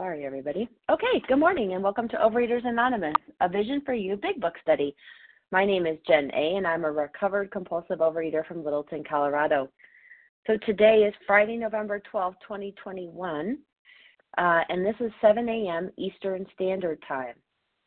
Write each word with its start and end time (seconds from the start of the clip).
Sorry, 0.00 0.24
everybody. 0.24 0.66
Okay, 0.88 1.22
good 1.28 1.36
morning 1.36 1.74
and 1.74 1.82
welcome 1.84 2.08
to 2.08 2.16
Overeaters 2.16 2.66
Anonymous, 2.66 3.12
a 3.42 3.50
Vision 3.50 3.82
for 3.84 3.92
You 3.92 4.16
Big 4.16 4.40
Book 4.40 4.54
study. 4.62 4.96
My 5.52 5.66
name 5.66 5.84
is 5.84 5.98
Jen 6.06 6.30
A, 6.34 6.56
and 6.56 6.66
I'm 6.66 6.86
a 6.86 6.90
recovered 6.90 7.50
compulsive 7.50 7.98
overeater 7.98 8.46
from 8.46 8.64
Littleton, 8.64 9.04
Colorado. 9.06 9.68
So 10.46 10.56
today 10.64 11.04
is 11.06 11.12
Friday, 11.26 11.58
November 11.58 12.00
12, 12.10 12.32
2021, 12.40 13.58
uh, 14.38 14.60
and 14.70 14.86
this 14.86 14.94
is 15.00 15.12
7 15.20 15.46
a.m. 15.46 15.90
Eastern 15.98 16.46
Standard 16.54 16.98
Time. 17.06 17.34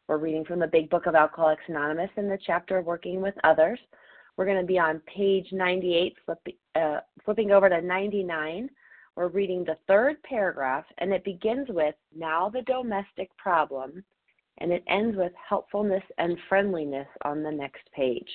We're 0.08 0.20
reading 0.20 0.46
from 0.46 0.60
the 0.60 0.68
Big 0.68 0.92
Book 0.92 1.08
of 1.08 1.16
Alcoholics 1.16 1.64
Anonymous 1.68 2.12
in 2.18 2.30
the 2.30 2.38
chapter 2.46 2.84
Working 2.84 3.24
with 3.24 3.34
Others. 3.44 3.80
We're 4.38 4.46
going 4.46 4.62
to 4.62 4.68
be 4.68 4.78
on 4.78 5.02
page 5.08 5.48
98, 5.52 6.14
flip, 6.28 6.48
uh, 6.76 7.00
flipping 7.26 7.50
over 7.50 7.70
to 7.70 7.82
99 7.82 8.70
we're 9.16 9.28
reading 9.28 9.64
the 9.64 9.78
third 9.88 10.22
paragraph, 10.24 10.86
and 10.98 11.14
it 11.14 11.24
begins 11.24 11.68
with 11.70 11.96
Now 12.16 12.50
the 12.50 12.64
domestic 12.64 13.36
problem, 13.38 14.04
and 14.60 14.72
it 14.72 14.84
ends 14.88 15.16
with 15.16 15.32
helpfulness 15.48 16.04
and 16.18 16.38
friendliness 16.50 17.08
on 17.24 17.44
the 17.44 17.52
next 17.52 17.84
page. 17.96 18.30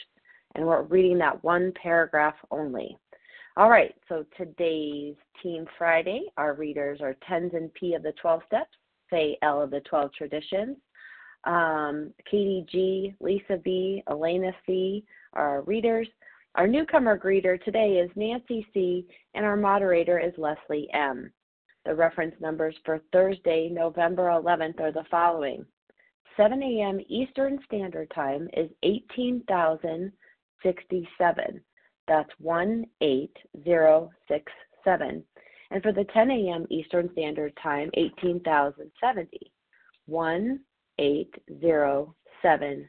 And 0.55 0.67
we're 0.67 0.83
reading 0.83 1.19
that 1.19 1.43
one 1.43 1.73
paragraph 1.81 2.35
only. 2.51 2.97
All 3.57 3.71
right, 3.71 3.95
so 4.09 4.25
today's 4.37 5.17
Team 5.43 5.67
Friday, 5.77 6.23
our 6.37 6.55
readers 6.55 7.01
are 7.01 7.17
Tenzin 7.29 7.73
P 7.75 7.95
of 7.95 8.05
the 8.05 8.13
12 8.21 8.43
Steps, 8.47 8.77
Faye 9.11 9.37
L 9.43 9.61
of 9.61 9.71
the 9.71 9.81
12 9.81 10.13
Traditions, 10.13 10.77
um, 11.45 12.13
Katie 12.31 12.67
G, 12.71 13.15
Lisa 13.21 13.57
B, 13.57 14.03
Elena 14.09 14.53
C 14.67 15.05
are 15.33 15.49
our 15.49 15.63
readers, 15.63 16.09
our 16.59 16.67
newcomer 16.67 17.17
greeter 17.17 17.59
today 17.63 18.03
is 18.05 18.11
Nancy 18.17 18.67
C., 18.75 19.07
and 19.35 19.47
our 19.47 19.57
moderator 19.57 20.19
is 20.19 20.33
Leslie 20.37 20.89
M. 20.93 21.33
The 21.85 21.95
reference 21.95 22.35
numbers 22.41 22.75
for 22.85 23.01
Thursday, 23.13 23.69
November 23.71 24.25
11th 24.25 24.81
are 24.81 24.91
the 24.91 25.05
following 25.09 25.65
7 26.37 26.61
a.m. 26.61 26.99
Eastern 27.09 27.61
Standard 27.65 28.11
Time 28.13 28.49
is 28.57 28.69
18,067. 28.83 31.61
That's 32.09 32.31
18067. 32.43 35.25
And 35.71 35.83
for 35.83 35.93
the 35.93 36.07
10 36.13 36.31
a.m. 36.33 36.67
Eastern 36.71 37.09
Standard 37.13 37.57
Time, 37.63 37.89
18,070. 37.95 39.53
18070. 40.09 42.89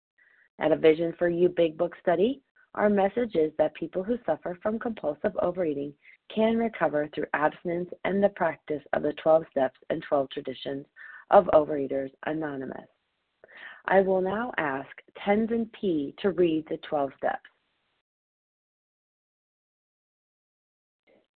At 0.59 0.71
a 0.71 0.75
Vision 0.75 1.13
for 1.17 1.29
You 1.29 1.49
Big 1.49 1.77
Book 1.77 1.95
study, 2.01 2.41
our 2.75 2.89
message 2.89 3.35
is 3.35 3.51
that 3.57 3.73
people 3.75 4.03
who 4.03 4.17
suffer 4.25 4.57
from 4.61 4.79
compulsive 4.79 5.35
overeating 5.41 5.93
can 6.33 6.57
recover 6.57 7.09
through 7.13 7.25
abstinence 7.33 7.89
and 8.05 8.23
the 8.23 8.29
practice 8.29 8.83
of 8.93 9.03
the 9.03 9.13
12 9.21 9.43
steps 9.51 9.79
and 9.89 10.01
12 10.07 10.29
traditions 10.29 10.85
of 11.31 11.45
Overeaters 11.53 12.11
Anonymous. 12.25 12.87
I 13.85 14.01
will 14.01 14.21
now 14.21 14.53
ask 14.57 14.89
Tenzin 15.25 15.69
P 15.73 16.13
to 16.19 16.31
read 16.31 16.65
the 16.69 16.77
12 16.77 17.11
steps. 17.17 17.39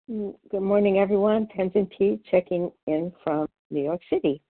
Good 0.07 0.61
morning, 0.61 0.99
everyone. 0.99 1.47
Tenzin 1.47 1.89
P 1.97 2.19
checking 2.29 2.71
in 2.85 3.11
from 3.23 3.47
New 3.71 3.81
York 3.83 4.01
City. 4.09 4.41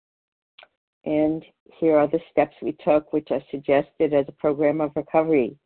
And 1.05 1.45
here 1.79 1.97
are 1.97 2.07
the 2.07 2.21
steps 2.31 2.57
we 2.63 2.73
took, 2.85 3.13
which 3.13 3.31
are 3.31 3.43
suggested 3.51 4.15
as 4.15 4.27
a 4.29 4.33
program 4.33 4.81
of 4.81 4.93
recovery. 4.97 5.57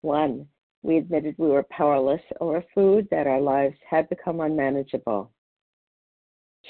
One, 0.00 0.48
we 0.82 0.96
admitted 0.96 1.36
we 1.38 1.48
were 1.48 1.62
powerless 1.70 2.22
over 2.40 2.64
food, 2.74 3.06
that 3.10 3.26
our 3.26 3.40
lives 3.40 3.76
had 3.88 4.08
become 4.08 4.40
unmanageable. 4.40 5.30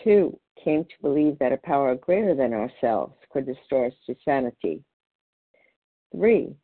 Two, 0.04 0.38
came 0.62 0.84
to 0.84 1.02
believe 1.02 1.38
that 1.38 1.52
a 1.52 1.58
power 1.58 1.94
greater 1.94 2.34
than 2.34 2.52
ourselves 2.52 3.14
could 3.30 3.46
restore 3.46 3.86
us 3.86 3.94
to 4.06 4.14
sanity. 4.24 4.82
Three, 6.14 6.54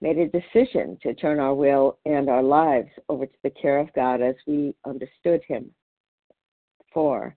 made 0.00 0.18
a 0.18 0.28
decision 0.28 0.98
to 1.02 1.14
turn 1.14 1.38
our 1.38 1.54
will 1.54 1.98
and 2.06 2.28
our 2.28 2.42
lives 2.42 2.90
over 3.08 3.26
to 3.26 3.38
the 3.42 3.50
care 3.50 3.78
of 3.78 3.92
God 3.94 4.22
as 4.22 4.34
we 4.46 4.74
understood 4.86 5.42
Him. 5.46 5.70
Four, 6.92 7.36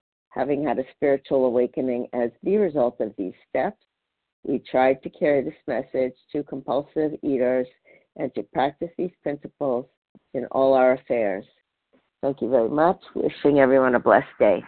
having 0.31 0.65
had 0.65 0.79
a 0.79 0.83
spiritual 0.95 1.45
awakening 1.45 2.07
as 2.13 2.31
the 2.43 2.57
result 2.57 2.99
of 2.99 3.13
these 3.17 3.33
steps, 3.49 3.83
we 4.43 4.59
tried 4.59 5.03
to 5.03 5.09
carry 5.09 5.43
this 5.43 5.53
message 5.67 6.13
to 6.31 6.43
compulsive 6.43 7.11
eaters 7.21 7.67
and 8.15 8.33
to 8.35 8.43
practice 8.43 8.89
these 8.97 9.11
principles 9.21 9.85
in 10.33 10.45
all 10.47 10.73
our 10.73 10.93
affairs. 10.93 11.45
Thank 12.21 12.41
you 12.41 12.49
very 12.49 12.69
much. 12.69 12.99
Wishing 13.15 13.59
everyone 13.59 13.95
a 13.95 13.99
blessed 13.99 14.27
day. 14.39 14.63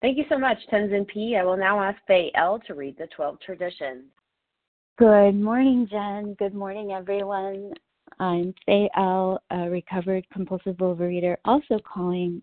Thank 0.00 0.18
you 0.18 0.24
so 0.28 0.36
much, 0.36 0.58
Tenzin 0.72 1.06
P. 1.06 1.36
I 1.36 1.44
will 1.44 1.56
now 1.56 1.80
ask 1.80 1.98
Faye 2.08 2.32
L. 2.34 2.60
to 2.66 2.74
read 2.74 2.96
the 2.98 3.06
12 3.14 3.38
traditions. 3.40 4.04
Good 4.98 5.34
morning, 5.34 5.86
Jen. 5.88 6.34
Good 6.38 6.54
morning, 6.54 6.90
everyone. 6.92 7.72
I'm 8.18 8.52
Faye 8.66 8.90
L., 8.96 9.40
a 9.50 9.70
recovered 9.70 10.26
compulsive 10.32 10.76
overeater, 10.76 11.36
also 11.44 11.78
calling 11.78 12.42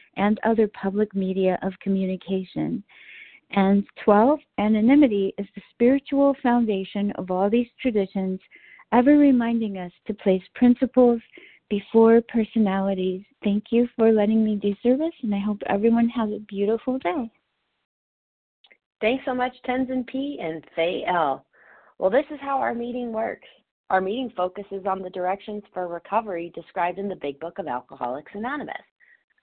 and 0.17 0.39
other 0.43 0.67
public 0.67 1.13
media 1.15 1.57
of 1.61 1.73
communication. 1.81 2.83
And 3.51 3.85
12. 4.03 4.39
Anonymity 4.59 5.33
is 5.37 5.47
the 5.55 5.61
spiritual 5.71 6.35
foundation 6.41 7.11
of 7.13 7.31
all 7.31 7.49
these 7.49 7.67
traditions, 7.81 8.39
ever 8.93 9.17
reminding 9.17 9.77
us 9.77 9.91
to 10.07 10.13
place 10.13 10.43
principles 10.55 11.21
before 11.69 12.21
personalities. 12.27 13.23
Thank 13.43 13.65
you 13.71 13.87
for 13.95 14.11
letting 14.11 14.43
me 14.43 14.55
do 14.55 14.75
service, 14.83 15.13
and 15.23 15.33
I 15.33 15.39
hope 15.39 15.61
everyone 15.67 16.09
has 16.09 16.29
a 16.29 16.39
beautiful 16.39 16.99
day. 16.99 17.31
Thanks 18.99 19.25
so 19.25 19.33
much, 19.33 19.53
Tenzin 19.67 20.05
P. 20.05 20.37
and 20.41 20.63
Faye 20.75 21.03
L. 21.07 21.45
Well, 21.97 22.11
this 22.11 22.25
is 22.29 22.39
how 22.41 22.57
our 22.57 22.75
meeting 22.75 23.11
works. 23.11 23.47
Our 23.89 23.99
meeting 23.99 24.31
focuses 24.37 24.85
on 24.85 25.01
the 25.01 25.09
directions 25.09 25.63
for 25.73 25.87
recovery 25.87 26.51
described 26.55 26.99
in 26.99 27.09
the 27.09 27.15
Big 27.15 27.39
Book 27.39 27.57
of 27.57 27.67
Alcoholics 27.67 28.31
Anonymous. 28.33 28.75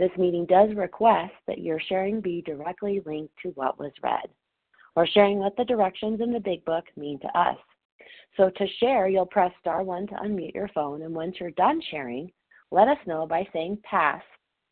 This 0.00 0.10
meeting 0.18 0.46
does 0.46 0.74
request 0.74 1.34
that 1.46 1.60
your 1.60 1.78
sharing 1.78 2.20
be 2.20 2.42
directly 2.42 3.00
linked 3.06 3.34
to 3.42 3.50
what 3.50 3.78
was 3.78 3.92
read, 4.02 4.28
or 4.96 5.06
sharing 5.06 5.38
what 5.38 5.56
the 5.56 5.64
directions 5.64 6.20
in 6.20 6.32
the 6.32 6.40
Big 6.40 6.64
Book 6.64 6.86
mean 6.96 7.20
to 7.20 7.38
us. 7.38 7.58
So 8.36 8.50
to 8.50 8.66
share, 8.80 9.06
you'll 9.06 9.26
press 9.26 9.52
star 9.60 9.84
one 9.84 10.08
to 10.08 10.14
unmute 10.14 10.54
your 10.54 10.70
phone, 10.74 11.02
and 11.02 11.14
once 11.14 11.36
you're 11.38 11.52
done 11.52 11.80
sharing, 11.92 12.32
let 12.72 12.88
us 12.88 12.98
know 13.06 13.26
by 13.26 13.46
saying 13.52 13.78
pass 13.84 14.22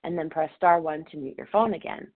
and 0.02 0.18
then 0.18 0.30
press 0.30 0.50
star 0.56 0.80
one 0.80 1.04
to 1.10 1.16
mute 1.16 1.36
your 1.38 1.48
phone 1.52 1.74
again. 1.74 2.08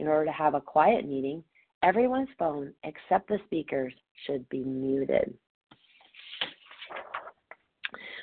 In 0.00 0.06
order 0.06 0.26
to 0.26 0.32
have 0.32 0.54
a 0.54 0.60
quiet 0.60 1.06
meeting, 1.06 1.42
Everyone's 1.82 2.28
phone 2.38 2.72
except 2.82 3.28
the 3.28 3.38
speakers 3.44 3.94
should 4.26 4.48
be 4.48 4.64
muted. 4.64 5.32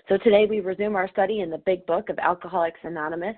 So 0.10 0.18
today 0.18 0.46
we 0.46 0.60
resume 0.60 0.96
our 0.96 1.10
study 1.10 1.40
in 1.40 1.50
the 1.50 1.60
Big 1.60 1.86
Book 1.86 2.10
of 2.10 2.20
Alcoholics 2.20 2.82
Anonymous. 2.84 3.38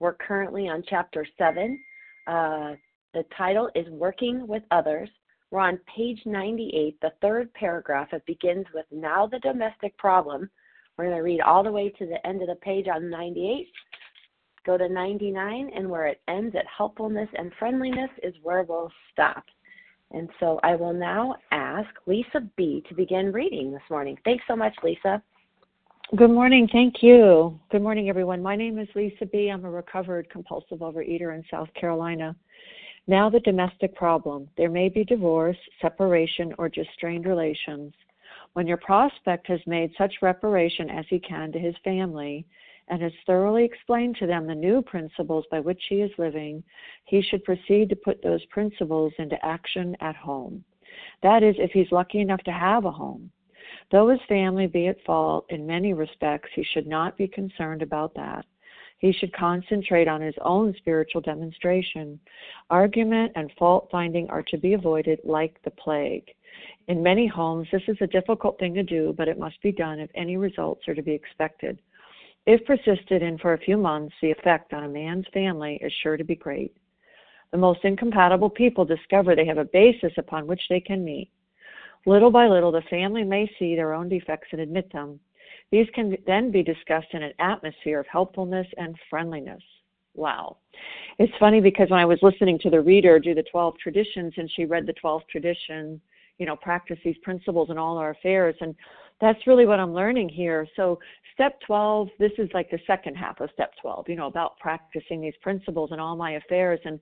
We're 0.00 0.14
currently 0.14 0.68
on 0.68 0.84
chapter 0.88 1.26
7. 1.36 1.78
Uh, 2.26 2.74
the 3.14 3.24
title 3.36 3.70
is 3.74 3.88
Working 3.88 4.46
with 4.46 4.62
Others. 4.70 5.08
We're 5.50 5.60
on 5.60 5.78
page 5.94 6.20
98, 6.26 7.00
the 7.00 7.12
third 7.22 7.52
paragraph. 7.54 8.08
It 8.12 8.24
begins 8.26 8.66
with 8.74 8.86
Now 8.92 9.26
the 9.26 9.38
Domestic 9.38 9.96
Problem. 9.96 10.50
We're 10.96 11.06
going 11.06 11.16
to 11.16 11.22
read 11.22 11.40
all 11.40 11.62
the 11.62 11.72
way 11.72 11.88
to 11.90 12.06
the 12.06 12.24
end 12.26 12.42
of 12.42 12.48
the 12.48 12.56
page 12.56 12.86
on 12.88 13.08
98 13.08 13.66
go 14.68 14.76
to 14.76 14.88
99, 14.88 15.70
and 15.74 15.88
where 15.88 16.06
it 16.06 16.20
ends 16.28 16.54
at 16.54 16.66
helpfulness 16.66 17.28
and 17.38 17.50
friendliness 17.58 18.10
is 18.22 18.34
where 18.42 18.64
we'll 18.64 18.92
stop. 19.10 19.42
And 20.10 20.28
so 20.38 20.60
I 20.62 20.76
will 20.76 20.92
now 20.92 21.36
ask 21.52 21.88
Lisa 22.06 22.42
B. 22.56 22.84
to 22.88 22.94
begin 22.94 23.32
reading 23.32 23.72
this 23.72 23.82
morning. 23.90 24.18
Thanks 24.24 24.44
so 24.46 24.54
much, 24.54 24.74
Lisa. 24.82 25.22
Good 26.16 26.30
morning. 26.30 26.66
Thank 26.72 27.02
you. 27.02 27.60
Good 27.70 27.82
morning, 27.82 28.08
everyone. 28.08 28.42
My 28.42 28.56
name 28.56 28.78
is 28.78 28.88
Lisa 28.94 29.26
B. 29.26 29.50
I'm 29.50 29.66
a 29.66 29.70
recovered 29.70 30.30
compulsive 30.30 30.78
overeater 30.78 31.34
in 31.34 31.44
South 31.50 31.68
Carolina. 31.74 32.34
Now, 33.06 33.28
the 33.28 33.40
domestic 33.40 33.94
problem. 33.94 34.48
There 34.56 34.70
may 34.70 34.88
be 34.88 35.04
divorce, 35.04 35.58
separation, 35.82 36.54
or 36.56 36.70
just 36.70 36.88
strained 36.94 37.26
relations. 37.26 37.92
When 38.54 38.66
your 38.66 38.78
prospect 38.78 39.48
has 39.48 39.60
made 39.66 39.92
such 39.98 40.22
reparation 40.22 40.88
as 40.88 41.04
he 41.10 41.18
can 41.18 41.52
to 41.52 41.58
his 41.58 41.74
family, 41.84 42.46
and 42.88 43.02
has 43.02 43.12
thoroughly 43.26 43.66
explained 43.66 44.16
to 44.16 44.26
them 44.26 44.46
the 44.46 44.54
new 44.54 44.80
principles 44.80 45.44
by 45.50 45.60
which 45.60 45.82
he 45.90 45.96
is 45.96 46.10
living, 46.16 46.64
he 47.04 47.20
should 47.20 47.44
proceed 47.44 47.90
to 47.90 47.96
put 47.96 48.22
those 48.22 48.44
principles 48.46 49.12
into 49.18 49.36
action 49.44 49.94
at 50.00 50.16
home. 50.16 50.64
That 51.22 51.42
is, 51.42 51.56
if 51.58 51.72
he's 51.72 51.92
lucky 51.92 52.20
enough 52.20 52.42
to 52.44 52.52
have 52.52 52.86
a 52.86 52.90
home. 52.90 53.30
Though 53.90 54.08
his 54.08 54.20
family 54.28 54.66
be 54.66 54.88
at 54.88 55.02
fault 55.04 55.46
in 55.48 55.66
many 55.66 55.92
respects, 55.92 56.50
he 56.54 56.64
should 56.64 56.86
not 56.86 57.16
be 57.16 57.28
concerned 57.28 57.82
about 57.82 58.14
that. 58.14 58.44
He 58.98 59.12
should 59.12 59.32
concentrate 59.32 60.08
on 60.08 60.20
his 60.20 60.34
own 60.42 60.74
spiritual 60.78 61.20
demonstration. 61.20 62.18
Argument 62.68 63.32
and 63.36 63.50
fault 63.58 63.88
finding 63.90 64.28
are 64.28 64.42
to 64.44 64.58
be 64.58 64.74
avoided 64.74 65.20
like 65.24 65.62
the 65.62 65.70
plague. 65.70 66.28
In 66.88 67.02
many 67.02 67.26
homes, 67.26 67.68
this 67.70 67.82
is 67.86 67.96
a 68.00 68.06
difficult 68.08 68.58
thing 68.58 68.74
to 68.74 68.82
do, 68.82 69.14
but 69.16 69.28
it 69.28 69.38
must 69.38 69.60
be 69.62 69.70
done 69.70 70.00
if 70.00 70.10
any 70.14 70.36
results 70.36 70.88
are 70.88 70.94
to 70.94 71.02
be 71.02 71.12
expected. 71.12 71.80
If 72.46 72.64
persisted 72.64 73.22
in 73.22 73.38
for 73.38 73.52
a 73.52 73.58
few 73.58 73.76
months, 73.76 74.14
the 74.20 74.30
effect 74.30 74.72
on 74.72 74.84
a 74.84 74.88
man's 74.88 75.26
family 75.32 75.78
is 75.82 75.92
sure 76.02 76.16
to 76.16 76.24
be 76.24 76.34
great. 76.34 76.74
The 77.52 77.58
most 77.58 77.84
incompatible 77.84 78.50
people 78.50 78.84
discover 78.84 79.36
they 79.36 79.46
have 79.46 79.58
a 79.58 79.64
basis 79.64 80.12
upon 80.16 80.46
which 80.46 80.62
they 80.68 80.80
can 80.80 81.04
meet. 81.04 81.30
Little 82.08 82.30
by 82.30 82.46
little, 82.46 82.72
the 82.72 82.80
family 82.88 83.22
may 83.22 83.46
see 83.58 83.76
their 83.76 83.92
own 83.92 84.08
defects 84.08 84.48
and 84.52 84.62
admit 84.62 84.90
them. 84.94 85.20
These 85.70 85.88
can 85.94 86.16
then 86.26 86.50
be 86.50 86.62
discussed 86.62 87.08
in 87.12 87.22
an 87.22 87.34
atmosphere 87.38 88.00
of 88.00 88.06
helpfulness 88.06 88.66
and 88.78 88.96
friendliness. 89.10 89.62
Wow. 90.14 90.56
It's 91.18 91.32
funny 91.38 91.60
because 91.60 91.90
when 91.90 92.00
I 92.00 92.06
was 92.06 92.18
listening 92.22 92.58
to 92.60 92.70
the 92.70 92.80
reader 92.80 93.18
do 93.18 93.34
the 93.34 93.42
12 93.42 93.74
traditions 93.76 94.32
and 94.38 94.50
she 94.56 94.64
read 94.64 94.86
the 94.86 94.94
12th 94.94 95.28
tradition, 95.30 96.00
you 96.38 96.46
know, 96.46 96.56
practice 96.56 96.98
these 97.04 97.18
principles 97.22 97.68
in 97.68 97.76
all 97.76 97.98
our 97.98 98.12
affairs. 98.12 98.56
And 98.62 98.74
that's 99.20 99.46
really 99.46 99.66
what 99.66 99.78
I'm 99.78 99.92
learning 99.92 100.30
here. 100.30 100.66
So, 100.76 100.98
step 101.34 101.60
12, 101.66 102.08
this 102.18 102.32
is 102.38 102.48
like 102.54 102.70
the 102.70 102.80
second 102.86 103.16
half 103.16 103.38
of 103.42 103.50
step 103.52 103.72
12, 103.82 104.08
you 104.08 104.16
know, 104.16 104.28
about 104.28 104.58
practicing 104.58 105.20
these 105.20 105.36
principles 105.42 105.90
in 105.92 106.00
all 106.00 106.16
my 106.16 106.32
affairs. 106.32 106.80
And 106.86 106.98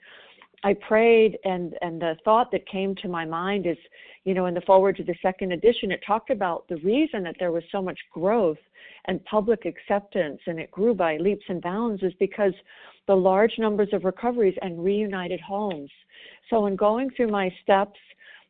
I 0.65 0.75
prayed, 0.75 1.39
and 1.45 1.75
and 1.83 2.01
the 2.01 2.17
thought 2.25 2.51
that 2.53 2.67
came 2.67 2.95
to 2.97 3.09
my 3.09 3.25
mind 3.25 3.67
is, 3.67 3.77
you 4.25 4.35
know, 4.35 4.47
in 4.47 4.55
the 4.55 4.61
foreword 4.63 4.97
to 4.97 5.05
the 5.05 5.15
second 5.23 5.53
edition, 5.53 5.93
it 5.93 6.01
talked 6.07 6.31
about 6.31 6.67
the 6.69 6.79
reason 6.79 7.23
that 7.25 7.37
there 7.39 7.53
was 7.53 7.63
so 7.71 7.83
much 7.83 7.99
growth 8.13 8.59
and 9.05 9.25
public 9.25 9.67
acceptance, 9.67 10.41
and 10.47 10.59
it 10.59 10.71
grew 10.71 10.95
by 10.95 11.17
leaps 11.19 11.45
and 11.49 11.63
bounds, 11.63 12.03
is 12.03 12.13
because 12.19 12.53
the 13.07 13.15
large 13.15 13.53
numbers 13.59 13.89
of 13.93 14.05
recoveries 14.05 14.57
and 14.63 14.83
reunited 14.83 15.41
homes. 15.41 15.91
So, 16.51 16.67
in 16.67 16.77
going 16.77 17.11
through 17.11 17.29
my 17.29 17.53
steps, 17.63 17.99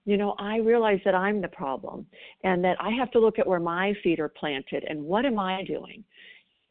you 0.06 0.16
know, 0.16 0.36
I 0.38 0.58
realize 0.58 1.00
that 1.04 1.14
I'm 1.14 1.42
the 1.42 1.48
problem 1.48 2.06
and 2.44 2.64
that 2.64 2.76
I 2.80 2.90
have 2.90 3.10
to 3.10 3.18
look 3.18 3.38
at 3.38 3.46
where 3.46 3.60
my 3.60 3.92
feet 4.02 4.20
are 4.20 4.28
planted 4.28 4.84
and 4.88 5.02
what 5.02 5.26
am 5.26 5.38
I 5.38 5.64
doing? 5.64 6.04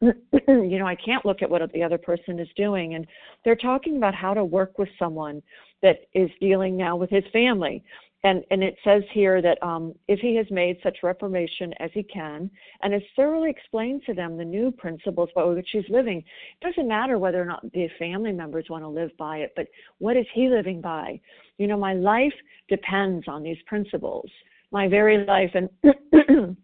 you 0.00 0.78
know, 0.78 0.86
I 0.86 0.96
can't 0.96 1.24
look 1.24 1.42
at 1.42 1.50
what 1.50 1.62
the 1.72 1.82
other 1.82 1.98
person 1.98 2.38
is 2.38 2.48
doing. 2.56 2.94
And 2.94 3.06
they're 3.44 3.56
talking 3.56 3.96
about 3.96 4.14
how 4.14 4.34
to 4.34 4.44
work 4.44 4.78
with 4.78 4.88
someone 4.98 5.42
that 5.82 6.00
is 6.14 6.30
dealing 6.40 6.76
now 6.76 6.96
with 6.96 7.10
his 7.10 7.24
family. 7.32 7.82
And 8.24 8.42
and 8.50 8.62
it 8.62 8.76
says 8.82 9.02
here 9.12 9.40
that 9.42 9.62
um, 9.62 9.94
if 10.08 10.18
he 10.18 10.34
has 10.36 10.46
made 10.50 10.78
such 10.82 10.98
reformation 11.02 11.72
as 11.78 11.90
he 11.94 12.02
can 12.02 12.50
and 12.82 12.92
has 12.92 13.02
thoroughly 13.14 13.50
explained 13.50 14.02
to 14.06 14.14
them 14.14 14.36
the 14.36 14.44
new 14.44 14.72
principles 14.72 15.28
by 15.34 15.44
which 15.44 15.68
he's 15.70 15.88
living 15.88 16.18
it 16.18 16.66
doesn't 16.66 16.88
matter 16.88 17.18
whether 17.18 17.40
or 17.40 17.44
not 17.44 17.62
the 17.72 17.88
family 17.98 18.32
members 18.32 18.66
want 18.68 18.82
to 18.82 18.88
live 18.88 19.10
by 19.16 19.38
it 19.38 19.52
but 19.54 19.68
what 19.98 20.16
is 20.16 20.26
he 20.34 20.48
living 20.48 20.80
by? 20.80 21.20
You 21.58 21.68
know 21.68 21.76
my 21.76 21.92
life 21.92 22.34
depends 22.68 23.28
on 23.28 23.42
these 23.42 23.58
principles. 23.66 24.28
My 24.72 24.88
very 24.88 25.24
life 25.24 25.54
and 25.54 25.68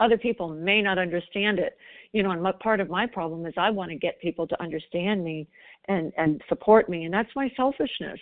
other 0.00 0.18
people 0.18 0.48
may 0.48 0.82
not 0.82 0.98
understand 0.98 1.58
it 1.58 1.76
you 2.12 2.22
know 2.22 2.30
and 2.30 2.42
my, 2.42 2.52
part 2.52 2.80
of 2.80 2.88
my 2.88 3.06
problem 3.06 3.46
is 3.46 3.54
i 3.56 3.70
want 3.70 3.90
to 3.90 3.96
get 3.96 4.20
people 4.20 4.46
to 4.46 4.60
understand 4.62 5.22
me 5.22 5.46
and 5.88 6.12
and 6.16 6.42
support 6.48 6.88
me 6.88 7.04
and 7.04 7.14
that's 7.14 7.30
my 7.36 7.50
selfishness 7.56 8.18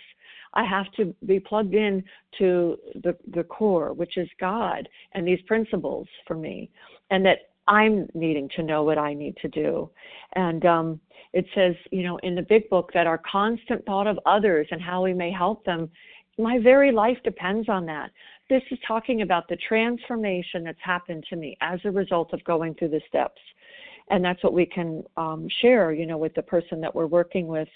I 0.53 0.65
have 0.65 0.91
to 0.93 1.13
be 1.25 1.39
plugged 1.39 1.75
in 1.75 2.03
to 2.39 2.77
the, 2.95 3.15
the 3.33 3.43
core, 3.43 3.93
which 3.93 4.17
is 4.17 4.27
God 4.39 4.87
and 5.13 5.27
these 5.27 5.41
principles 5.45 6.07
for 6.25 6.35
me, 6.35 6.69
and 7.11 7.25
that 7.25 7.49
I'm 7.67 8.07
needing 8.13 8.49
to 8.55 8.63
know 8.63 8.83
what 8.83 8.97
I 8.97 9.13
need 9.13 9.35
to 9.37 9.49
do. 9.49 9.89
And 10.33 10.65
um, 10.65 10.99
it 11.33 11.45
says, 11.53 11.75
you 11.91 12.03
know, 12.03 12.17
in 12.23 12.33
the 12.33 12.41
big 12.41 12.69
book 12.69 12.91
that 12.93 13.07
our 13.07 13.21
constant 13.29 13.85
thought 13.85 14.07
of 14.07 14.19
others 14.25 14.67
and 14.71 14.81
how 14.81 15.03
we 15.03 15.13
may 15.13 15.31
help 15.31 15.65
them, 15.65 15.89
my 16.37 16.59
very 16.59 16.91
life 16.91 17.17
depends 17.23 17.67
on 17.67 17.85
that. 17.87 18.11
This 18.49 18.63
is 18.71 18.79
talking 18.87 19.21
about 19.21 19.47
the 19.49 19.57
transformation 19.67 20.63
that's 20.63 20.79
happened 20.81 21.25
to 21.29 21.35
me 21.35 21.57
as 21.61 21.79
a 21.83 21.91
result 21.91 22.33
of 22.33 22.43
going 22.43 22.75
through 22.75 22.89
the 22.89 23.01
steps. 23.07 23.41
And 24.09 24.23
that's 24.23 24.41
what 24.41 24.53
we 24.53 24.65
can 24.65 25.03
um, 25.17 25.47
share, 25.61 25.91
you 25.91 26.05
know, 26.05 26.17
with 26.17 26.33
the 26.33 26.41
person 26.41 26.79
that 26.79 26.95
we're 26.95 27.07
working 27.07 27.47
with 27.47 27.67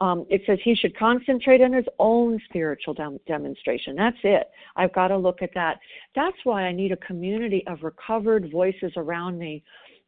um, 0.00 0.26
it 0.30 0.42
says 0.46 0.58
he 0.62 0.74
should 0.74 0.96
concentrate 0.96 1.60
on 1.60 1.72
his 1.72 1.86
own 1.98 2.40
spiritual 2.48 2.94
dem- 2.94 3.18
demonstration. 3.26 3.96
That's 3.96 4.16
it. 4.22 4.50
I've 4.76 4.92
got 4.92 5.08
to 5.08 5.16
look 5.16 5.42
at 5.42 5.50
that. 5.54 5.78
That's 6.14 6.36
why 6.44 6.62
I 6.62 6.72
need 6.72 6.92
a 6.92 6.96
community 6.98 7.64
of 7.66 7.82
recovered 7.82 8.50
voices 8.50 8.92
around 8.96 9.38
me, 9.38 9.62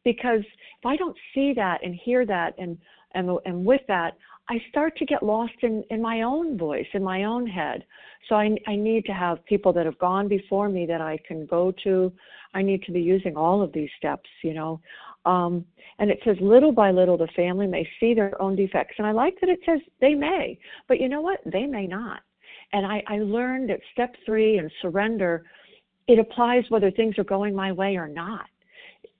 because 0.04 0.40
if 0.40 0.86
I 0.86 0.96
don't 0.96 1.16
see 1.34 1.52
that 1.54 1.80
and 1.84 1.94
hear 1.94 2.24
that 2.26 2.54
and 2.58 2.78
and 3.14 3.28
and 3.44 3.64
with 3.64 3.80
that, 3.88 4.16
I 4.50 4.60
start 4.68 4.96
to 4.96 5.06
get 5.06 5.22
lost 5.22 5.54
in 5.62 5.84
in 5.90 6.02
my 6.02 6.22
own 6.22 6.58
voice, 6.58 6.86
in 6.92 7.04
my 7.04 7.24
own 7.24 7.46
head. 7.46 7.84
So 8.28 8.34
I 8.34 8.50
I 8.66 8.74
need 8.74 9.04
to 9.06 9.12
have 9.12 9.44
people 9.46 9.72
that 9.74 9.86
have 9.86 9.98
gone 9.98 10.26
before 10.28 10.68
me 10.68 10.86
that 10.86 11.00
I 11.00 11.18
can 11.26 11.46
go 11.46 11.72
to. 11.84 12.12
I 12.52 12.62
need 12.62 12.82
to 12.82 12.92
be 12.92 13.00
using 13.00 13.36
all 13.36 13.62
of 13.62 13.72
these 13.72 13.90
steps, 13.96 14.28
you 14.42 14.54
know. 14.54 14.80
Um, 15.24 15.64
and 16.00 16.10
it 16.10 16.18
says, 16.24 16.36
little 16.40 16.72
by 16.72 16.90
little, 16.90 17.16
the 17.16 17.28
family 17.36 17.66
may 17.66 17.86
see 18.00 18.12
their 18.12 18.40
own 18.42 18.56
defects. 18.56 18.94
And 18.98 19.06
I 19.06 19.12
like 19.12 19.34
that 19.40 19.50
it 19.50 19.60
says 19.64 19.80
they 20.00 20.14
may, 20.14 20.58
but 20.88 20.98
you 21.00 21.08
know 21.08 21.20
what? 21.20 21.40
They 21.46 21.66
may 21.66 21.86
not. 21.86 22.20
And 22.72 22.86
I, 22.86 23.02
I 23.06 23.18
learned 23.18 23.70
at 23.70 23.80
step 23.92 24.14
three 24.24 24.58
and 24.58 24.70
surrender, 24.82 25.44
it 26.08 26.18
applies 26.18 26.64
whether 26.70 26.90
things 26.90 27.18
are 27.18 27.24
going 27.24 27.54
my 27.54 27.70
way 27.70 27.96
or 27.96 28.08
not. 28.08 28.46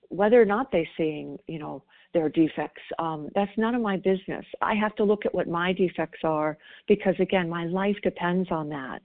Whether 0.09 0.41
or 0.41 0.45
not 0.45 0.71
they're 0.71 0.95
seeing, 0.97 1.37
you 1.47 1.59
know, 1.59 1.83
their 2.13 2.29
defects, 2.29 2.81
um, 2.99 3.29
that's 3.35 3.51
none 3.57 3.75
of 3.75 3.81
my 3.81 3.97
business. 3.97 4.45
I 4.61 4.75
have 4.75 4.95
to 4.95 5.03
look 5.03 5.25
at 5.25 5.33
what 5.33 5.47
my 5.47 5.73
defects 5.73 6.19
are 6.23 6.57
because, 6.87 7.15
again, 7.19 7.49
my 7.49 7.65
life 7.65 7.97
depends 8.03 8.49
on 8.51 8.69
that. 8.69 9.01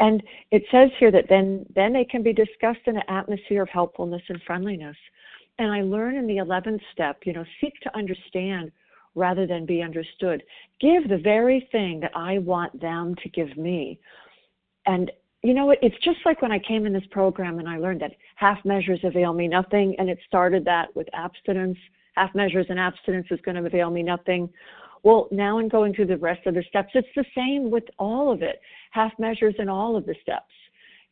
And 0.00 0.22
it 0.50 0.64
says 0.70 0.90
here 0.98 1.12
that 1.12 1.26
then, 1.28 1.64
then 1.74 1.92
they 1.92 2.04
can 2.04 2.22
be 2.22 2.32
discussed 2.32 2.86
in 2.86 2.96
an 2.96 3.02
atmosphere 3.08 3.62
of 3.62 3.68
helpfulness 3.68 4.22
and 4.28 4.40
friendliness. 4.46 4.96
And 5.58 5.72
I 5.72 5.82
learn 5.82 6.16
in 6.16 6.26
the 6.26 6.38
11th 6.38 6.80
step, 6.92 7.18
you 7.24 7.32
know, 7.32 7.44
seek 7.60 7.74
to 7.82 7.96
understand 7.96 8.72
rather 9.14 9.46
than 9.46 9.66
be 9.66 9.82
understood. 9.82 10.42
Give 10.80 11.08
the 11.08 11.18
very 11.18 11.68
thing 11.70 12.00
that 12.00 12.10
I 12.16 12.38
want 12.38 12.80
them 12.80 13.14
to 13.22 13.28
give 13.28 13.56
me. 13.56 14.00
And 14.86 15.10
you 15.42 15.54
know 15.54 15.66
what? 15.66 15.78
It's 15.82 15.98
just 16.02 16.18
like 16.24 16.42
when 16.42 16.50
I 16.50 16.58
came 16.58 16.86
in 16.86 16.92
this 16.92 17.06
program 17.10 17.58
and 17.58 17.68
I 17.68 17.76
learned 17.76 18.00
that 18.00 18.12
half 18.36 18.58
measures 18.64 19.00
avail 19.04 19.32
me 19.32 19.46
nothing, 19.46 19.94
and 19.98 20.08
it 20.08 20.18
started 20.26 20.64
that 20.64 20.94
with 20.96 21.06
abstinence. 21.12 21.78
Half 22.14 22.34
measures 22.34 22.66
and 22.68 22.78
abstinence 22.78 23.26
is 23.30 23.40
going 23.44 23.56
to 23.56 23.64
avail 23.64 23.90
me 23.90 24.02
nothing. 24.02 24.48
Well, 25.02 25.28
now 25.30 25.58
in 25.58 25.68
going 25.68 25.94
through 25.94 26.06
the 26.06 26.16
rest 26.16 26.46
of 26.46 26.54
the 26.54 26.64
steps, 26.68 26.90
it's 26.94 27.08
the 27.14 27.24
same 27.34 27.70
with 27.70 27.84
all 27.98 28.32
of 28.32 28.42
it. 28.42 28.60
Half 28.90 29.12
measures 29.18 29.54
in 29.58 29.68
all 29.68 29.96
of 29.96 30.06
the 30.06 30.14
steps, 30.22 30.52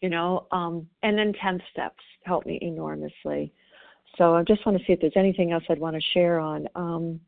you 0.00 0.08
know. 0.08 0.46
Um, 0.50 0.86
and 1.02 1.16
then 1.18 1.32
tenth 1.34 1.62
steps 1.70 2.02
help 2.24 2.46
me 2.46 2.58
enormously. 2.62 3.52
So 4.16 4.34
I 4.34 4.42
just 4.44 4.64
want 4.64 4.78
to 4.78 4.84
see 4.84 4.92
if 4.92 5.00
there's 5.00 5.12
anything 5.16 5.52
else 5.52 5.64
I'd 5.68 5.78
want 5.78 5.96
to 5.96 6.02
share 6.12 6.38
on. 6.38 6.68
Um, 6.74 7.20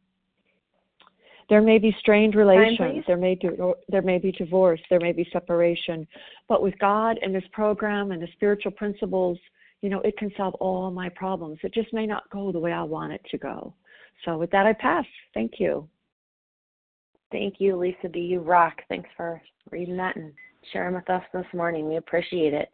there 1.48 1.60
may 1.60 1.78
be 1.78 1.94
strained 2.00 2.34
relations. 2.34 3.04
there 3.06 3.16
may 3.16 3.34
do, 3.34 3.74
there 3.88 4.02
may 4.02 4.18
be 4.18 4.32
divorce. 4.32 4.80
There 4.88 5.00
may 5.00 5.12
be 5.12 5.28
separation. 5.32 6.06
But 6.48 6.62
with 6.62 6.78
God 6.78 7.18
and 7.22 7.34
this 7.34 7.44
program 7.52 8.12
and 8.12 8.22
the 8.22 8.28
spiritual 8.32 8.72
principles, 8.72 9.38
you 9.84 9.90
know, 9.90 10.00
it 10.00 10.16
can 10.16 10.32
solve 10.34 10.54
all 10.54 10.90
my 10.90 11.10
problems. 11.10 11.58
It 11.62 11.74
just 11.74 11.92
may 11.92 12.06
not 12.06 12.30
go 12.30 12.50
the 12.50 12.58
way 12.58 12.72
I 12.72 12.82
want 12.82 13.12
it 13.12 13.20
to 13.30 13.36
go. 13.36 13.74
So 14.24 14.38
with 14.38 14.50
that, 14.52 14.64
I 14.64 14.72
pass. 14.72 15.04
Thank 15.34 15.60
you. 15.60 15.86
Thank 17.30 17.56
you, 17.58 17.76
Lisa 17.76 18.08
B. 18.10 18.20
You 18.20 18.40
rock. 18.40 18.80
Thanks 18.88 19.10
for 19.14 19.42
reading 19.70 19.98
that 19.98 20.16
and 20.16 20.32
sharing 20.72 20.94
with 20.94 21.10
us 21.10 21.22
this 21.34 21.44
morning. 21.52 21.86
We 21.86 21.96
appreciate 21.96 22.54
it. 22.54 22.70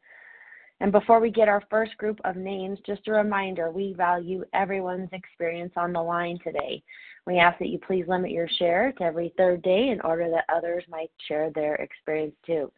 And 0.78 0.92
before 0.92 1.18
we 1.18 1.32
get 1.32 1.48
our 1.48 1.64
first 1.68 1.96
group 1.98 2.20
of 2.22 2.36
names, 2.36 2.78
just 2.86 3.08
a 3.08 3.12
reminder 3.12 3.72
we 3.72 3.92
value 3.92 4.44
everyone's 4.54 5.10
experience 5.12 5.72
on 5.76 5.92
the 5.92 6.00
line 6.00 6.38
today. 6.44 6.80
We 7.26 7.40
ask 7.40 7.58
that 7.58 7.70
you 7.70 7.80
please 7.80 8.04
limit 8.06 8.30
your 8.30 8.48
share 8.60 8.92
to 8.98 9.02
every 9.02 9.34
third 9.36 9.62
day 9.62 9.88
in 9.88 10.00
order 10.02 10.30
that 10.30 10.44
others 10.54 10.84
might 10.88 11.10
share 11.26 11.50
their 11.50 11.74
experience 11.74 12.36
too. 12.46 12.70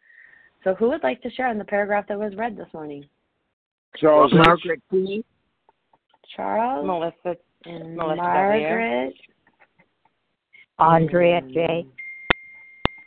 So, 0.65 0.75
who 0.75 0.89
would 0.89 1.03
like 1.03 1.21
to 1.21 1.31
share 1.33 1.49
on 1.49 1.59
the 1.59 1.65
paragraph 1.67 2.07
that 2.09 2.19
was 2.19 2.35
read 2.35 2.57
this 2.57 2.73
morning? 2.73 3.05
Charles 3.96 4.32
Margaret 4.32 4.82
P. 4.90 5.25
Charles. 6.34 6.87
Melissa. 6.87 7.38
And 7.64 7.96
Melissa 7.96 8.16
Margaret. 8.16 9.14
Andrea 10.78 11.40
hmm. 11.40 11.52
J. 11.52 11.87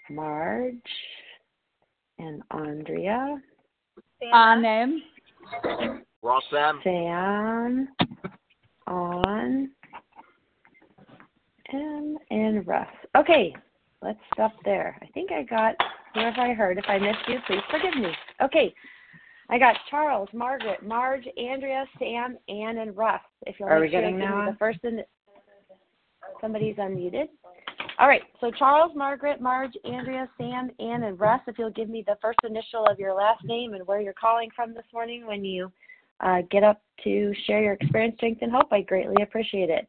Marge. 0.09 0.75
And 2.19 2.41
Andrea. 2.51 3.41
Anem. 4.33 4.99
Rossam. 6.23 6.83
Sam, 6.83 7.87
on, 8.87 9.69
M, 11.71 12.17
and 12.31 12.67
Russ. 12.67 12.87
Okay, 13.15 13.53
let's 14.01 14.19
stop 14.33 14.53
there. 14.63 14.97
I 15.01 15.07
think 15.13 15.31
I 15.31 15.43
got 15.43 15.75
whoever 16.13 16.41
I 16.41 16.53
heard. 16.53 16.77
If 16.77 16.85
I 16.87 16.97
missed 16.97 17.19
you, 17.27 17.37
please 17.47 17.61
forgive 17.69 17.95
me. 18.01 18.11
Okay, 18.41 18.73
I 19.49 19.59
got 19.59 19.75
Charles, 19.89 20.29
Margaret, 20.33 20.83
Marge, 20.83 21.25
Andrea, 21.37 21.85
Sam, 21.99 22.37
Ann, 22.49 22.79
and 22.79 22.95
Russ. 22.97 23.21
If 23.45 23.59
you'll 23.59 23.69
Are 23.69 23.79
we 23.79 23.89
sure 23.89 24.01
getting 24.01 24.17
now? 24.17 24.49
the 24.49 24.57
first 24.57 24.79
and 24.83 25.03
somebody's 26.41 26.75
unmuted. 26.77 27.27
All 27.99 28.07
right, 28.07 28.23
so 28.41 28.51
Charles, 28.51 28.91
Margaret, 28.95 29.39
Marge, 29.39 29.73
Andrea, 29.85 30.27
Sam, 30.37 30.69
Ann, 30.79 31.03
and 31.03 31.19
Russ, 31.19 31.41
if 31.47 31.57
you'll 31.57 31.69
give 31.69 31.89
me 31.89 32.03
the 32.05 32.17
first 32.21 32.39
initial 32.43 32.85
of 32.85 32.99
your 32.99 33.13
last 33.13 33.43
name 33.45 33.73
and 33.73 33.87
where 33.87 34.01
you're 34.01 34.13
calling 34.13 34.49
from 34.53 34.73
this 34.73 34.83
morning 34.93 35.25
when 35.25 35.45
you 35.45 35.71
uh, 36.19 36.41
get 36.51 36.63
up 36.63 36.81
to 37.03 37.33
share 37.45 37.61
your 37.61 37.73
experience, 37.73 38.15
strength, 38.17 38.41
and 38.41 38.51
hope, 38.51 38.67
I 38.71 38.81
greatly 38.81 39.21
appreciate 39.21 39.69
it. 39.69 39.87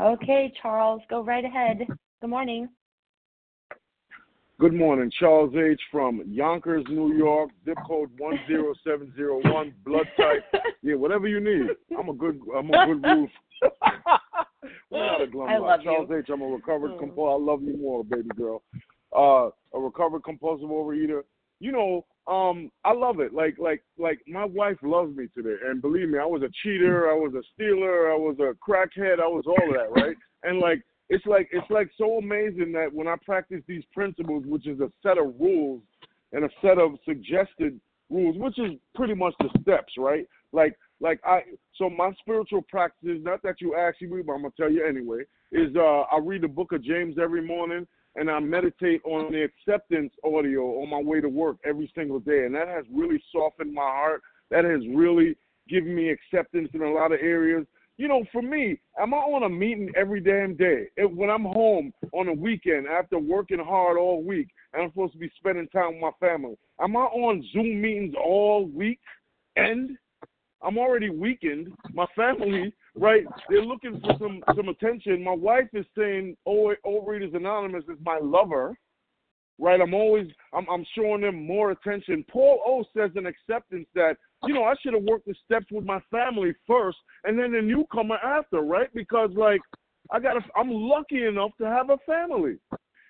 Okay, 0.00 0.52
Charles, 0.60 1.02
go 1.08 1.22
right 1.24 1.44
ahead. 1.44 1.86
Good 2.20 2.30
morning. 2.30 2.68
Good 4.62 4.74
morning. 4.74 5.10
Charles 5.18 5.52
H. 5.56 5.80
from 5.90 6.22
Yonkers, 6.24 6.84
New 6.88 7.16
York, 7.16 7.50
zip 7.64 7.76
code 7.84 8.10
10701, 8.16 9.74
blood 9.84 10.06
type. 10.16 10.44
Yeah, 10.84 10.94
whatever 10.94 11.26
you 11.26 11.40
need. 11.40 11.66
I'm 11.98 12.08
a 12.08 12.12
good 12.12 12.40
I'm 12.56 12.70
a 12.70 12.86
good 12.86 13.02
roof. 13.04 13.30
We're 14.90 15.04
not 15.04 15.20
a 15.20 15.26
glum 15.26 15.48
I 15.48 15.58
love 15.58 15.80
Charles 15.82 16.08
you. 16.10 16.18
H. 16.18 16.26
I'm 16.32 16.42
a 16.42 16.46
recovered 16.46 16.92
Mm. 16.92 16.98
compulsive. 17.00 17.40
I 17.40 17.44
love 17.52 17.62
you 17.64 17.76
more, 17.76 18.04
baby 18.04 18.28
girl. 18.36 18.62
Uh, 19.12 19.50
a 19.76 19.80
recovered 19.80 20.22
compulsive 20.22 20.68
overeater. 20.68 21.22
You 21.58 21.72
know, 21.72 22.06
um, 22.32 22.70
I 22.84 22.92
love 22.92 23.18
it. 23.18 23.34
Like 23.34 23.58
like 23.58 23.82
like 23.98 24.20
my 24.28 24.44
wife 24.44 24.76
loves 24.84 25.16
me 25.16 25.26
today, 25.36 25.56
and 25.66 25.82
believe 25.82 26.08
me, 26.08 26.20
I 26.20 26.24
was 26.24 26.42
a 26.42 26.50
cheater, 26.62 27.10
I 27.10 27.14
was 27.14 27.34
a 27.34 27.42
stealer, 27.52 28.12
I 28.12 28.16
was 28.16 28.36
a 28.38 28.54
crackhead, 28.64 29.18
I 29.18 29.26
was 29.26 29.44
all 29.48 29.68
of 29.68 29.74
that, 29.74 29.90
right? 30.00 30.16
And 30.44 30.60
like 30.60 30.82
it's 31.12 31.26
like 31.26 31.46
it's 31.52 31.70
like 31.70 31.90
so 31.98 32.16
amazing 32.16 32.72
that 32.72 32.88
when 32.90 33.06
I 33.06 33.16
practice 33.22 33.60
these 33.68 33.84
principles, 33.92 34.44
which 34.46 34.66
is 34.66 34.80
a 34.80 34.90
set 35.02 35.18
of 35.18 35.34
rules 35.38 35.82
and 36.32 36.42
a 36.42 36.48
set 36.62 36.78
of 36.78 36.92
suggested 37.04 37.78
rules, 38.08 38.36
which 38.38 38.58
is 38.58 38.72
pretty 38.94 39.12
much 39.12 39.34
the 39.38 39.50
steps, 39.60 39.92
right? 39.98 40.26
Like 40.52 40.74
like 41.00 41.20
I 41.22 41.42
so 41.76 41.90
my 41.90 42.12
spiritual 42.18 42.62
practices, 42.62 43.18
not 43.22 43.42
that 43.42 43.60
you 43.60 43.76
asked 43.76 44.00
me, 44.00 44.22
but 44.22 44.32
I'm 44.32 44.40
gonna 44.40 44.54
tell 44.58 44.72
you 44.72 44.86
anyway, 44.86 45.24
is 45.52 45.76
uh 45.76 46.04
I 46.10 46.18
read 46.18 46.44
the 46.44 46.48
book 46.48 46.72
of 46.72 46.82
James 46.82 47.16
every 47.22 47.46
morning 47.46 47.86
and 48.16 48.30
I 48.30 48.40
meditate 48.40 49.02
on 49.04 49.30
the 49.32 49.42
acceptance 49.42 50.14
audio 50.24 50.80
on 50.80 50.88
my 50.88 51.02
way 51.02 51.20
to 51.20 51.28
work 51.28 51.58
every 51.62 51.92
single 51.94 52.20
day. 52.20 52.46
And 52.46 52.54
that 52.54 52.68
has 52.68 52.86
really 52.90 53.22
softened 53.30 53.74
my 53.74 53.82
heart. 53.82 54.22
That 54.50 54.64
has 54.64 54.80
really 54.94 55.36
given 55.68 55.94
me 55.94 56.10
acceptance 56.10 56.70
in 56.72 56.80
a 56.80 56.90
lot 56.90 57.12
of 57.12 57.20
areas. 57.20 57.66
You 57.98 58.08
know, 58.08 58.24
for 58.32 58.42
me, 58.42 58.80
am 58.98 59.14
I 59.14 59.18
on 59.18 59.44
a 59.44 59.48
meeting 59.48 59.90
every 59.96 60.20
damn 60.20 60.56
day? 60.56 60.86
If, 60.96 61.12
when 61.12 61.30
I'm 61.30 61.44
home 61.44 61.92
on 62.12 62.28
a 62.28 62.32
weekend 62.32 62.86
after 62.86 63.18
working 63.18 63.58
hard 63.58 63.98
all 63.98 64.22
week 64.22 64.48
and 64.72 64.82
I'm 64.82 64.90
supposed 64.90 65.12
to 65.12 65.18
be 65.18 65.30
spending 65.36 65.68
time 65.68 65.94
with 65.94 66.02
my 66.02 66.26
family, 66.26 66.56
am 66.80 66.96
I 66.96 67.00
on 67.00 67.46
Zoom 67.52 67.80
meetings 67.80 68.14
all 68.22 68.66
week? 68.66 68.98
And 69.56 69.96
I'm 70.62 70.78
already 70.78 71.10
weakened. 71.10 71.72
My 71.92 72.06
family, 72.16 72.72
right? 72.94 73.24
They're 73.48 73.64
looking 73.64 74.00
for 74.00 74.16
some 74.18 74.42
some 74.56 74.68
attention. 74.68 75.22
My 75.22 75.34
wife 75.34 75.68
is 75.72 75.84
saying, 75.96 76.36
"Oh, 76.46 76.74
Overeaters 76.86 77.34
Anonymous 77.34 77.84
is 77.84 77.98
my 78.04 78.18
lover." 78.18 78.78
Right? 79.58 79.80
I'm 79.80 79.94
always 79.94 80.26
I'm 80.52 80.66
I'm 80.70 80.84
showing 80.96 81.20
them 81.20 81.46
more 81.46 81.70
attention. 81.70 82.24
Paul 82.30 82.60
O 82.66 82.84
says 82.96 83.10
in 83.16 83.26
acceptance 83.26 83.86
that 83.94 84.16
you 84.44 84.54
know 84.54 84.64
I 84.64 84.74
should 84.82 84.94
have 84.94 85.04
worked 85.04 85.26
the 85.26 85.34
steps 85.44 85.66
with 85.70 85.84
my 85.84 86.00
family 86.10 86.54
first, 86.66 86.98
and 87.24 87.38
then 87.38 87.52
the 87.52 87.62
newcomer 87.62 88.16
after, 88.16 88.60
right? 88.60 88.92
Because 88.94 89.30
like 89.36 89.60
I 90.10 90.18
got 90.20 90.36
I'm 90.56 90.70
lucky 90.70 91.24
enough 91.26 91.50
to 91.58 91.66
have 91.66 91.90
a 91.90 91.98
family. 92.06 92.56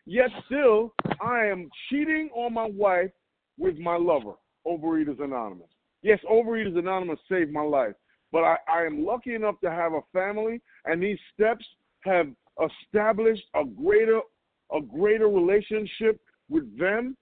Yet 0.04 0.30
still, 0.46 0.92
I 1.20 1.46
am 1.46 1.70
cheating 1.88 2.28
on 2.34 2.54
my 2.54 2.66
wife 2.66 3.10
with 3.56 3.78
my 3.78 3.96
lover, 3.96 4.32
Overeaters 4.66 5.22
Anonymous. 5.22 5.68
Yes, 6.02 6.18
Overeaters 6.28 6.76
Anonymous 6.76 7.20
saved 7.30 7.52
my 7.52 7.62
life, 7.62 7.94
but 8.32 8.40
I, 8.40 8.56
I 8.68 8.82
am 8.84 9.04
lucky 9.04 9.34
enough 9.34 9.60
to 9.62 9.70
have 9.70 9.92
a 9.92 10.00
family, 10.12 10.60
and 10.84 11.00
these 11.00 11.18
steps 11.32 11.64
have 12.00 12.26
established 12.60 13.44
a 13.54 13.64
greater 13.64 14.20
a 14.74 14.80
greater 14.80 15.28
relationship 15.28 16.18
with 16.52 16.78
them. 16.78 17.16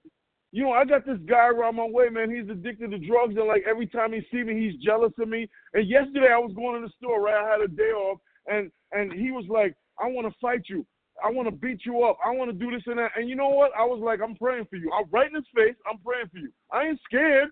You 0.53 0.65
know, 0.65 0.73
I 0.73 0.85
got 0.85 1.07
this 1.07 1.19
guy 1.27 1.47
around 1.49 1.77
my 1.77 1.87
way, 1.87 2.09
man. 2.09 2.31
He's 2.31 2.51
addicted 2.51 2.91
to 2.91 2.99
drugs, 2.99 3.37
and 3.37 3.47
like 3.47 3.65
every 3.69 3.87
time 3.87 4.13
he 4.13 4.21
see 4.33 4.43
me, 4.43 4.59
he's 4.59 4.83
jealous 4.85 5.13
of 5.21 5.29
me. 5.29 5.49
And 5.75 5.89
yesterday, 5.89 6.33
I 6.33 6.39
was 6.39 6.53
going 6.57 6.81
to 6.81 6.87
the 6.87 6.93
store, 6.99 7.23
right? 7.23 7.45
I 7.45 7.51
had 7.51 7.61
a 7.61 7.69
day 7.69 7.93
off, 7.93 8.19
and 8.47 8.71
and 8.93 9.13
he 9.13 9.31
was 9.31 9.45
like, 9.49 9.75
"I 9.99 10.09
want 10.09 10.27
to 10.27 10.39
fight 10.41 10.63
you. 10.69 10.85
I 11.25 11.31
want 11.31 11.47
to 11.49 11.55
beat 11.55 11.83
you 11.87 12.03
up. 12.03 12.19
I 12.25 12.31
want 12.35 12.51
to 12.51 12.57
do 12.57 12.73
this 12.73 12.83
and 12.87 12.99
that." 12.99 13.13
And 13.17 13.29
you 13.29 13.37
know 13.37 13.51
what? 13.51 13.71
I 13.79 13.85
was 13.85 14.01
like, 14.03 14.21
"I'm 14.21 14.35
praying 14.35 14.67
for 14.69 14.77
you. 14.77 14.91
I'm 14.93 15.09
right 15.13 15.29
in 15.29 15.37
his 15.37 15.45
face. 15.55 15.77
I'm 15.89 15.99
praying 15.99 16.27
for 16.33 16.39
you. 16.39 16.51
I 16.73 16.87
ain't 16.89 17.01
scared 17.05 17.51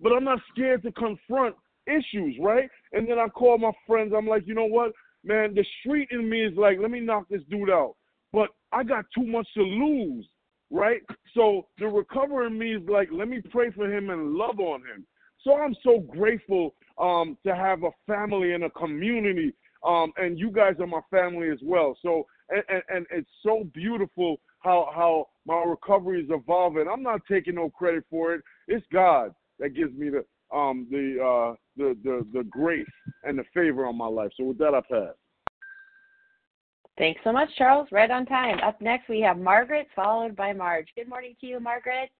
but 0.00 0.12
I'm 0.12 0.24
not 0.24 0.40
scared 0.52 0.82
to 0.82 0.92
confront 0.92 1.54
issues, 1.86 2.36
right? 2.40 2.68
And 2.92 3.08
then 3.08 3.18
I 3.18 3.28
call 3.28 3.58
my 3.58 3.72
friends. 3.86 4.12
I'm 4.16 4.26
like, 4.26 4.46
you 4.46 4.54
know 4.54 4.66
what, 4.66 4.92
man? 5.24 5.54
The 5.54 5.64
street 5.80 6.08
in 6.10 6.28
me 6.28 6.44
is 6.44 6.56
like, 6.56 6.78
let 6.80 6.90
me 6.90 7.00
knock 7.00 7.24
this 7.28 7.42
dude 7.50 7.70
out. 7.70 7.94
But 8.32 8.50
I 8.72 8.82
got 8.82 9.04
too 9.16 9.26
much 9.26 9.46
to 9.54 9.62
lose, 9.62 10.28
right? 10.74 11.00
So 11.34 11.66
the 11.78 11.86
recovery 11.86 12.48
in 12.48 12.58
me 12.58 12.74
is 12.74 12.82
like, 12.88 13.08
let 13.12 13.28
me 13.28 13.40
pray 13.50 13.70
for 13.70 13.90
him 13.90 14.10
and 14.10 14.34
love 14.34 14.58
on 14.58 14.80
him. 14.80 15.06
So 15.42 15.56
I'm 15.56 15.74
so 15.84 16.00
grateful 16.00 16.74
um, 16.98 17.38
to 17.46 17.54
have 17.54 17.84
a 17.84 17.90
family 18.06 18.54
and 18.54 18.64
a 18.64 18.70
community, 18.70 19.54
um, 19.86 20.12
and 20.16 20.38
you 20.38 20.50
guys 20.50 20.74
are 20.80 20.86
my 20.86 21.00
family 21.10 21.50
as 21.50 21.58
well. 21.62 21.96
So 22.02 22.26
and, 22.48 22.62
and, 22.68 22.82
and 22.88 23.06
it's 23.10 23.30
so 23.42 23.64
beautiful 23.72 24.38
how 24.60 24.90
how 24.94 25.26
my 25.46 25.62
recovery 25.62 26.22
is 26.22 26.30
evolving. 26.30 26.86
I'm 26.90 27.02
not 27.02 27.20
taking 27.30 27.56
no 27.56 27.70
credit 27.70 28.04
for 28.10 28.34
it. 28.34 28.42
It's 28.68 28.86
God 28.92 29.34
that 29.58 29.70
gives 29.70 29.94
me 29.94 30.10
the 30.10 30.24
um 30.56 30.86
the 30.90 31.16
uh 31.22 31.54
the 31.76 31.96
the 32.02 32.26
the 32.32 32.44
grace 32.44 32.86
and 33.24 33.38
the 33.38 33.44
favor 33.52 33.86
on 33.86 33.98
my 33.98 34.06
life. 34.06 34.30
So 34.36 34.44
with 34.44 34.58
that, 34.58 34.74
I 34.74 34.80
pass. 34.80 35.14
Thanks 36.96 37.20
so 37.24 37.32
much, 37.32 37.48
Charles. 37.56 37.88
Right 37.90 38.10
on 38.10 38.24
time. 38.24 38.58
Up 38.60 38.80
next, 38.80 39.08
we 39.08 39.20
have 39.20 39.38
Margaret, 39.38 39.88
followed 39.96 40.36
by 40.36 40.52
Marge. 40.52 40.88
Good 40.96 41.08
morning 41.08 41.34
to 41.40 41.46
you, 41.46 41.58
Margaret. 41.58 42.10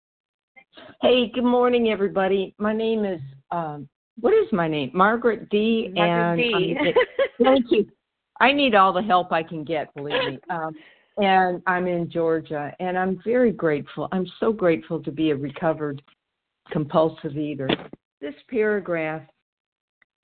Hey, 1.00 1.30
good 1.32 1.44
morning, 1.44 1.90
everybody. 1.90 2.54
My 2.58 2.72
name 2.72 3.04
is 3.04 3.20
um, 3.52 3.88
what 4.20 4.34
is 4.34 4.52
my 4.52 4.66
name? 4.66 4.90
Margaret 4.92 5.48
D. 5.48 5.92
Margaret 5.94 6.42
and 6.42 6.84
D. 6.84 6.92
thank 7.42 7.66
you. 7.70 7.86
I 8.40 8.52
need 8.52 8.74
all 8.74 8.92
the 8.92 9.02
help 9.02 9.32
I 9.32 9.44
can 9.44 9.62
get, 9.62 9.94
believe 9.94 10.24
me. 10.26 10.38
Um, 10.50 10.74
and 11.18 11.62
I'm 11.68 11.86
in 11.86 12.10
Georgia, 12.10 12.74
and 12.80 12.98
I'm 12.98 13.20
very 13.24 13.52
grateful. 13.52 14.08
I'm 14.10 14.26
so 14.40 14.52
grateful 14.52 15.00
to 15.04 15.12
be 15.12 15.30
a 15.30 15.36
recovered 15.36 16.02
compulsive 16.72 17.36
eater. 17.36 17.68
This 18.20 18.34
paragraph 18.50 19.22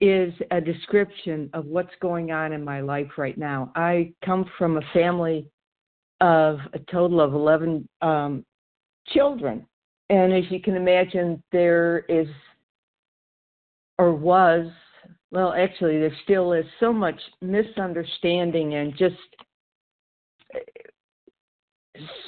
is 0.01 0.33
a 0.51 0.61
description 0.61 1.51
of 1.53 1.67
what's 1.67 1.95
going 2.01 2.31
on 2.33 2.53
in 2.53 2.65
my 2.65 2.81
life 2.81 3.19
right 3.19 3.37
now. 3.37 3.71
I 3.75 4.13
come 4.25 4.47
from 4.57 4.79
a 4.79 4.83
family 4.93 5.47
of 6.21 6.59
a 6.73 6.79
total 6.91 7.21
of 7.21 7.35
11 7.35 7.89
um, 8.03 8.45
children. 9.09 9.67
And 10.09 10.33
as 10.33 10.45
you 10.51 10.61
can 10.61 10.75
imagine, 10.75 11.43
there 11.53 12.01
is, 12.09 12.29
or 13.99 14.15
was, 14.15 14.67
well, 15.31 15.53
actually, 15.53 15.99
there 15.99 16.17
still 16.25 16.53
is 16.53 16.65
so 16.81 16.93
much 16.93 17.21
misunderstanding 17.41 18.75
and 18.75 18.97
just 18.97 19.15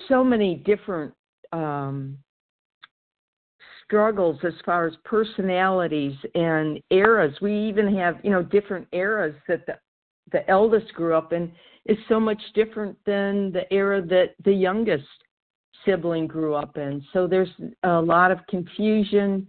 so 0.09 0.23
many 0.23 0.57
different 0.57 1.13
um, 1.53 2.19
struggles 3.93 4.39
as 4.43 4.55
far 4.65 4.87
as 4.87 4.95
personalities 5.05 6.15
and 6.35 6.81
eras. 6.91 7.37
We 7.43 7.55
even 7.69 7.95
have, 7.97 8.17
you 8.23 8.31
know, 8.31 8.43
different 8.43 8.89
eras 8.93 9.35
that 9.49 9.67
the 9.67 9.75
the 10.31 10.49
eldest 10.49 10.95
grew 10.95 11.15
up 11.15 11.35
in 11.35 11.53
is 11.85 11.99
so 12.09 12.19
much 12.19 12.41
different 12.55 12.97
than 13.05 13.53
the 13.53 13.71
era 13.71 14.01
that 14.01 14.31
the 14.45 14.53
youngest 14.53 15.05
sibling 15.85 16.27
grew 16.27 16.55
up 16.55 16.79
in. 16.79 17.05
So 17.13 17.27
there's 17.27 17.51
a 17.83 18.01
lot 18.01 18.31
of 18.31 18.39
confusion 18.49 19.47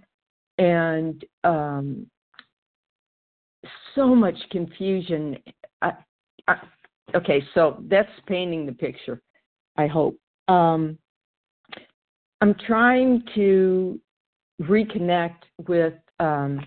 and 0.57 1.23
um, 1.45 2.05
so 3.95 4.13
much 4.13 4.35
confusion. 4.51 5.37
I, 5.81 5.93
I, 6.49 6.55
okay, 7.15 7.41
so 7.53 7.81
that's 7.87 8.11
painting 8.27 8.65
the 8.65 8.73
picture. 8.73 9.21
I 9.77 9.87
hope. 9.87 10.17
Um, 10.49 10.97
I'm 12.41 12.55
trying 12.67 13.23
to 13.35 14.01
reconnect 14.61 15.43
with 15.67 15.93
um, 16.19 16.59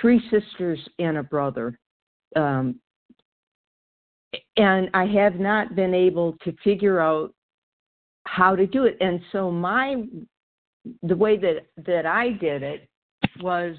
three 0.00 0.20
sisters 0.30 0.78
and 0.98 1.18
a 1.18 1.22
brother. 1.22 1.78
Um, 2.36 2.78
and 4.56 4.90
I 4.94 5.06
have 5.06 5.36
not 5.36 5.74
been 5.74 5.94
able 5.94 6.34
to 6.44 6.54
figure 6.62 7.00
out 7.00 7.32
how 8.26 8.54
to 8.54 8.66
do 8.66 8.84
it. 8.84 8.96
And 9.00 9.20
so 9.32 9.50
my 9.50 10.04
the 11.02 11.16
way 11.16 11.36
that 11.36 11.66
that 11.86 12.06
I 12.06 12.30
did 12.30 12.62
it 12.62 12.88
was 13.40 13.76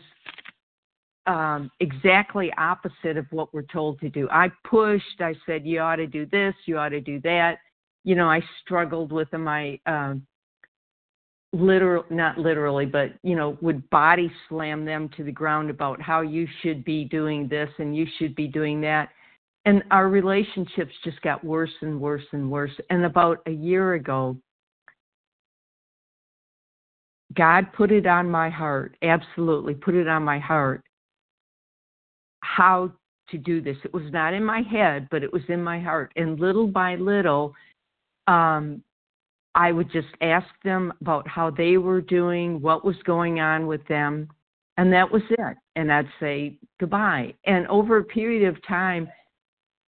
um, 1.27 1.69
exactly 1.79 2.51
opposite 2.57 3.17
of 3.17 3.25
what 3.29 3.53
we're 3.53 3.61
told 3.61 3.99
to 3.99 4.09
do. 4.09 4.27
I 4.31 4.51
pushed. 4.63 5.21
I 5.21 5.35
said 5.45 5.65
you 5.65 5.79
ought 5.79 5.97
to 5.97 6.07
do 6.07 6.25
this. 6.25 6.55
You 6.65 6.79
ought 6.79 6.89
to 6.89 7.01
do 7.01 7.21
that. 7.21 7.57
You 8.03 8.15
know, 8.15 8.29
I 8.29 8.41
struggled 8.61 9.11
with 9.11 9.29
them. 9.29 9.47
I 9.47 9.79
um, 9.85 10.25
literal 11.51 12.05
not 12.11 12.37
literally 12.37 12.85
but 12.85 13.13
you 13.23 13.35
know 13.35 13.57
would 13.61 13.89
body 13.89 14.31
slam 14.47 14.85
them 14.85 15.09
to 15.17 15.23
the 15.23 15.31
ground 15.31 15.69
about 15.71 15.99
how 15.99 16.21
you 16.21 16.47
should 16.61 16.85
be 16.85 17.05
doing 17.05 17.47
this 17.47 17.69
and 17.79 17.95
you 17.95 18.05
should 18.17 18.35
be 18.35 18.47
doing 18.47 18.79
that. 18.81 19.09
And 19.65 19.83
our 19.91 20.09
relationships 20.09 20.93
just 21.03 21.21
got 21.21 21.43
worse 21.43 21.73
and 21.81 21.99
worse 21.99 22.23
and 22.31 22.49
worse. 22.49 22.71
And 22.89 23.03
about 23.03 23.39
a 23.47 23.51
year 23.51 23.95
ago 23.95 24.37
god 27.35 27.71
put 27.73 27.91
it 27.91 28.07
on 28.07 28.29
my 28.29 28.49
heart 28.49 28.95
absolutely 29.03 29.73
put 29.73 29.93
it 29.93 30.07
on 30.07 30.23
my 30.23 30.39
heart 30.39 30.83
how 32.41 32.91
to 33.29 33.37
do 33.37 33.61
this. 33.61 33.77
It 33.83 33.93
was 33.93 34.11
not 34.11 34.33
in 34.33 34.43
my 34.43 34.61
head 34.61 35.07
but 35.09 35.23
it 35.23 35.33
was 35.33 35.43
in 35.49 35.63
my 35.63 35.79
heart. 35.79 36.11
And 36.15 36.39
little 36.39 36.67
by 36.67 36.95
little 36.95 37.55
um 38.27 38.83
I 39.55 39.71
would 39.71 39.91
just 39.91 40.07
ask 40.21 40.47
them 40.63 40.93
about 41.01 41.27
how 41.27 41.49
they 41.49 41.77
were 41.77 42.01
doing, 42.01 42.61
what 42.61 42.85
was 42.85 42.95
going 43.03 43.39
on 43.39 43.67
with 43.67 43.85
them, 43.87 44.29
and 44.77 44.93
that 44.93 45.09
was 45.09 45.23
it. 45.29 45.57
And 45.75 45.91
I'd 45.91 46.07
say 46.19 46.57
goodbye. 46.79 47.33
And 47.45 47.67
over 47.67 47.97
a 47.97 48.03
period 48.03 48.47
of 48.47 48.65
time, 48.65 49.09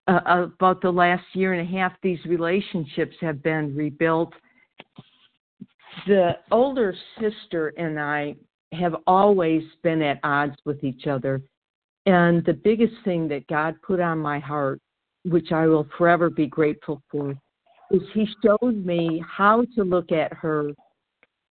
uh, 0.08 0.20
about 0.26 0.82
the 0.82 0.90
last 0.90 1.24
year 1.32 1.52
and 1.52 1.66
a 1.66 1.78
half, 1.78 1.92
these 2.02 2.18
relationships 2.26 3.16
have 3.20 3.42
been 3.42 3.74
rebuilt. 3.74 4.32
The 6.06 6.32
older 6.50 6.94
sister 7.20 7.72
and 7.76 8.00
I 8.00 8.34
have 8.72 8.96
always 9.06 9.62
been 9.82 10.02
at 10.02 10.18
odds 10.24 10.56
with 10.64 10.82
each 10.82 11.06
other. 11.06 11.40
And 12.06 12.44
the 12.44 12.54
biggest 12.54 12.94
thing 13.04 13.28
that 13.28 13.46
God 13.46 13.76
put 13.82 14.00
on 14.00 14.18
my 14.18 14.40
heart 14.40 14.80
which 15.24 15.52
I 15.52 15.66
will 15.66 15.86
forever 15.96 16.30
be 16.30 16.46
grateful 16.46 17.02
for, 17.10 17.34
is 17.92 18.02
he 18.14 18.26
showed 18.44 18.84
me 18.84 19.22
how 19.26 19.64
to 19.76 19.84
look 19.84 20.10
at 20.10 20.32
her 20.32 20.70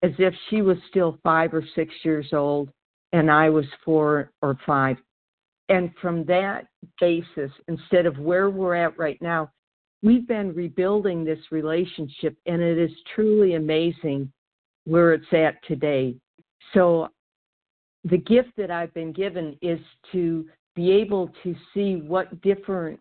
as 0.01 0.11
if 0.17 0.33
she 0.49 0.61
was 0.61 0.77
still 0.89 1.19
five 1.23 1.53
or 1.53 1.63
six 1.75 1.93
years 2.03 2.27
old 2.33 2.69
and 3.11 3.29
I 3.29 3.49
was 3.49 3.65
four 3.83 4.31
or 4.41 4.57
five. 4.65 4.97
And 5.67 5.91
from 6.01 6.25
that 6.25 6.67
basis, 6.99 7.51
instead 7.67 8.05
of 8.05 8.17
where 8.17 8.49
we're 8.49 8.75
at 8.75 8.97
right 8.97 9.21
now, 9.21 9.51
we've 10.01 10.27
been 10.27 10.53
rebuilding 10.53 11.23
this 11.23 11.39
relationship, 11.51 12.35
and 12.45 12.61
it 12.61 12.77
is 12.77 12.91
truly 13.13 13.55
amazing 13.55 14.31
where 14.85 15.13
it's 15.13 15.31
at 15.31 15.63
today. 15.67 16.15
So, 16.73 17.09
the 18.05 18.17
gift 18.17 18.49
that 18.57 18.71
I've 18.71 18.93
been 18.93 19.11
given 19.11 19.57
is 19.61 19.79
to 20.13 20.45
be 20.73 20.91
able 20.91 21.29
to 21.43 21.53
see 21.73 21.97
what 21.97 22.41
different 22.41 22.99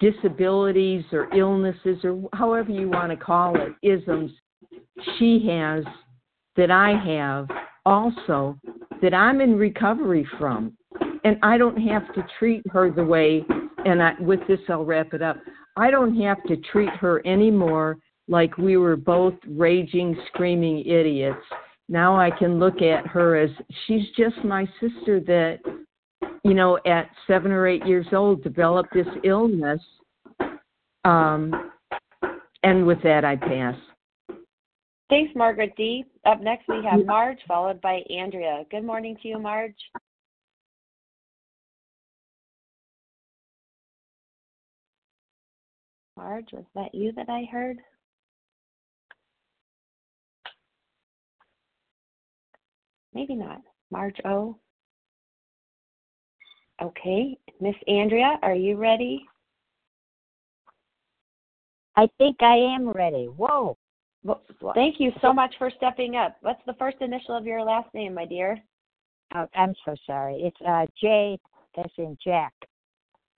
disabilities 0.00 1.04
or 1.12 1.32
illnesses, 1.34 1.98
or 2.04 2.28
however 2.32 2.70
you 2.70 2.88
want 2.88 3.10
to 3.10 3.16
call 3.16 3.56
it, 3.56 3.72
isms 3.82 4.30
she 5.18 5.46
has 5.48 5.84
that 6.56 6.70
I 6.70 6.90
have 7.04 7.48
also 7.84 8.58
that 9.00 9.14
I'm 9.14 9.40
in 9.40 9.56
recovery 9.56 10.26
from. 10.38 10.76
And 11.24 11.36
I 11.42 11.58
don't 11.58 11.76
have 11.76 12.12
to 12.14 12.26
treat 12.38 12.62
her 12.70 12.90
the 12.90 13.04
way, 13.04 13.44
and 13.84 14.02
I, 14.02 14.14
with 14.20 14.40
this 14.48 14.60
I'll 14.68 14.84
wrap 14.84 15.14
it 15.14 15.22
up. 15.22 15.36
I 15.76 15.90
don't 15.90 16.20
have 16.20 16.42
to 16.44 16.56
treat 16.56 16.90
her 16.90 17.24
anymore 17.26 17.98
like 18.28 18.56
we 18.58 18.76
were 18.76 18.96
both 18.96 19.34
raging, 19.48 20.16
screaming 20.28 20.80
idiots. 20.80 21.42
Now 21.88 22.16
I 22.16 22.30
can 22.30 22.58
look 22.58 22.82
at 22.82 23.06
her 23.06 23.36
as 23.36 23.50
she's 23.86 24.04
just 24.16 24.36
my 24.44 24.68
sister 24.80 25.20
that, 25.20 25.60
you 26.48 26.54
know, 26.54 26.78
at 26.86 27.10
seven 27.26 27.52
or 27.52 27.66
eight 27.66 27.84
years 27.86 28.06
old 28.12 28.42
developed 28.42 28.94
this 28.94 29.06
illness. 29.22 29.80
Um, 31.04 31.70
and 32.62 32.86
with 32.86 33.02
that, 33.02 33.24
I 33.24 33.36
pass. 33.36 33.76
Thanks, 35.10 35.32
Margaret 35.36 35.72
D. 35.76 36.04
Up 36.24 36.40
next, 36.40 36.66
we 36.68 36.82
have 36.90 37.04
Marge, 37.04 37.38
followed 37.46 37.80
by 37.82 38.00
Andrea. 38.10 38.64
Good 38.70 38.84
morning 38.84 39.16
to 39.22 39.28
you, 39.28 39.38
Marge. 39.38 39.74
Marge, 46.16 46.48
was 46.52 46.64
that 46.74 46.94
you 46.94 47.12
that 47.12 47.28
I 47.28 47.46
heard? 47.50 47.78
Maybe 53.14 53.34
not. 53.34 53.60
Marge 53.90 54.16
O. 54.24 54.58
Okay. 56.82 57.36
Miss 57.60 57.74
Andrea, 57.86 58.38
are 58.42 58.54
you 58.54 58.76
ready? 58.76 59.26
I 61.96 62.08
think 62.18 62.36
I 62.40 62.56
am 62.56 62.90
ready. 62.90 63.26
Whoa. 63.26 63.76
Well, 64.22 64.42
thank 64.74 65.00
you 65.00 65.12
so 65.20 65.32
much 65.32 65.54
for 65.58 65.70
stepping 65.76 66.16
up. 66.16 66.36
What's 66.42 66.62
the 66.66 66.74
first 66.74 66.98
initial 67.00 67.36
of 67.36 67.46
your 67.46 67.62
last 67.62 67.92
name, 67.94 68.14
my 68.14 68.24
dear? 68.24 68.58
Oh, 69.34 69.46
I'm 69.54 69.74
so 69.84 69.94
sorry. 70.06 70.36
It's 70.42 70.56
uh, 70.66 70.86
J. 71.00 71.38
That's 71.76 71.92
in 71.98 72.16
Jack. 72.22 72.52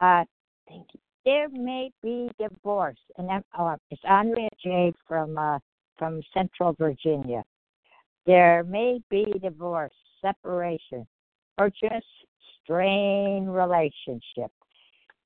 Uh, 0.00 0.24
thank 0.68 0.86
you. 0.92 1.00
There 1.24 1.48
may 1.50 1.90
be 2.02 2.30
divorce, 2.38 2.98
and 3.18 3.30
I'm, 3.30 3.44
oh, 3.58 3.76
it's 3.90 4.00
Andrea 4.08 4.48
J. 4.62 4.92
from 5.06 5.36
uh, 5.36 5.58
from 5.98 6.22
Central 6.32 6.72
Virginia. 6.78 7.44
There 8.26 8.64
may 8.64 9.00
be 9.10 9.26
divorce, 9.42 9.92
separation, 10.22 11.06
or 11.58 11.68
just 11.68 12.06
strained 12.70 13.52
relationship. 13.52 14.50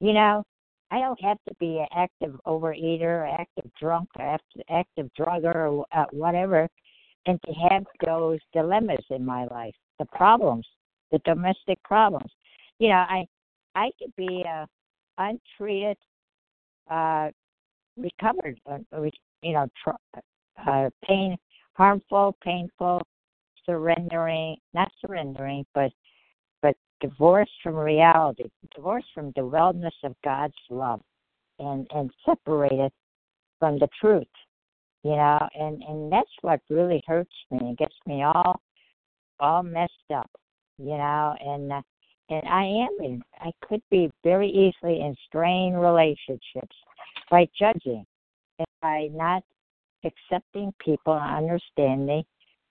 You 0.00 0.12
know, 0.12 0.44
I 0.90 0.98
don't 0.98 1.20
have 1.22 1.38
to 1.48 1.54
be 1.60 1.78
an 1.78 1.86
active 1.94 2.38
overeater, 2.46 3.30
active 3.38 3.70
drunk, 3.80 4.08
active, 4.18 5.10
drugger, 5.18 5.54
or 5.54 5.86
uh, 5.92 6.04
whatever, 6.12 6.68
and 7.26 7.38
to 7.46 7.52
have 7.70 7.84
those 8.04 8.38
dilemmas 8.52 9.04
in 9.10 9.24
my 9.24 9.46
life, 9.46 9.74
the 9.98 10.06
problems, 10.06 10.66
the 11.10 11.18
domestic 11.24 11.82
problems. 11.82 12.30
You 12.78 12.88
know, 12.90 13.04
I 13.08 13.26
I 13.74 13.90
could 13.98 14.14
be 14.16 14.44
a 14.46 14.66
untreated, 15.18 15.96
uh, 16.90 17.30
recovered, 17.96 18.58
uh, 18.70 18.78
you 19.42 19.52
know, 19.52 19.66
tr- 19.82 20.20
uh, 20.66 20.90
pain, 21.06 21.36
harmful, 21.74 22.36
painful, 22.42 23.02
surrendering, 23.66 24.56
not 24.74 24.90
surrendering, 25.00 25.64
but 25.74 25.90
divorced 27.04 27.52
from 27.62 27.74
reality, 27.74 28.44
divorced 28.74 29.08
from 29.14 29.32
the 29.36 29.42
wellness 29.42 29.92
of 30.04 30.14
God's 30.24 30.54
love, 30.70 31.00
and 31.58 31.86
and 31.94 32.10
separated 32.24 32.90
from 33.58 33.78
the 33.78 33.88
truth, 34.00 34.24
you 35.02 35.10
know, 35.10 35.48
and 35.54 35.82
and 35.82 36.10
that's 36.10 36.30
what 36.40 36.60
really 36.70 37.02
hurts 37.06 37.34
me. 37.50 37.72
It 37.72 37.78
gets 37.78 37.94
me 38.06 38.22
all 38.22 38.60
all 39.38 39.62
messed 39.62 39.92
up, 40.14 40.30
you 40.78 40.96
know, 40.96 41.34
and 41.40 41.72
and 42.30 42.48
I 42.48 42.64
am 42.64 43.04
in. 43.04 43.22
I 43.40 43.52
could 43.68 43.82
be 43.90 44.10
very 44.22 44.48
easily 44.48 45.00
in 45.00 45.14
strained 45.26 45.80
relationships 45.80 46.76
by 47.30 47.46
judging 47.58 48.06
and 48.58 48.68
by 48.80 49.08
not 49.12 49.42
accepting 50.04 50.72
people 50.82 51.14
and 51.14 51.36
understanding 51.36 52.24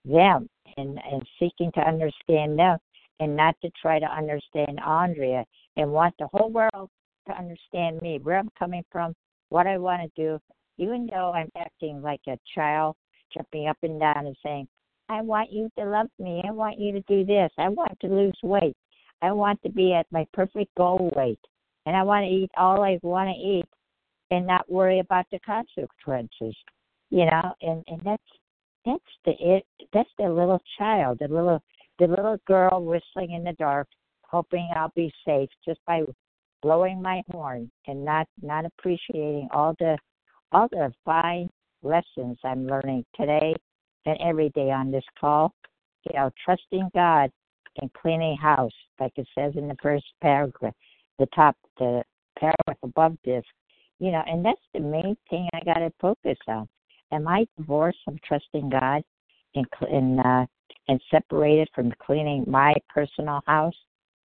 them 0.05 0.49
and 0.77 0.99
and 1.11 1.21
seeking 1.39 1.71
to 1.73 1.81
understand 1.81 2.57
them 2.57 2.79
and 3.19 3.35
not 3.35 3.55
to 3.61 3.69
try 3.81 3.99
to 3.99 4.05
understand 4.05 4.79
Andrea 4.79 5.45
and 5.77 5.91
want 5.91 6.15
the 6.19 6.27
whole 6.33 6.49
world 6.49 6.89
to 7.27 7.37
understand 7.37 8.01
me, 8.01 8.19
where 8.21 8.37
I'm 8.37 8.49
coming 8.57 8.83
from, 8.91 9.13
what 9.49 9.67
I 9.67 9.77
want 9.77 10.01
to 10.01 10.21
do, 10.21 10.39
even 10.77 11.07
though 11.11 11.31
I'm 11.31 11.49
acting 11.57 12.01
like 12.01 12.21
a 12.27 12.37
child, 12.55 12.95
jumping 13.33 13.67
up 13.67 13.77
and 13.83 13.99
down 13.99 14.25
and 14.25 14.35
saying, 14.43 14.67
I 15.09 15.21
want 15.21 15.51
you 15.51 15.69
to 15.77 15.85
love 15.85 16.07
me. 16.19 16.41
I 16.47 16.51
want 16.51 16.79
you 16.79 16.91
to 16.93 17.01
do 17.01 17.25
this. 17.25 17.51
I 17.57 17.69
want 17.69 17.97
to 18.01 18.07
lose 18.07 18.37
weight. 18.41 18.75
I 19.21 19.31
want 19.31 19.61
to 19.63 19.69
be 19.69 19.93
at 19.93 20.07
my 20.11 20.25
perfect 20.33 20.73
goal 20.75 21.11
weight. 21.15 21.39
And 21.85 21.95
I 21.95 22.03
want 22.03 22.23
to 22.25 22.29
eat 22.29 22.51
all 22.57 22.83
I 22.83 22.99
want 23.03 23.29
to 23.29 23.35
eat 23.35 23.65
and 24.31 24.47
not 24.47 24.69
worry 24.71 24.99
about 24.99 25.25
the 25.31 25.39
consequences. 25.39 26.55
You 27.09 27.25
know, 27.25 27.53
and, 27.61 27.83
and 27.87 28.01
that's 28.03 28.23
that's 28.85 29.03
the 29.25 29.33
it 29.39 29.65
that's 29.93 30.09
the 30.17 30.29
little 30.29 30.61
child, 30.77 31.19
the 31.19 31.27
little 31.27 31.61
the 31.99 32.07
little 32.07 32.37
girl 32.47 32.83
whistling 32.83 33.31
in 33.31 33.43
the 33.43 33.53
dark, 33.53 33.87
hoping 34.23 34.69
I'll 34.75 34.91
be 34.95 35.13
safe 35.25 35.49
just 35.65 35.79
by 35.85 36.01
blowing 36.61 37.01
my 37.01 37.21
horn 37.31 37.69
and 37.87 38.03
not 38.03 38.27
not 38.41 38.65
appreciating 38.65 39.49
all 39.51 39.75
the 39.79 39.97
all 40.51 40.67
the 40.71 40.91
fine 41.05 41.49
lessons 41.83 42.37
I'm 42.43 42.65
learning 42.65 43.05
today 43.15 43.53
and 44.05 44.17
every 44.21 44.49
day 44.49 44.71
on 44.71 44.91
this 44.91 45.03
call. 45.19 45.53
You 46.05 46.17
know, 46.17 46.31
trusting 46.43 46.89
God 46.93 47.31
and 47.81 47.91
cleaning 47.93 48.37
house, 48.37 48.71
like 48.99 49.13
it 49.15 49.27
says 49.37 49.53
in 49.55 49.67
the 49.67 49.77
first 49.81 50.05
paragraph, 50.21 50.73
the 51.19 51.27
top, 51.35 51.55
the 51.77 52.03
paragraph 52.37 52.77
above 52.83 53.17
this. 53.23 53.43
You 53.99 54.11
know, 54.11 54.23
and 54.25 54.43
that's 54.43 54.59
the 54.73 54.79
main 54.79 55.15
thing 55.29 55.47
I 55.53 55.63
got 55.63 55.75
to 55.75 55.91
focus 56.01 56.37
on. 56.47 56.67
Am 57.11 57.27
I 57.27 57.45
divorced 57.57 57.99
from 58.03 58.17
trusting 58.27 58.69
God 58.69 59.03
and, 59.55 59.65
and 59.89 60.19
uh, 60.19 60.45
and 60.87 60.99
separated 61.09 61.69
from 61.73 61.93
cleaning 62.05 62.43
my 62.47 62.73
personal 62.93 63.41
house. 63.45 63.75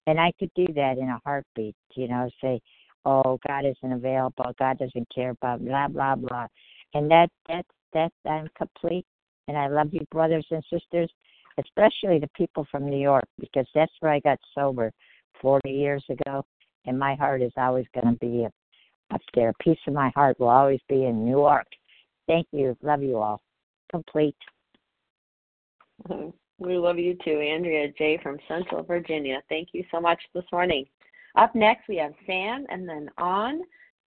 And 0.06 0.20
I 0.20 0.32
could 0.38 0.50
do 0.54 0.66
that 0.74 0.98
in 0.98 1.08
a 1.08 1.20
heartbeat, 1.24 1.76
you 1.94 2.08
know, 2.08 2.28
say, 2.40 2.60
Oh, 3.04 3.38
God 3.48 3.64
isn't 3.64 3.92
available, 3.92 4.52
God 4.58 4.78
doesn't 4.78 5.08
care 5.12 5.30
about 5.30 5.64
blah 5.64 5.88
blah 5.88 6.14
blah. 6.14 6.46
And 6.94 7.10
that 7.10 7.28
that 7.48 7.64
that 7.94 8.12
I'm 8.26 8.48
complete 8.56 9.06
and 9.48 9.56
I 9.56 9.68
love 9.68 9.88
you 9.92 10.00
brothers 10.10 10.46
and 10.50 10.62
sisters, 10.72 11.10
especially 11.58 12.18
the 12.18 12.30
people 12.36 12.66
from 12.70 12.88
New 12.88 13.00
York, 13.00 13.24
because 13.40 13.66
that's 13.74 13.92
where 14.00 14.12
I 14.12 14.20
got 14.20 14.38
sober 14.54 14.92
forty 15.40 15.70
years 15.70 16.04
ago 16.08 16.44
and 16.86 16.98
my 16.98 17.14
heart 17.14 17.42
is 17.42 17.52
always 17.56 17.86
gonna 17.94 18.16
be 18.16 18.46
up 19.12 19.20
there. 19.34 19.50
A 19.50 19.62
piece 19.62 19.78
of 19.86 19.94
my 19.94 20.10
heart 20.14 20.38
will 20.38 20.48
always 20.48 20.80
be 20.88 21.04
in 21.04 21.24
New 21.24 21.38
York. 21.38 21.66
Thank 22.26 22.46
you. 22.52 22.76
Love 22.82 23.02
you 23.02 23.18
all. 23.18 23.40
Complete. 23.90 24.36
Mm-hmm. 26.08 26.30
We 26.58 26.76
love 26.76 26.98
you 26.98 27.16
too, 27.24 27.38
Andrea 27.40 27.88
J. 27.98 28.18
from 28.22 28.38
Central 28.46 28.82
Virginia. 28.82 29.42
Thank 29.48 29.68
you 29.72 29.84
so 29.90 30.00
much 30.00 30.20
this 30.34 30.44
morning. 30.52 30.84
Up 31.36 31.54
next, 31.54 31.88
we 31.88 31.96
have 31.96 32.12
Sam 32.26 32.66
and 32.68 32.88
then 32.88 33.08
on. 33.18 33.62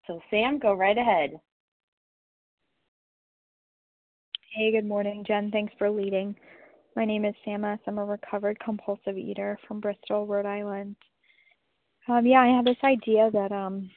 So, 0.07 0.21
Sam, 0.29 0.59
go 0.59 0.73
right 0.73 0.97
ahead. 0.97 1.39
Hey, 4.53 4.71
good 4.71 4.85
morning, 4.85 5.25
Jen. 5.27 5.51
Thanks 5.51 5.73
for 5.77 5.89
leading. 5.89 6.35
My 6.95 7.03
name 7.03 7.25
is 7.25 7.35
Sam 7.43 7.65
S. 7.65 7.79
I'm 7.87 7.97
a 7.97 8.05
recovered 8.05 8.57
compulsive 8.59 9.17
eater 9.17 9.59
from 9.67 9.81
Bristol, 9.81 10.25
Rhode 10.25 10.45
Island. 10.45 10.95
Um, 12.07 12.25
yeah, 12.25 12.39
I 12.39 12.55
had 12.55 12.63
this 12.63 12.77
idea 12.83 13.29
that 13.33 13.51
um, 13.51 13.89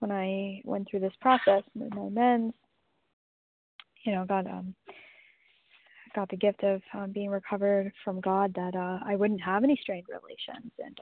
when 0.00 0.10
I 0.10 0.60
went 0.64 0.88
through 0.90 1.00
this 1.00 1.12
process 1.20 1.62
with 1.74 1.94
my 1.94 2.02
amends, 2.02 2.54
you 4.04 4.12
know, 4.12 4.24
got 4.24 4.46
um, 4.46 4.74
got 6.16 6.28
the 6.30 6.36
gift 6.36 6.64
of 6.64 6.82
um, 6.94 7.12
being 7.12 7.30
recovered 7.30 7.92
from 8.02 8.20
God 8.20 8.52
that 8.54 8.74
uh, 8.74 8.98
I 9.06 9.14
wouldn't 9.14 9.42
have 9.42 9.62
any 9.62 9.78
strained 9.80 10.06
relations 10.08 10.72
and 10.78 10.98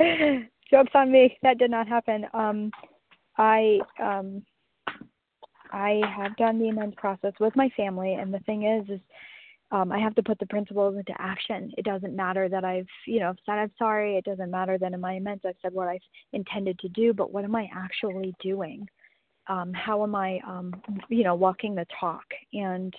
um, 0.00 0.48
jokes 0.70 0.92
on 0.94 1.12
me. 1.12 1.38
That 1.42 1.58
did 1.58 1.70
not 1.70 1.86
happen. 1.86 2.26
Um, 2.34 2.72
I 3.38 3.78
um, 4.02 4.42
I 5.72 6.00
have 6.16 6.36
done 6.36 6.58
the 6.58 6.68
amends 6.68 6.96
process 6.96 7.32
with 7.38 7.54
my 7.54 7.68
family, 7.76 8.14
and 8.14 8.32
the 8.32 8.38
thing 8.40 8.64
is, 8.64 8.88
is 8.88 9.00
um, 9.70 9.90
I 9.90 9.98
have 9.98 10.14
to 10.14 10.22
put 10.22 10.38
the 10.38 10.46
principles 10.46 10.96
into 10.96 11.12
action. 11.18 11.72
It 11.76 11.84
doesn't 11.84 12.14
matter 12.14 12.48
that 12.48 12.64
I've, 12.64 12.86
you 13.06 13.18
know, 13.20 13.34
said 13.44 13.54
I'm 13.54 13.72
sorry. 13.76 14.16
It 14.16 14.24
doesn't 14.24 14.50
matter 14.50 14.78
that 14.78 14.92
in 14.92 15.00
my 15.00 15.14
amends 15.14 15.42
I've 15.44 15.56
said 15.62 15.72
what 15.72 15.88
I've 15.88 16.00
intended 16.32 16.78
to 16.80 16.88
do, 16.90 17.12
but 17.12 17.32
what 17.32 17.44
am 17.44 17.56
I 17.56 17.68
actually 17.74 18.34
doing? 18.40 18.86
Um, 19.48 19.72
how 19.74 20.02
am 20.04 20.14
I, 20.14 20.38
um, 20.46 20.80
you 21.08 21.24
know, 21.24 21.34
walking 21.34 21.74
the 21.74 21.86
talk? 21.98 22.24
And 22.52 22.94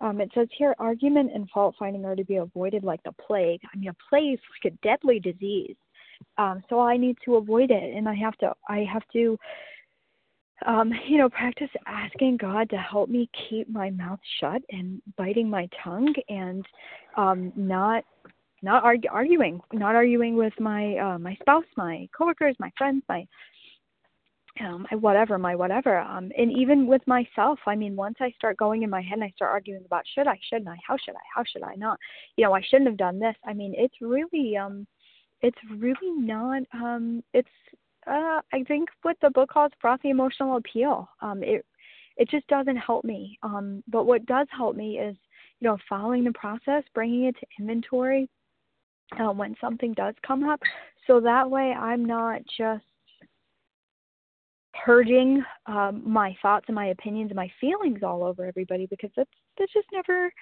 um, 0.00 0.20
it 0.20 0.30
says 0.34 0.48
here, 0.56 0.74
argument 0.78 1.30
and 1.34 1.48
fault 1.50 1.74
finding 1.78 2.04
are 2.04 2.16
to 2.16 2.24
be 2.24 2.36
avoided 2.36 2.82
like 2.82 3.02
the 3.04 3.12
plague. 3.12 3.60
I 3.72 3.76
mean, 3.76 3.90
a 3.90 3.96
plague 4.08 4.34
is 4.34 4.40
like 4.64 4.72
a 4.72 4.76
deadly 4.86 5.20
disease. 5.20 5.76
Um, 6.38 6.62
so 6.68 6.80
I 6.80 6.96
need 6.96 7.16
to 7.24 7.36
avoid 7.36 7.70
it, 7.70 7.96
and 7.96 8.08
I 8.08 8.14
have 8.14 8.36
to, 8.38 8.52
I 8.68 8.86
have 8.92 9.02
to 9.12 9.38
um, 10.66 10.92
you 11.08 11.18
know, 11.18 11.28
practice 11.28 11.70
asking 11.86 12.38
God 12.38 12.70
to 12.70 12.76
help 12.76 13.08
me 13.08 13.28
keep 13.48 13.68
my 13.68 13.90
mouth 13.90 14.20
shut 14.40 14.62
and 14.70 15.00
biting 15.16 15.48
my 15.48 15.68
tongue 15.82 16.14
and 16.28 16.64
um, 17.16 17.52
not 17.56 18.04
not 18.64 18.84
argue, 18.84 19.10
arguing, 19.10 19.60
not 19.72 19.96
arguing 19.96 20.36
with 20.36 20.52
my 20.60 20.96
uh, 20.96 21.18
my 21.18 21.36
spouse, 21.40 21.64
my 21.76 22.08
coworkers, 22.16 22.54
my 22.60 22.70
friends, 22.78 23.02
my 23.08 23.26
um, 24.64 24.86
my 24.90 24.96
whatever, 24.96 25.38
my 25.38 25.54
whatever, 25.54 25.98
um, 25.98 26.30
and 26.36 26.52
even 26.52 26.86
with 26.86 27.02
myself. 27.06 27.58
I 27.66 27.74
mean, 27.74 27.96
once 27.96 28.16
I 28.20 28.30
start 28.32 28.56
going 28.56 28.82
in 28.82 28.90
my 28.90 29.02
head 29.02 29.14
and 29.14 29.24
I 29.24 29.32
start 29.34 29.50
arguing 29.50 29.84
about 29.84 30.04
should 30.14 30.26
I, 30.26 30.38
shouldn't 30.48 30.68
I, 30.68 30.76
how 30.86 30.96
should 30.96 31.14
I, 31.14 31.24
how 31.34 31.44
should 31.50 31.62
I 31.62 31.74
not, 31.74 31.98
you 32.36 32.44
know, 32.44 32.52
I 32.52 32.62
shouldn't 32.62 32.88
have 32.88 32.96
done 32.96 33.18
this. 33.18 33.34
I 33.46 33.52
mean, 33.52 33.74
it's 33.76 33.94
really, 34.00 34.56
um, 34.56 34.86
it's 35.40 35.58
really 35.76 36.12
not, 36.16 36.62
um, 36.74 37.22
it's 37.32 37.48
uh, 38.06 38.40
I 38.52 38.64
think 38.66 38.88
what 39.02 39.16
the 39.22 39.30
book 39.30 39.50
calls 39.50 39.72
frothy 39.80 40.10
emotional 40.10 40.56
appeal. 40.56 41.08
Um, 41.20 41.42
it 41.42 41.64
it 42.16 42.28
just 42.28 42.46
doesn't 42.48 42.76
help 42.76 43.04
me. 43.04 43.38
Um, 43.42 43.82
but 43.88 44.04
what 44.04 44.26
does 44.26 44.46
help 44.56 44.76
me 44.76 44.98
is, 44.98 45.16
you 45.60 45.68
know, 45.68 45.78
following 45.88 46.24
the 46.24 46.32
process, 46.32 46.82
bringing 46.94 47.24
it 47.24 47.36
to 47.38 47.46
inventory 47.58 48.28
uh, 49.18 49.32
when 49.32 49.54
something 49.60 49.94
does 49.94 50.14
come 50.26 50.44
up, 50.44 50.60
so 51.06 51.20
that 51.20 51.48
way 51.48 51.72
I'm 51.72 52.04
not 52.04 52.42
just 52.58 52.84
purging 54.84 55.42
um, 55.66 56.02
my 56.06 56.36
thoughts 56.40 56.64
and 56.68 56.74
my 56.74 56.86
opinions 56.86 57.30
and 57.30 57.36
my 57.36 57.50
feelings 57.60 58.02
all 58.02 58.24
over 58.24 58.44
everybody 58.44 58.86
because 58.86 59.10
that's 59.16 59.30
that's 59.58 59.72
just 59.72 59.86
never 59.92 60.32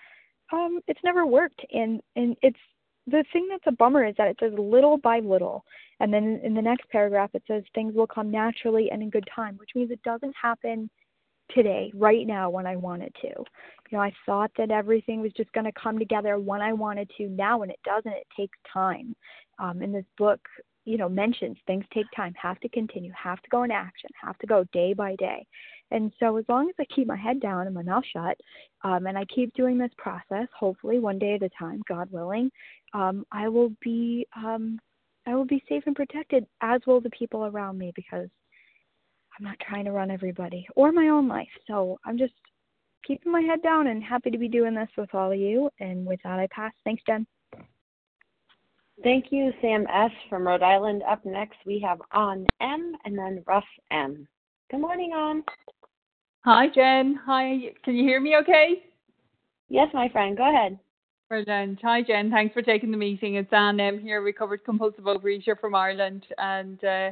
um, 0.53 0.81
it's 0.87 1.01
never 1.05 1.27
worked 1.27 1.61
and 1.73 2.01
and 2.16 2.37
it's 2.43 2.59
the 3.07 3.25
thing 3.33 3.49
that's 3.51 3.64
a 3.66 3.73
bummer 3.73 4.05
is 4.05 4.14
that 4.19 4.29
it 4.29 4.37
says 4.40 4.53
little 4.57 4.97
by 4.97 5.21
little. 5.21 5.64
And 6.01 6.12
then 6.12 6.40
in 6.43 6.55
the 6.55 6.62
next 6.62 6.88
paragraph, 6.90 7.31
it 7.35 7.43
says 7.47 7.62
things 7.75 7.95
will 7.95 8.07
come 8.07 8.31
naturally 8.31 8.90
and 8.90 9.03
in 9.03 9.11
good 9.11 9.29
time, 9.35 9.57
which 9.59 9.71
means 9.75 9.90
it 9.90 10.03
doesn't 10.03 10.35
happen 10.40 10.88
today, 11.55 11.90
right 11.95 12.27
now, 12.27 12.49
when 12.49 12.66
I 12.66 12.77
want 12.77 13.03
it 13.03 13.14
to. 13.23 13.29
You 13.29 13.99
know, 13.99 14.01
I 14.01 14.12
thought 14.25 14.53
that 14.57 14.71
everything 14.71 15.21
was 15.21 15.33
just 15.33 15.53
going 15.53 15.64
to 15.64 15.73
come 15.73 15.99
together 15.99 16.38
when 16.38 16.61
I 16.61 16.73
wanted 16.73 17.11
to. 17.19 17.29
Now, 17.29 17.62
and 17.62 17.71
it 17.73 17.81
doesn't, 17.85 18.12
it 18.12 18.27
takes 18.37 18.57
time. 18.73 19.16
Um, 19.59 19.83
and 19.83 19.95
this 19.95 20.05
book, 20.16 20.40
you 20.90 20.96
know, 20.96 21.09
mentions 21.09 21.57
things 21.68 21.85
take 21.94 22.07
time, 22.16 22.35
have 22.35 22.59
to 22.59 22.68
continue, 22.68 23.12
have 23.12 23.40
to 23.42 23.48
go 23.48 23.62
in 23.62 23.70
action, 23.70 24.11
have 24.20 24.37
to 24.38 24.46
go 24.48 24.64
day 24.72 24.92
by 24.92 25.14
day. 25.16 25.46
And 25.92 26.12
so, 26.18 26.37
as 26.37 26.44
long 26.48 26.68
as 26.68 26.74
I 26.81 26.85
keep 26.92 27.07
my 27.07 27.16
head 27.16 27.40
down 27.40 27.66
and 27.66 27.74
my 27.74 27.85
mouth 27.85 28.03
shut, 28.12 28.37
um, 28.83 29.07
and 29.07 29.16
I 29.16 29.24
keep 29.26 29.55
doing 29.55 29.79
this 29.79 29.92
process, 29.98 30.48
hopefully 30.59 30.98
one 30.98 31.20
day 31.20 31.35
at 31.35 31.44
a 31.44 31.48
time, 31.50 31.81
God 31.88 32.11
willing, 32.11 32.50
um, 32.92 33.24
I 33.31 33.48
will 33.48 33.70
be 33.81 34.26
um, 34.37 34.81
I 35.26 35.37
will 35.37 35.44
be 35.44 35.62
safe 35.68 35.85
and 35.87 35.94
protected, 35.94 36.44
as 36.61 36.81
will 36.88 37.00
the 37.00 37.11
people 37.11 37.46
around 37.46 37.79
me, 37.79 37.92
because 37.94 38.29
I'm 39.38 39.44
not 39.44 39.61
trying 39.61 39.85
to 39.85 39.92
run 39.92 40.11
everybody 40.11 40.66
or 40.74 40.90
my 40.90 41.07
own 41.07 41.29
life. 41.29 41.48
So 41.68 42.00
I'm 42.05 42.18
just 42.18 42.35
keeping 43.07 43.31
my 43.31 43.42
head 43.42 43.62
down 43.62 43.87
and 43.87 44.03
happy 44.03 44.31
to 44.31 44.38
be 44.38 44.48
doing 44.48 44.74
this 44.74 44.90
with 44.96 45.14
all 45.14 45.31
of 45.31 45.38
you. 45.38 45.70
And 45.79 46.05
with 46.05 46.18
that, 46.24 46.40
I 46.40 46.48
pass. 46.50 46.72
Thanks, 46.85 47.03
Jen. 47.07 47.26
Thank 49.03 49.27
you, 49.31 49.53
Sam 49.63 49.87
S. 49.93 50.11
from 50.29 50.47
Rhode 50.47 50.63
Island. 50.63 51.03
Up 51.09 51.25
next, 51.25 51.57
we 51.65 51.81
have 51.81 52.01
On 52.13 52.47
M 52.61 52.95
and 53.05 53.17
then 53.17 53.43
Russ 53.47 53.65
M. 53.91 54.27
Good 54.71 54.81
morning, 54.81 55.13
On. 55.13 55.43
Hi, 56.45 56.69
Jen. 56.69 57.19
Hi. 57.25 57.73
Can 57.83 57.97
you 57.97 58.05
hear 58.05 58.21
me 58.21 58.37
okay? 58.37 58.83
Yes, 59.69 59.89
my 59.95 60.09
friend. 60.11 60.37
Go 60.37 60.49
ahead. 60.51 60.79
Brilliant. 61.29 61.79
Hi, 61.83 62.03
Jen. 62.03 62.31
Thanks 62.31 62.53
for 62.53 62.61
taking 62.61 62.91
the 62.91 62.97
meeting. 62.97 63.37
It's 63.37 63.53
Anne 63.53 63.81
M 63.81 63.99
here, 63.99 64.21
recovered 64.21 64.65
compulsive 64.65 65.05
overeater 65.05 65.59
from 65.59 65.75
Ireland. 65.75 66.27
And 66.37 66.83
uh, 66.85 67.11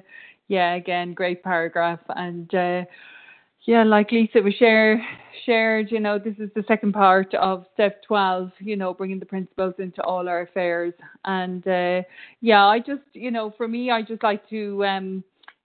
yeah, 0.49 0.75
again, 0.75 1.15
great 1.15 1.43
paragraph. 1.43 2.01
And 2.09 2.53
uh, 2.55 2.85
yeah, 3.63 3.85
like 3.85 4.11
Lisa 4.13 4.41
was 4.41 4.55
share, 4.55 5.05
shared, 5.45 5.91
you 5.91 6.01
know, 6.01 6.19
this 6.19 6.35
is 6.39 6.51
the 6.55 6.65
second 6.67 6.93
part 6.93 7.35
of 7.35 7.67
step 7.75 8.03
12, 8.05 8.51
you 8.61 8.77
know, 8.77 8.95
bringing 8.95 9.19
the 9.19 9.27
principles 9.27 9.75
into 9.79 10.03
all 10.03 10.29
our 10.29 10.43
affairs. 10.43 10.95
And 11.25 11.67
uh, 11.67 12.03
yeah, 12.41 12.65
I 12.65 12.79
just, 12.79 13.03
you 13.13 13.31
know, 13.31 13.53
for 13.57 13.69
me, 13.69 13.91
I 13.91 14.03
just 14.03 14.23
like 14.23 14.49
to 14.51 14.85
um, 14.85 15.25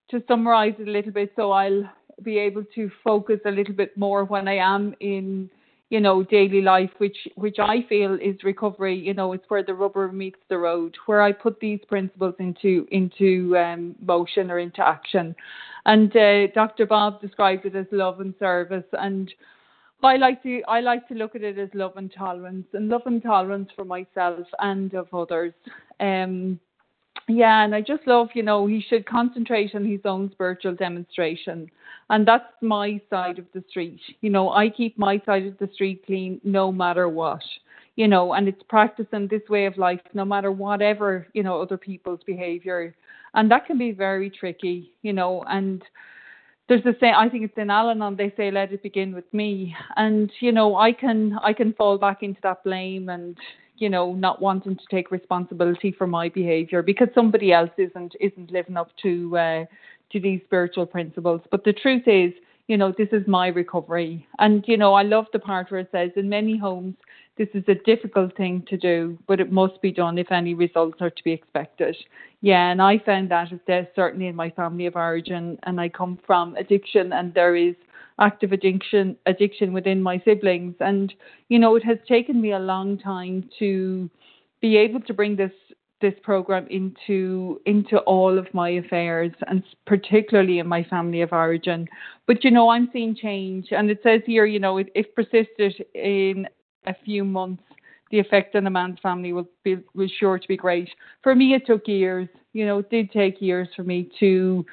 to 0.10 0.24
summarize 0.28 0.74
it 0.80 0.88
a 0.88 0.92
little 0.92 1.12
bit 1.12 1.32
so 1.36 1.52
I'll 1.52 1.90
be 2.22 2.38
able 2.38 2.64
to 2.76 2.92
focus 3.04 3.40
a 3.46 3.52
little 3.52 3.74
bit 3.74 3.98
more 3.98 4.24
when 4.26 4.48
I 4.48 4.58
am 4.58 4.94
in 5.00 5.50
you 5.94 6.00
know, 6.00 6.24
daily 6.24 6.64
life, 6.64 6.90
which 6.98 7.18
which 7.36 7.58
I 7.60 7.86
feel 7.88 8.16
is 8.16 8.44
recovery. 8.44 8.98
You 8.98 9.14
know, 9.14 9.34
it's 9.34 9.48
where 9.48 9.64
the 9.64 9.76
rubber 9.76 10.12
meets 10.12 10.40
the 10.50 10.58
road, 10.58 10.96
where 11.06 11.22
I 11.22 11.32
put 11.32 11.60
these 11.60 11.82
principles 11.88 12.34
into 12.40 12.88
into 12.90 13.56
um, 13.58 13.94
motion 14.02 14.50
or 14.50 14.58
into 14.58 14.82
action. 14.82 15.36
And 15.86 16.10
uh, 16.18 16.48
Dr. 16.48 16.88
Bob 16.88 17.22
described 17.22 17.68
it 17.68 17.76
as 17.76 17.86
love 17.92 18.22
and 18.22 18.34
service, 18.40 18.90
and 18.94 19.32
I 20.02 20.16
like 20.16 20.42
to 20.42 20.64
I 20.68 20.80
like 20.80 21.08
to 21.10 21.14
look 21.14 21.36
at 21.36 21.44
it 21.44 21.60
as 21.60 21.70
love 21.76 21.96
and 21.96 22.12
tolerance, 22.12 22.66
and 22.74 22.90
love 22.90 23.04
and 23.06 23.22
tolerance 23.22 23.70
for 23.76 23.86
myself 23.86 24.48
and 24.58 24.96
of 24.96 25.14
others. 25.14 25.54
Um, 26.00 26.60
yeah, 27.28 27.64
and 27.64 27.74
I 27.74 27.82
just 27.82 28.06
love, 28.06 28.30
you 28.34 28.44
know, 28.44 28.68
he 28.68 28.84
should 28.88 29.06
concentrate 29.06 29.74
on 29.76 29.86
his 29.86 30.02
own 30.06 30.30
spiritual 30.32 30.76
demonstration. 30.76 31.70
And 32.10 32.28
that's 32.28 32.46
my 32.62 33.00
side 33.10 33.40
of 33.40 33.46
the 33.54 33.64
street. 33.70 34.00
You 34.22 34.30
know, 34.30 34.50
I 34.52 34.70
keep 34.70 34.98
my 34.98 35.22
side 35.26 35.46
of 35.46 35.58
the 35.58 35.70
street 35.74 36.06
clean 36.06 36.42
no 36.44 36.72
matter 36.72 37.08
what. 37.08 37.42
You 37.96 38.08
know, 38.08 38.34
and 38.34 38.48
it's 38.48 38.62
practicing 38.68 39.28
this 39.28 39.48
way 39.50 39.68
of 39.68 39.78
life 39.78 40.02
no 40.14 40.26
matter 40.26 40.52
whatever, 40.52 41.28
you 41.34 41.44
know, 41.44 41.62
other 41.62 41.78
people's 41.78 42.22
behavior. 42.26 42.96
And 43.36 43.50
that 43.52 43.68
can 43.68 43.78
be 43.78 43.92
very 43.92 44.30
tricky, 44.30 44.92
you 45.04 45.14
know, 45.14 45.44
and 45.48 45.84
there's 46.68 46.86
a 46.86 46.94
say 47.00 47.12
I 47.16 47.30
think 47.30 47.44
it's 47.46 47.58
in 47.58 47.70
Al-Anon 47.70 48.16
they 48.16 48.34
say 48.38 48.50
let 48.50 48.72
it 48.72 48.82
begin 48.84 49.14
with 49.14 49.32
me 49.34 49.76
and 49.98 50.32
you 50.40 50.52
know 50.52 50.78
I 50.78 50.94
can 50.94 51.38
I 51.44 51.52
can 51.52 51.74
fall 51.74 51.98
back 51.98 52.24
into 52.24 52.40
that 52.44 52.64
blame 52.64 53.10
and 53.10 53.38
you 53.78 53.90
know, 53.90 54.14
not 54.14 54.42
wanting 54.42 54.76
to 54.76 54.84
take 54.90 55.12
responsibility 55.12 55.92
for 55.92 56.08
my 56.08 56.30
behaviour 56.30 56.82
because 56.82 57.08
somebody 57.16 57.52
else 57.52 57.72
isn't 57.78 58.16
isn't 58.20 58.52
living 58.52 58.78
up 58.78 58.92
to 59.04 59.38
uh, 59.38 59.66
to 60.12 60.20
these 60.20 60.42
spiritual 60.46 60.86
principles. 60.86 61.42
But 61.52 61.64
the 61.64 61.74
truth 61.74 62.08
is, 62.08 62.34
you 62.68 62.78
know, 62.78 62.94
this 62.98 63.10
is 63.12 63.28
my 63.28 63.48
recovery, 63.48 64.28
and 64.40 64.64
you 64.68 64.78
know, 64.78 64.94
I 64.94 65.04
love 65.04 65.26
the 65.34 65.40
part 65.40 65.72
where 65.72 65.82
it 65.82 65.90
says 65.92 66.12
in 66.16 66.30
many 66.30 66.58
homes 66.58 66.96
this 67.36 67.50
is 67.56 67.64
a 67.68 67.74
difficult 67.74 68.36
thing 68.38 68.64
to 68.68 68.78
do, 68.78 69.18
but 69.28 69.40
it 69.40 69.52
must 69.52 69.82
be 69.82 69.92
done 69.92 70.20
if 70.20 70.32
any 70.32 70.54
results 70.54 70.98
are 71.02 71.10
to 71.10 71.24
be 71.24 71.32
expected. 71.32 71.98
Yeah, 72.42 72.70
and 72.70 72.82
I 72.82 73.00
found 73.00 73.32
that 73.32 73.52
certainly 73.96 74.28
in 74.28 74.36
my 74.36 74.52
family 74.52 74.86
of 74.86 74.96
origin, 74.96 75.58
and 75.64 75.82
I 75.82 75.90
come 75.90 76.20
from 76.28 76.56
addiction, 76.58 77.12
and 77.12 77.34
there 77.34 77.56
is 77.56 77.76
active 78.20 78.52
addiction 78.52 79.16
addiction 79.26 79.74
within 79.74 80.02
my 80.02 80.22
siblings. 80.26 80.76
And 80.80 81.14
you 81.50 81.60
know 81.60 81.76
it 81.76 81.84
has 81.84 81.98
taken 82.08 82.42
me 82.42 82.52
a 82.52 82.60
long 82.60 82.98
time 82.98 83.50
to 83.60 84.10
be 84.62 84.78
able 84.78 85.02
to 85.02 85.14
bring 85.14 85.36
this 85.36 85.52
this 86.02 86.14
program 86.22 86.68
into 86.68 87.62
into 87.66 87.98
all 88.00 88.38
of 88.38 88.54
my 88.54 88.70
affairs 88.70 89.32
and 89.48 89.64
particularly 89.88 90.60
in 90.60 90.68
my 90.68 90.84
family 90.84 91.22
of 91.22 91.32
origin. 91.32 91.88
But 92.28 92.44
you 92.44 92.52
know 92.52 92.70
i'm 92.70 92.90
seeing 92.92 93.16
change 93.16 93.68
and 93.72 93.90
it 93.90 94.00
says 94.04 94.22
here 94.26 94.46
you 94.46 94.60
know 94.60 94.78
if 94.78 95.16
persisted 95.16 95.74
in 95.96 96.48
a 96.86 96.94
few 97.06 97.24
months 97.24 97.64
the 98.12 98.20
effect 98.20 98.56
on 98.56 98.68
a 98.68 98.70
man's 98.70 99.00
family 99.00 99.34
will 99.34 99.50
be 99.64 99.78
was 99.96 100.12
sure 100.20 100.38
to 100.38 100.48
be 100.48 100.56
great. 100.56 100.88
For 101.24 101.34
me 101.34 101.56
it 101.56 101.66
took 101.66 101.88
years. 101.88 102.30
You 102.52 102.66
know 102.68 102.80
it 102.80 102.90
did 102.92 103.12
take 103.12 103.42
years 103.42 103.70
for 103.76 103.84
me 103.84 104.12
to 104.20 104.64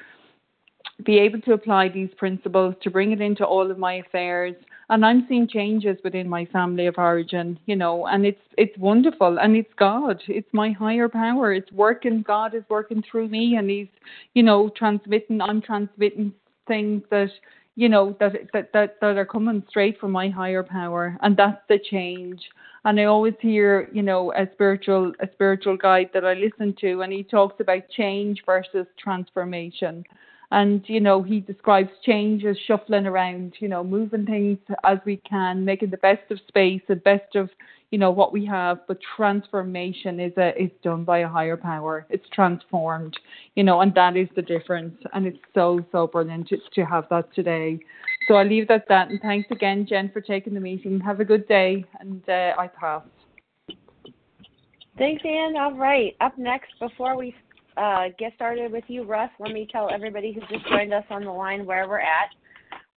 be 1.03 1.19
able 1.19 1.41
to 1.41 1.53
apply 1.53 1.89
these 1.89 2.09
principles 2.17 2.75
to 2.81 2.91
bring 2.91 3.11
it 3.11 3.21
into 3.21 3.45
all 3.45 3.69
of 3.69 3.77
my 3.77 3.95
affairs 3.95 4.55
and 4.91 5.05
I'm 5.05 5.25
seeing 5.29 5.47
changes 5.47 5.97
within 6.03 6.27
my 6.27 6.43
family 6.47 6.85
of 6.85 6.95
origin, 6.97 7.57
you 7.65 7.77
know, 7.77 8.07
and 8.07 8.25
it's 8.25 8.41
it's 8.57 8.77
wonderful 8.77 9.39
and 9.39 9.55
it's 9.55 9.73
God. 9.79 10.21
It's 10.27 10.49
my 10.51 10.71
higher 10.71 11.07
power. 11.07 11.53
It's 11.53 11.71
working 11.71 12.23
God 12.23 12.53
is 12.53 12.63
working 12.69 13.01
through 13.09 13.29
me 13.29 13.55
and 13.55 13.69
he's, 13.69 13.87
you 14.33 14.43
know, 14.43 14.69
transmitting 14.75 15.39
I'm 15.39 15.61
transmitting 15.61 16.33
things 16.67 17.03
that 17.09 17.29
you 17.75 17.87
know 17.87 18.17
that 18.19 18.33
that 18.51 18.73
that 18.73 18.99
that 18.99 19.17
are 19.17 19.25
coming 19.25 19.63
straight 19.69 19.97
from 19.97 20.11
my 20.11 20.27
higher 20.27 20.61
power 20.61 21.17
and 21.21 21.37
that's 21.37 21.61
the 21.69 21.79
change 21.89 22.41
and 22.83 22.99
i 22.99 23.05
always 23.05 23.33
hear 23.39 23.89
you 23.93 24.03
know 24.03 24.33
a 24.33 24.45
spiritual 24.53 25.13
a 25.21 25.27
spiritual 25.33 25.77
guide 25.77 26.09
that 26.13 26.25
i 26.25 26.33
listen 26.33 26.75
to 26.81 27.01
and 27.01 27.13
he 27.13 27.23
talks 27.23 27.59
about 27.61 27.81
change 27.89 28.43
versus 28.45 28.85
transformation 28.99 30.03
and 30.51 30.83
you 30.87 30.99
know 30.99 31.21
he 31.21 31.39
describes 31.39 31.89
change 32.05 32.43
as 32.45 32.57
shuffling 32.67 33.05
around 33.05 33.53
you 33.59 33.67
know 33.67 33.83
moving 33.83 34.25
things 34.25 34.57
as 34.83 34.97
we 35.05 35.17
can 35.17 35.65
making 35.65 35.89
the 35.89 35.97
best 35.97 36.29
of 36.29 36.39
space 36.47 36.81
the 36.87 36.95
best 36.95 37.35
of 37.35 37.49
you 37.91 37.97
know 37.97 38.09
what 38.09 38.31
we 38.31 38.45
have. 38.45 38.79
But 38.87 38.99
transformation 39.15 40.19
is 40.19 40.31
a 40.37 40.59
is 40.61 40.71
done 40.81 41.03
by 41.03 41.19
a 41.19 41.27
higher 41.27 41.57
power. 41.57 42.05
It's 42.09 42.27
transformed 42.33 43.17
you 43.55 43.63
know 43.63 43.81
and 43.81 43.93
that 43.95 44.17
is 44.17 44.29
the 44.35 44.41
difference. 44.41 44.95
And 45.13 45.27
it's 45.27 45.37
so 45.53 45.85
so 45.91 46.07
brilliant 46.07 46.47
to, 46.47 46.57
to 46.75 46.85
have 46.85 47.05
that 47.09 47.33
today. 47.35 47.79
So 48.27 48.35
i'll 48.35 48.47
leave 48.47 48.69
that 48.69 48.81
at 48.83 48.87
that. 48.87 49.09
And 49.09 49.19
thanks 49.21 49.51
again 49.51 49.85
jen 49.87 50.09
for 50.11 50.21
taking 50.21 50.53
the 50.53 50.59
meeting. 50.59 50.99
Have 51.01 51.19
a 51.19 51.25
good 51.25 51.47
day 51.47 51.85
and 51.99 52.23
uh, 52.27 52.53
i 52.57 52.67
pass. 52.67 53.03
Thanks, 54.97 55.23
Anne. 55.25 55.55
All 55.57 55.73
right. 55.73 56.15
Up 56.19 56.37
next, 56.37 56.77
before 56.79 57.17
we 57.17 57.33
uh, 57.77 58.05
get 58.19 58.33
started 58.35 58.71
with 58.71 58.83
you, 58.87 59.03
Russ, 59.03 59.29
let 59.39 59.51
me 59.51 59.67
tell 59.71 59.89
everybody 59.91 60.33
who's 60.33 60.47
just 60.49 60.67
joined 60.67 60.93
us 60.93 61.05
on 61.09 61.23
the 61.23 61.31
line 61.31 61.65
where 61.65 61.87
we're 61.87 61.99
at. 61.99 62.29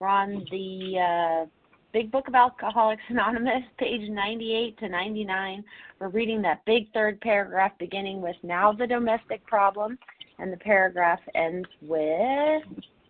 We're 0.01 0.09
on 0.09 0.47
the 0.51 0.99
uh, 0.99 1.47
Big 1.93 2.11
Book 2.11 2.27
of 2.27 2.35
Alcoholics 2.35 3.03
Anonymous, 3.09 3.63
page 3.79 4.11
98 4.11 4.79
to 4.79 4.89
99. 4.89 5.65
We're 6.01 6.09
reading 6.09 6.43
that 6.43 6.65
big 6.65 6.93
third 6.93 7.21
paragraph 7.21 7.73
beginning 7.79 8.21
with 8.21 8.37
now 8.43 8.73
the 8.73 8.87
domestic 8.87 9.47
problem, 9.47 9.97
and 10.39 10.53
the 10.53 10.57
paragraph 10.57 11.21
ends 11.37 11.69
with 11.81 12.63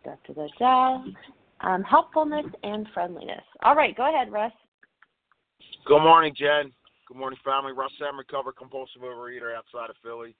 da, 0.04 0.12
da, 0.26 0.46
da, 0.58 1.04
um, 1.60 1.82
helpfulness 1.82 2.46
and 2.62 2.86
friendliness. 2.92 3.42
All 3.62 3.74
right, 3.74 3.96
go 3.96 4.12
ahead, 4.14 4.30
Russ. 4.30 4.52
Good 5.86 6.02
morning, 6.02 6.34
Jen. 6.36 6.70
Good 7.08 7.16
morning, 7.16 7.38
family. 7.44 7.72
Russ 7.72 7.92
Sam, 7.98 8.18
recovered 8.18 8.56
compulsive 8.56 9.02
overeater 9.02 9.56
outside 9.56 9.90
of 9.90 9.96
Philly. 10.02 10.34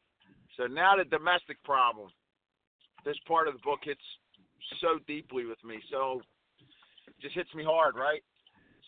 So 0.56 0.66
now 0.66 0.96
the 0.96 1.04
domestic 1.04 1.62
problem. 1.64 2.10
This 3.04 3.16
part 3.26 3.48
of 3.48 3.54
the 3.54 3.60
book 3.60 3.80
hits 3.82 4.00
so 4.80 4.98
deeply 5.06 5.44
with 5.44 5.62
me. 5.64 5.80
So 5.90 6.22
just 7.20 7.34
hits 7.34 7.52
me 7.54 7.64
hard, 7.64 7.96
right? 7.96 8.22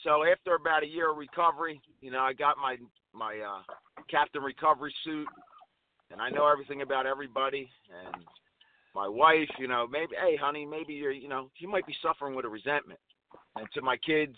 So 0.04 0.24
after 0.24 0.54
about 0.54 0.82
a 0.82 0.86
year 0.86 1.10
of 1.10 1.16
recovery, 1.16 1.80
you 2.00 2.10
know, 2.10 2.20
I 2.20 2.32
got 2.32 2.56
my 2.58 2.76
my 3.12 3.38
uh, 3.38 3.62
captain 4.10 4.42
recovery 4.42 4.94
suit, 5.04 5.26
and 6.10 6.20
I 6.20 6.30
know 6.30 6.46
everything 6.46 6.82
about 6.82 7.06
everybody. 7.06 7.68
And 8.04 8.24
my 8.94 9.08
wife, 9.08 9.48
you 9.58 9.68
know, 9.68 9.86
maybe, 9.90 10.12
hey, 10.20 10.36
honey, 10.36 10.64
maybe 10.64 10.94
you're, 10.94 11.12
you 11.12 11.28
know, 11.28 11.50
you 11.58 11.68
might 11.68 11.86
be 11.86 11.96
suffering 12.02 12.34
with 12.34 12.44
a 12.44 12.48
resentment. 12.48 13.00
And 13.56 13.66
to 13.74 13.82
my 13.82 13.96
kids, 13.96 14.36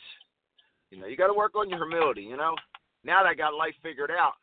you 0.90 1.00
know, 1.00 1.06
you 1.06 1.16
got 1.16 1.26
to 1.26 1.34
work 1.34 1.54
on 1.54 1.68
your 1.68 1.78
humility. 1.78 2.22
You 2.22 2.36
know, 2.36 2.54
now 3.04 3.22
that 3.22 3.28
I 3.28 3.34
got 3.34 3.54
life 3.54 3.74
figured 3.82 4.10
out, 4.10 4.34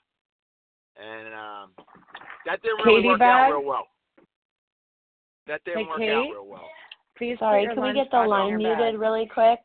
and 0.97 1.27
um, 1.33 1.71
that 2.45 2.61
didn't 2.61 2.83
really 2.85 3.01
Katie 3.01 3.07
work 3.09 3.19
back? 3.19 3.49
out 3.49 3.51
real 3.51 3.63
well. 3.65 3.87
That 5.47 5.63
didn't 5.65 5.81
Hey, 5.81 5.87
work 5.87 5.99
Kate? 5.99 6.09
out 6.11 6.31
real 6.31 6.47
well. 6.47 6.69
Please 7.17 7.37
Sorry, 7.39 7.65
can 7.73 7.81
we 7.81 7.93
get 7.93 8.11
the 8.11 8.17
line 8.17 8.57
muted 8.57 8.99
really 8.99 9.25
quick? 9.31 9.59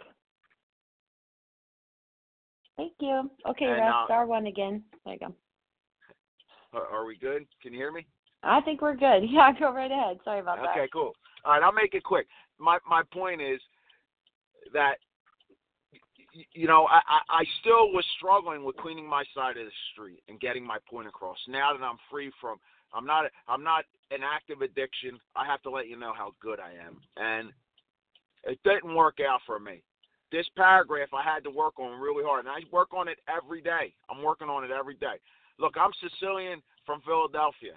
Thank 2.77 2.93
you. 3.01 3.31
Okay, 3.47 3.67
And, 3.67 3.81
uh, 3.83 4.05
star 4.07 4.27
one 4.27 4.47
again. 4.47 4.83
There 5.05 5.15
you 5.15 5.21
go. 5.21 5.35
Are, 6.73 6.87
are 6.87 7.05
we 7.05 7.17
good? 7.17 7.45
Can 7.63 7.73
you 7.73 7.79
hear 7.79 7.93
me? 7.93 8.07
I 8.43 8.61
think 8.63 8.81
we're 8.81 8.97
good. 8.97 9.23
Yeah, 9.29 9.53
go 9.59 9.73
right 9.75 9.91
ahead. 9.91 10.19
Sorry 10.25 10.41
about 10.41 10.59
that. 10.59 10.71
Okay, 10.71 10.89
cool. 10.93 11.13
All 11.45 11.53
right, 11.53 11.63
I'll 11.63 11.73
make 11.73 11.95
it 11.95 12.05
quick. 12.05 12.27
My 12.59 12.79
my 12.89 13.03
point 13.13 13.41
is 13.43 13.61
that 14.73 14.95
y- 14.95 15.10
you 16.53 16.67
know 16.67 16.87
I, 16.89 17.01
I 17.29 17.45
still 17.61 17.93
was 17.93 18.05
struggling 18.17 18.65
with 18.65 18.77
cleaning 18.77 19.09
my 19.09 19.25
side 19.35 19.57
of 19.57 19.65
the 19.65 19.73
street 19.93 20.23
and 20.29 20.41
getting 20.41 20.65
my 20.65 20.79
point 20.89 21.09
across. 21.09 21.39
Now 21.49 21.73
that 21.73 21.85
I'm 21.85 21.99
free 22.11 22.31
from 22.41 22.59
I'm 22.93 23.07
not 23.07 23.25
I'm 23.49 23.63
not 23.63 23.85
an 24.11 24.21
active 24.23 24.63
addiction. 24.63 25.19
I 25.37 25.47
have 25.47 25.63
to 25.63 25.71
let 25.71 25.89
you 25.89 25.99
know 25.99 26.13
how 26.17 26.33
good 26.41 26.59
I 26.61 26.73
am, 26.85 26.99
and 27.17 27.51
it 28.45 28.59
didn't 28.65 28.95
work 28.95 29.19
out 29.21 29.41
for 29.47 29.59
me. 29.59 29.83
This 30.33 30.47
paragraph 30.57 31.09
I 31.13 31.23
had 31.23 31.45
to 31.45 31.51
work 31.51 31.79
on 31.79 32.01
really 32.01 32.25
hard, 32.25 32.47
and 32.47 32.49
I 32.49 32.61
work 32.73 32.95
on 32.95 33.09
it 33.09 33.19
every 33.29 33.61
day. 33.61 33.95
I'm 34.09 34.23
working 34.23 34.49
on 34.49 34.65
it 34.65 34.71
every 34.71 34.95
day. 34.95 35.19
Look, 35.59 35.75
I'm 35.77 35.91
Sicilian 36.01 36.63
from 36.87 37.03
Philadelphia. 37.03 37.75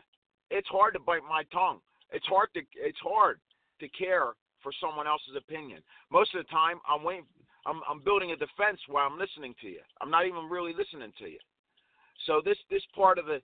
It's 0.49 0.67
hard 0.69 0.93
to 0.93 0.99
bite 0.99 1.25
my 1.27 1.43
tongue. 1.51 1.79
It's 2.11 2.25
hard 2.27 2.49
to 2.53 2.61
it's 2.75 2.99
hard 3.03 3.39
to 3.79 3.87
care 3.89 4.33
for 4.61 4.71
someone 4.79 5.07
else's 5.07 5.35
opinion. 5.35 5.81
Most 6.11 6.33
of 6.33 6.45
the 6.45 6.49
time, 6.49 6.79
I'm 6.87 7.03
waiting. 7.03 7.25
I'm 7.65 7.82
I'm 7.89 7.99
building 8.04 8.32
a 8.32 8.36
defense 8.36 8.80
while 8.88 9.08
I'm 9.10 9.19
listening 9.19 9.56
to 9.62 9.67
you. 9.67 9.82
I'm 10.02 10.10
not 10.10 10.26
even 10.26 10.49
really 10.49 10.73
listening 10.73 11.13
to 11.19 11.26
you. 11.26 11.39
So 12.26 12.41
this 12.43 12.58
this 12.69 12.84
part 12.95 13.17
of 13.17 13.26
the 13.26 13.41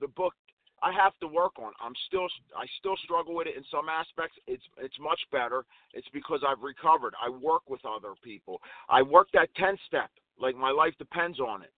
the 0.00 0.08
book 0.08 0.34
I 0.82 0.92
have 0.92 1.12
to 1.20 1.28
work 1.28 1.52
on. 1.58 1.72
I'm 1.80 1.94
still 2.08 2.26
I 2.56 2.66
still 2.78 2.96
struggle 3.04 3.34
with 3.34 3.46
it 3.46 3.56
in 3.56 3.64
some 3.70 3.88
aspects. 3.88 4.36
It's 4.46 4.62
it's 4.78 4.98
much 5.00 5.20
better. 5.32 5.64
It's 5.92 6.08
because 6.12 6.40
I've 6.46 6.62
recovered. 6.62 7.14
I 7.16 7.30
work 7.30 7.62
with 7.68 7.80
other 7.86 8.14
people. 8.22 8.60
I 8.88 9.02
work 9.02 9.28
that 9.32 9.48
10 9.56 9.78
step 9.86 10.10
like 10.38 10.56
my 10.56 10.70
life 10.70 10.94
depends 10.98 11.40
on 11.40 11.62
it. 11.62 11.72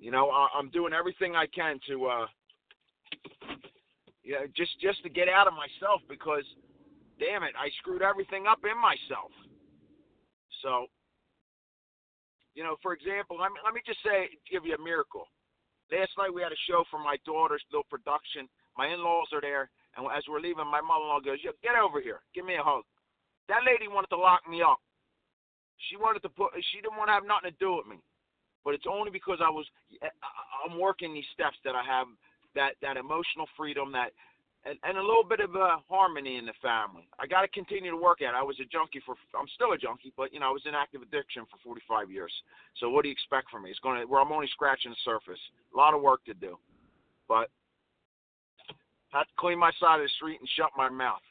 You 0.00 0.10
know, 0.10 0.30
I, 0.30 0.48
I'm 0.58 0.70
doing 0.70 0.92
everything 0.92 1.36
I 1.36 1.46
can 1.46 1.78
to 1.88 2.06
uh 2.06 2.26
yeah, 4.24 4.46
just 4.56 4.80
just 4.80 5.02
to 5.02 5.10
get 5.10 5.28
out 5.28 5.46
of 5.46 5.54
myself 5.54 6.00
because 6.08 6.44
damn 7.18 7.42
it, 7.42 7.54
I 7.58 7.70
screwed 7.78 8.02
everything 8.02 8.46
up 8.46 8.58
in 8.64 8.78
myself. 8.80 9.30
So, 10.62 10.86
you 12.54 12.62
know, 12.62 12.76
for 12.82 12.92
example, 12.94 13.38
let 13.40 13.52
me 13.52 13.58
let 13.64 13.74
me 13.74 13.82
just 13.86 14.02
say 14.04 14.28
give 14.50 14.64
you 14.64 14.74
a 14.74 14.82
miracle. 14.82 15.26
Last 15.90 16.12
night 16.16 16.32
we 16.32 16.42
had 16.42 16.52
a 16.52 16.64
show 16.68 16.84
for 16.90 16.98
my 16.98 17.16
daughter's 17.26 17.64
little 17.70 17.88
production. 17.90 18.48
My 18.78 18.88
in-laws 18.88 19.28
are 19.32 19.40
there, 19.42 19.68
and 19.96 20.06
as 20.16 20.24
we're 20.28 20.40
leaving, 20.40 20.64
my 20.70 20.80
mother-in-law 20.80 21.20
goes, 21.20 21.42
"Yo, 21.44 21.52
get 21.62 21.76
over 21.76 22.00
here, 22.00 22.22
give 22.34 22.44
me 22.46 22.54
a 22.56 22.62
hug." 22.62 22.84
That 23.48 23.64
lady 23.66 23.88
wanted 23.88 24.08
to 24.10 24.16
lock 24.16 24.46
me 24.48 24.62
up. 24.62 24.80
She 25.90 25.96
wanted 25.96 26.22
to 26.22 26.30
put. 26.30 26.52
She 26.72 26.80
didn't 26.80 26.96
want 26.96 27.08
to 27.08 27.14
have 27.14 27.26
nothing 27.26 27.50
to 27.50 27.58
do 27.58 27.76
with 27.76 27.86
me. 27.86 27.98
But 28.64 28.74
it's 28.74 28.86
only 28.88 29.10
because 29.10 29.40
I 29.42 29.50
was. 29.50 29.66
Eh, 30.00 30.06
I- 30.22 30.48
I'm 30.64 30.78
working 30.78 31.12
these 31.12 31.28
steps 31.34 31.58
that 31.64 31.74
I 31.74 31.82
have 31.82 32.06
that 32.54 32.76
that 32.80 32.96
emotional 32.96 33.48
freedom 33.56 33.92
that. 33.92 34.12
And, 34.64 34.78
and 34.84 34.96
a 34.96 35.02
little 35.02 35.24
bit 35.24 35.40
of 35.40 35.56
uh, 35.56 35.82
harmony 35.90 36.36
in 36.38 36.46
the 36.46 36.54
family. 36.62 37.08
I 37.18 37.26
got 37.26 37.42
to 37.42 37.48
continue 37.48 37.90
to 37.90 37.96
work 37.96 38.22
at 38.22 38.30
it. 38.30 38.38
I 38.38 38.46
was 38.46 38.60
a 38.60 38.64
junkie 38.70 39.02
for. 39.04 39.16
I'm 39.34 39.50
still 39.56 39.72
a 39.72 39.78
junkie, 39.78 40.12
but 40.16 40.32
you 40.32 40.38
know 40.38 40.46
I 40.46 40.54
was 40.54 40.62
in 40.66 40.74
active 40.74 41.02
addiction 41.02 41.42
for 41.50 41.58
45 41.64 42.12
years. 42.12 42.32
So 42.78 42.88
what 42.88 43.02
do 43.02 43.08
you 43.08 43.12
expect 43.12 43.50
from 43.50 43.64
me? 43.64 43.70
It's 43.70 43.80
going 43.80 43.98
to. 43.98 44.06
Where 44.06 44.20
I'm 44.22 44.30
only 44.30 44.46
scratching 44.54 44.92
the 44.92 45.02
surface. 45.04 45.40
A 45.74 45.76
lot 45.76 45.94
of 45.94 46.00
work 46.00 46.24
to 46.26 46.34
do, 46.34 46.58
but 47.26 47.50
I 49.12 49.18
have 49.18 49.26
to 49.26 49.34
clean 49.36 49.58
my 49.58 49.72
side 49.80 49.98
of 49.98 50.06
the 50.06 50.14
street 50.14 50.38
and 50.38 50.48
shut 50.54 50.70
my 50.76 50.88
mouth. 50.88 51.26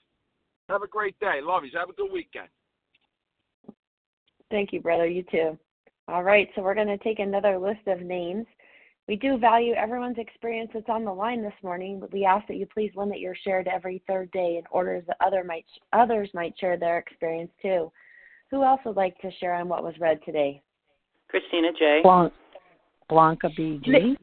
Have 0.67 0.83
a 0.83 0.87
great 0.87 1.17
day. 1.19 1.39
Love 1.41 1.63
you. 1.63 1.71
Have 1.79 1.89
a 1.89 1.93
good 1.93 2.11
weekend. 2.11 2.47
Thank 4.49 4.73
you, 4.73 4.81
brother. 4.81 5.07
You 5.07 5.23
too. 5.23 5.57
All 6.07 6.23
right, 6.23 6.49
so 6.55 6.61
we're 6.61 6.75
going 6.75 6.87
to 6.87 6.97
take 6.97 7.19
another 7.19 7.57
list 7.57 7.87
of 7.87 8.01
names. 8.01 8.45
We 9.07 9.15
do 9.15 9.37
value 9.37 9.73
everyone's 9.73 10.17
experience 10.17 10.71
that's 10.73 10.87
on 10.87 11.03
the 11.03 11.13
line 11.13 11.41
this 11.41 11.53
morning, 11.63 11.99
but 11.99 12.13
we 12.13 12.23
ask 12.23 12.47
that 12.47 12.57
you 12.57 12.65
please 12.65 12.91
limit 12.95 13.19
your 13.19 13.35
share 13.35 13.63
to 13.63 13.73
every 13.73 14.01
third 14.07 14.31
day 14.31 14.57
in 14.57 14.63
order 14.71 15.03
that 15.07 15.17
other 15.25 15.43
might, 15.43 15.65
others 15.91 16.29
might 16.33 16.53
share 16.59 16.77
their 16.77 16.97
experience 16.99 17.51
too. 17.61 17.91
Who 18.51 18.63
else 18.63 18.81
would 18.85 18.95
like 18.95 19.17
to 19.21 19.31
share 19.39 19.55
on 19.55 19.67
what 19.67 19.83
was 19.83 19.95
read 19.99 20.19
today? 20.23 20.61
Christina 21.29 21.69
J. 21.77 22.01
Blanc- 22.03 22.33
Blanca 23.09 23.49
B. 23.55 23.79
G. 23.83 23.91
Liz 23.91 24.17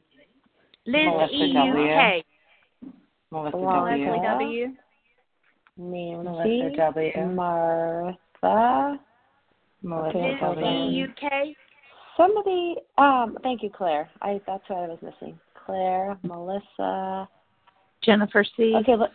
Melissa 0.86 1.34
E.U.K. 1.34 2.24
Melissa 3.30 3.56
Blanca 3.56 4.06
W. 4.06 4.22
W. 4.22 4.76
Nancy. 5.76 6.62
Melissa 6.62 6.76
W. 6.76 7.26
Martha. 7.34 9.00
Melissa 9.82 10.18
Okay, 10.18 10.36
hold 10.40 10.56
W. 10.56 10.66
on. 10.66 11.10
UK. 11.10 11.32
Somebody, 12.18 12.74
um, 12.98 13.38
thank 13.42 13.62
you, 13.62 13.70
Claire. 13.70 14.10
I 14.20 14.40
that's 14.46 14.68
what 14.68 14.80
I 14.80 14.88
was 14.88 14.98
missing. 15.00 15.38
Claire, 15.64 16.18
Melissa, 16.24 17.28
Jennifer 18.04 18.44
C. 18.56 18.74
Okay, 18.74 18.96
let, 18.96 19.10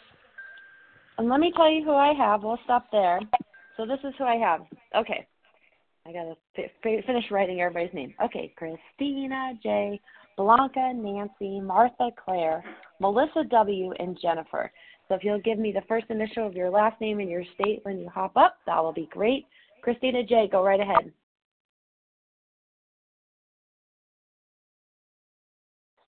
and 1.18 1.28
let 1.28 1.42
me 1.42 1.52
tell 1.56 1.70
you 1.70 1.84
who 1.84 1.94
I 1.94 2.14
have. 2.14 2.44
We'll 2.44 2.60
stop 2.64 2.86
there. 2.92 3.20
So 3.76 3.86
this 3.86 4.00
is 4.06 4.14
who 4.18 4.24
I 4.24 4.38
have. 4.38 4.62
Okay, 4.96 5.28
I 6.08 6.14
gotta 6.14 6.36
fi- 6.56 7.02
finish 7.06 7.26
writing 7.30 7.60
everybody's 7.60 7.94
name. 7.94 8.14
Okay, 8.24 8.54
Christina 8.56 9.54
J, 9.62 10.00
Blanca, 10.38 10.94
Nancy, 10.96 11.60
Martha, 11.60 12.10
Claire, 12.24 12.64
Melissa 13.02 13.44
W, 13.50 13.92
and 14.00 14.18
Jennifer. 14.22 14.72
So 15.10 15.16
if 15.16 15.26
you'll 15.26 15.42
give 15.42 15.60
me 15.60 15.74
the 15.74 15.82
first 15.90 16.06
initial 16.10 16.48
of 16.48 16.54
your 16.54 16.70
last 16.70 17.02
name 17.02 17.20
and 17.20 17.30
your 17.30 17.44
state 17.56 17.80
when 17.84 18.00
you 18.00 18.08
hop 18.08 18.38
up, 18.38 18.56
that 18.66 18.82
will 18.82 18.94
be 18.94 19.10
great. 19.12 19.46
Christina 19.82 20.24
J, 20.24 20.48
go 20.50 20.64
right 20.64 20.80
ahead. 20.80 21.12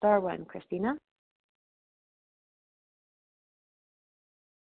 Star 0.06 0.20
one, 0.20 0.46
Christina. 0.46 0.94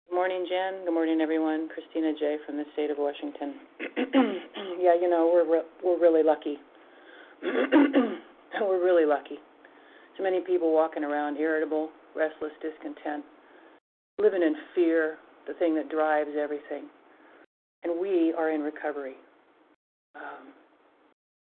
Good 0.07 0.15
morning, 0.15 0.45
Jen. 0.47 0.85
Good 0.85 0.93
morning, 0.93 1.19
everyone. 1.19 1.67
Christina 1.67 2.13
J. 2.17 2.37
from 2.45 2.55
the 2.55 2.63
state 2.71 2.89
of 2.89 2.95
Washington. 2.97 3.55
yeah, 4.79 4.95
you 4.95 5.09
know 5.09 5.29
we're 5.33 5.57
re- 5.57 5.67
we're 5.83 5.99
really 5.99 6.23
lucky. 6.23 6.55
we're 7.43 8.81
really 8.81 9.05
lucky. 9.05 9.35
So 10.15 10.23
many 10.23 10.39
people 10.39 10.73
walking 10.73 11.03
around 11.03 11.35
irritable, 11.35 11.89
restless, 12.15 12.53
discontent, 12.61 13.25
living 14.17 14.41
in 14.41 14.55
fear, 14.73 15.17
the 15.49 15.53
thing 15.55 15.75
that 15.75 15.89
drives 15.89 16.31
everything. 16.41 16.85
And 17.83 17.99
we 17.99 18.33
are 18.37 18.51
in 18.51 18.61
recovery. 18.61 19.15
Um, 20.15 20.53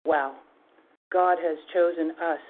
wow. 0.07 0.37
God 1.13 1.37
has 1.43 1.59
chosen 1.75 2.13
us, 2.13 2.41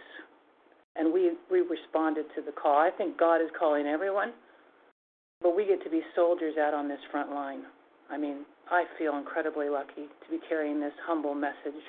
and 0.96 1.12
we, 1.12 1.32
we 1.50 1.60
responded 1.60 2.26
to 2.36 2.42
the 2.42 2.52
call. 2.52 2.78
I 2.78 2.90
think 2.90 3.18
God 3.18 3.40
is 3.40 3.48
calling 3.58 3.86
everyone, 3.86 4.32
but 5.40 5.56
we 5.56 5.66
get 5.66 5.82
to 5.84 5.90
be 5.90 6.02
soldiers 6.14 6.54
out 6.60 6.74
on 6.74 6.88
this 6.88 7.00
front 7.10 7.30
line. 7.30 7.62
I 8.10 8.18
mean, 8.18 8.44
I 8.70 8.84
feel 8.98 9.16
incredibly 9.16 9.68
lucky 9.68 10.06
to 10.06 10.30
be 10.30 10.38
carrying 10.48 10.80
this 10.80 10.92
humble 11.06 11.34
message, 11.34 11.82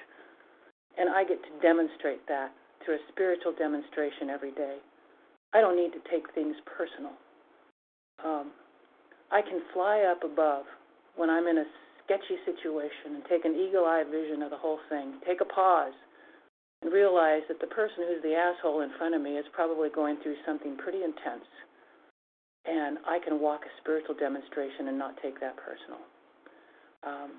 and 0.97 1.09
I 1.09 1.23
get 1.23 1.41
to 1.43 1.61
demonstrate 1.61 2.25
that 2.27 2.51
through 2.83 2.95
a 2.95 3.05
spiritual 3.11 3.53
demonstration 3.57 4.29
every 4.29 4.51
day. 4.51 4.77
I 5.53 5.61
don't 5.61 5.75
need 5.75 5.91
to 5.93 6.01
take 6.09 6.33
things 6.33 6.55
personal. 6.65 7.13
Um, 8.23 8.51
I 9.31 9.41
can 9.41 9.61
fly 9.73 10.05
up 10.09 10.23
above 10.23 10.65
when 11.15 11.29
I'm 11.29 11.47
in 11.47 11.57
a 11.57 11.65
sketchy 12.05 12.37
situation 12.45 13.15
and 13.15 13.23
take 13.29 13.45
an 13.45 13.55
eagle 13.55 13.85
eye 13.85 14.03
vision 14.09 14.41
of 14.41 14.49
the 14.49 14.57
whole 14.57 14.79
thing, 14.89 15.13
take 15.25 15.41
a 15.41 15.45
pause, 15.45 15.93
and 16.83 16.91
realize 16.91 17.41
that 17.47 17.61
the 17.61 17.67
person 17.67 18.03
who's 18.07 18.21
the 18.21 18.35
asshole 18.35 18.81
in 18.81 18.91
front 18.97 19.15
of 19.15 19.21
me 19.21 19.39
is 19.39 19.45
probably 19.53 19.89
going 19.89 20.17
through 20.21 20.35
something 20.45 20.75
pretty 20.75 20.99
intense. 20.99 21.47
And 22.65 22.97
I 23.07 23.19
can 23.23 23.39
walk 23.39 23.61
a 23.63 23.71
spiritual 23.81 24.15
demonstration 24.15 24.87
and 24.89 24.97
not 24.97 25.15
take 25.23 25.39
that 25.39 25.55
personal. 25.55 26.03
Um, 27.03 27.31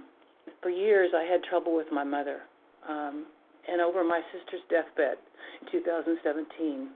for 0.63 0.71
years, 0.71 1.11
I 1.17 1.25
had 1.25 1.43
trouble 1.45 1.77
with 1.77 1.87
my 1.93 2.05
mother. 2.05 2.41
Um, 2.89 3.27
and 3.69 3.81
over 3.81 4.05
my 4.05 4.21
sister's 4.33 4.61
deathbed 4.69 5.17
in 5.61 5.73
2017, 5.73 6.89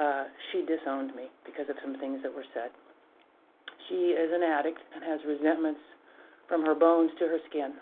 uh, 0.00 0.24
she 0.52 0.64
disowned 0.64 1.14
me 1.14 1.28
because 1.44 1.68
of 1.68 1.76
some 1.82 1.98
things 2.00 2.20
that 2.22 2.34
were 2.34 2.44
said. 2.52 2.70
She 3.88 4.16
is 4.16 4.30
an 4.32 4.42
addict 4.42 4.80
and 4.94 5.04
has 5.04 5.20
resentments 5.26 5.80
from 6.48 6.64
her 6.64 6.74
bones 6.74 7.10
to 7.18 7.24
her 7.28 7.38
skin. 7.48 7.72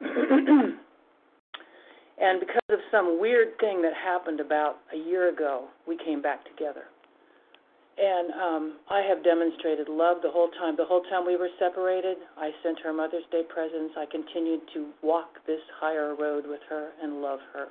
and 2.22 2.38
because 2.38 2.70
of 2.70 2.78
some 2.90 3.18
weird 3.20 3.58
thing 3.58 3.82
that 3.82 3.92
happened 3.98 4.38
about 4.38 4.76
a 4.94 4.96
year 4.96 5.28
ago, 5.28 5.66
we 5.88 5.98
came 5.98 6.22
back 6.22 6.46
together. 6.46 6.86
And 7.98 8.32
um, 8.32 8.64
I 8.88 9.02
have 9.02 9.22
demonstrated 9.22 9.88
love 9.90 10.22
the 10.22 10.30
whole 10.30 10.48
time. 10.56 10.76
The 10.78 10.86
whole 10.86 11.02
time 11.10 11.26
we 11.26 11.36
were 11.36 11.50
separated, 11.58 12.16
I 12.38 12.50
sent 12.62 12.78
her 12.80 12.92
Mother's 12.92 13.26
Day 13.30 13.42
presents. 13.42 13.98
I 13.98 14.06
continued 14.06 14.62
to 14.72 14.94
walk 15.02 15.42
this 15.46 15.60
higher 15.78 16.14
road 16.14 16.44
with 16.46 16.60
her 16.70 16.90
and 17.02 17.20
love 17.20 17.40
her. 17.52 17.68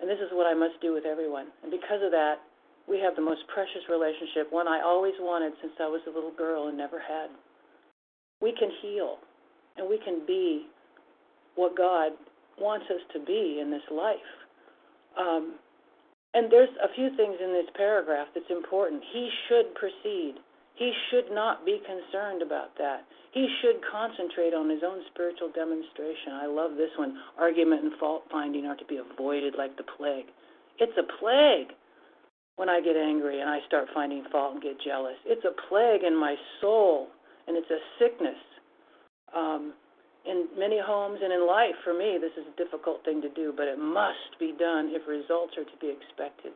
And 0.00 0.10
this 0.10 0.18
is 0.18 0.28
what 0.32 0.46
I 0.46 0.52
must 0.52 0.82
do 0.82 0.92
with 0.92 1.06
everyone. 1.06 1.46
And 1.62 1.70
because 1.70 2.02
of 2.04 2.10
that, 2.10 2.42
we 2.88 2.98
have 3.00 3.16
the 3.16 3.22
most 3.22 3.40
precious 3.52 3.82
relationship, 3.88 4.50
one 4.50 4.68
I 4.68 4.82
always 4.84 5.14
wanted 5.18 5.54
since 5.62 5.72
I 5.80 5.86
was 5.86 6.02
a 6.06 6.10
little 6.10 6.34
girl 6.36 6.68
and 6.68 6.76
never 6.76 7.00
had. 7.00 7.30
We 8.42 8.52
can 8.58 8.70
heal 8.82 9.16
and 9.76 9.88
we 9.88 9.98
can 10.04 10.26
be 10.26 10.66
what 11.54 11.76
God 11.76 12.12
wants 12.60 12.86
us 12.90 13.00
to 13.12 13.20
be 13.24 13.58
in 13.60 13.70
this 13.70 13.84
life. 13.90 14.30
Um, 15.18 15.56
and 16.34 16.52
there's 16.52 16.72
a 16.82 16.92
few 16.94 17.08
things 17.16 17.36
in 17.42 17.52
this 17.52 17.68
paragraph 17.76 18.28
that's 18.34 18.50
important. 18.50 19.02
He 19.12 19.30
should 19.48 19.74
proceed. 19.74 20.34
He 20.76 20.92
should 21.10 21.32
not 21.32 21.64
be 21.64 21.80
concerned 21.86 22.42
about 22.42 22.76
that. 22.76 23.04
He 23.32 23.48
should 23.60 23.80
concentrate 23.90 24.52
on 24.52 24.68
his 24.68 24.80
own 24.84 25.00
spiritual 25.12 25.50
demonstration. 25.54 26.36
I 26.36 26.46
love 26.46 26.76
this 26.76 26.92
one. 26.98 27.16
Argument 27.38 27.84
and 27.84 27.92
fault 27.98 28.24
finding 28.30 28.66
are 28.66 28.76
to 28.76 28.84
be 28.84 29.00
avoided 29.00 29.54
like 29.56 29.76
the 29.76 29.84
plague. 29.96 30.26
It's 30.78 30.96
a 30.98 31.08
plague 31.20 31.72
when 32.56 32.68
I 32.68 32.80
get 32.80 32.96
angry 32.96 33.40
and 33.40 33.48
I 33.48 33.60
start 33.66 33.88
finding 33.94 34.24
fault 34.32 34.54
and 34.54 34.62
get 34.62 34.76
jealous. 34.84 35.16
It's 35.24 35.44
a 35.44 35.56
plague 35.68 36.02
in 36.04 36.14
my 36.14 36.34
soul, 36.60 37.08
and 37.46 37.56
it's 37.56 37.70
a 37.70 37.80
sickness. 37.98 38.40
Um, 39.34 39.72
in 40.26 40.50
many 40.58 40.78
homes 40.82 41.20
and 41.22 41.32
in 41.32 41.46
life, 41.46 41.78
for 41.84 41.94
me, 41.94 42.18
this 42.20 42.34
is 42.34 42.44
a 42.50 42.58
difficult 42.58 43.04
thing 43.04 43.22
to 43.22 43.30
do, 43.30 43.54
but 43.56 43.70
it 43.70 43.78
must 43.78 44.34
be 44.38 44.52
done 44.58 44.90
if 44.90 45.06
results 45.06 45.54
are 45.56 45.64
to 45.64 45.78
be 45.80 45.88
expected. 45.88 46.52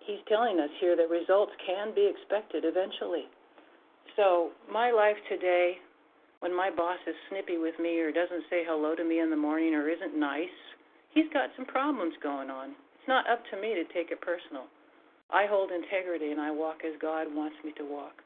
He's 0.00 0.22
telling 0.28 0.58
us 0.58 0.70
here 0.80 0.96
that 0.96 1.10
results 1.10 1.52
can 1.66 1.94
be 1.94 2.06
expected 2.06 2.64
eventually. 2.64 3.26
So, 4.16 4.50
my 4.70 4.90
life 4.90 5.18
today, 5.28 5.76
when 6.40 6.54
my 6.54 6.70
boss 6.70 6.98
is 7.06 7.14
snippy 7.28 7.58
with 7.58 7.74
me 7.78 7.98
or 8.00 8.10
doesn't 8.10 8.48
say 8.48 8.62
hello 8.64 8.94
to 8.94 9.04
me 9.04 9.20
in 9.20 9.30
the 9.30 9.36
morning 9.36 9.74
or 9.74 9.90
isn't 9.90 10.18
nice, 10.18 10.54
he's 11.12 11.28
got 11.34 11.50
some 11.56 11.66
problems 11.66 12.14
going 12.22 12.48
on. 12.48 12.70
It's 12.70 13.08
not 13.08 13.28
up 13.28 13.42
to 13.50 13.60
me 13.60 13.74
to 13.74 13.84
take 13.92 14.10
it 14.10 14.20
personal. 14.22 14.70
I 15.30 15.44
hold 15.46 15.70
integrity 15.70 16.30
and 16.30 16.40
I 16.40 16.50
walk 16.50 16.86
as 16.86 16.94
God 17.02 17.26
wants 17.34 17.56
me 17.64 17.72
to 17.76 17.84
walk. 17.84 18.22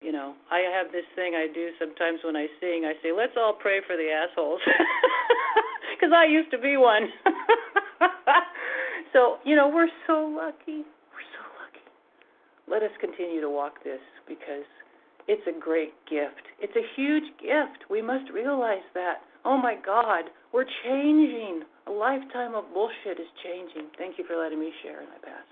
You 0.00 0.12
know, 0.12 0.34
I 0.50 0.58
have 0.60 0.92
this 0.92 1.06
thing 1.14 1.34
I 1.34 1.48
do 1.52 1.70
sometimes 1.78 2.20
when 2.24 2.36
I 2.36 2.46
sing. 2.60 2.84
I 2.84 2.92
say, 3.02 3.12
"Let's 3.12 3.36
all 3.36 3.54
pray 3.54 3.80
for 3.86 3.96
the 3.96 4.10
assholes," 4.10 4.60
because 5.94 6.12
I 6.12 6.26
used 6.26 6.50
to 6.50 6.58
be 6.58 6.76
one. 6.76 7.08
so 9.12 9.38
you 9.44 9.56
know, 9.56 9.68
we're 9.68 9.92
so 10.06 10.28
lucky. 10.28 10.84
We're 11.12 11.28
so 11.32 11.44
lucky. 11.56 11.86
Let 12.68 12.82
us 12.82 12.94
continue 13.00 13.40
to 13.40 13.50
walk 13.50 13.82
this 13.82 14.02
because 14.28 14.68
it's 15.26 15.46
a 15.48 15.58
great 15.58 15.94
gift. 16.04 16.44
It's 16.60 16.76
a 16.76 16.84
huge 16.96 17.24
gift. 17.40 17.88
We 17.88 18.02
must 18.02 18.30
realize 18.30 18.84
that. 18.94 19.22
Oh 19.44 19.56
my 19.56 19.76
God, 19.84 20.24
we're 20.52 20.68
changing. 20.84 21.62
A 21.86 21.90
lifetime 21.90 22.54
of 22.54 22.64
bullshit 22.72 23.20
is 23.20 23.28
changing. 23.44 23.88
Thank 23.98 24.18
you 24.18 24.24
for 24.26 24.36
letting 24.36 24.60
me 24.60 24.72
share, 24.82 25.00
and 25.00 25.08
I 25.08 25.18
pass. 25.24 25.44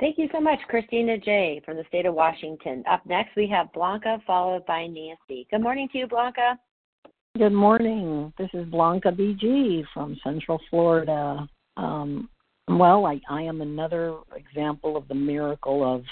Thank 0.00 0.16
you 0.16 0.30
so 0.32 0.40
much, 0.40 0.58
Christina 0.66 1.18
J. 1.18 1.60
from 1.62 1.76
the 1.76 1.84
state 1.88 2.06
of 2.06 2.14
Washington. 2.14 2.82
Up 2.90 3.04
next, 3.04 3.36
we 3.36 3.46
have 3.48 3.70
Blanca, 3.74 4.18
followed 4.26 4.64
by 4.64 4.86
Nancy. 4.86 5.46
Good 5.50 5.60
morning 5.60 5.90
to 5.92 5.98
you, 5.98 6.06
Blanca. 6.06 6.58
Good 7.36 7.52
morning. 7.52 8.32
This 8.38 8.48
is 8.54 8.64
Blanca 8.70 9.12
BG 9.12 9.84
from 9.92 10.18
Central 10.24 10.58
Florida. 10.70 11.46
Um, 11.76 12.30
well, 12.66 13.04
I, 13.04 13.20
I 13.28 13.42
am 13.42 13.60
another 13.60 14.16
example 14.34 14.96
of 14.96 15.06
the 15.06 15.14
miracle 15.14 15.84
of 15.84 16.02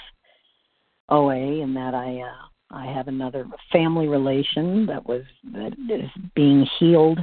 OA 1.09 1.63
in 1.63 1.73
that 1.73 1.95
I 1.95 2.21
uh, 2.21 2.45
I 2.71 2.85
have 2.93 3.07
another 3.07 3.47
family 3.71 4.07
relation 4.07 4.85
that 4.85 5.03
was 5.03 5.23
that 5.51 5.73
is 5.89 6.09
being 6.35 6.67
healed 6.77 7.19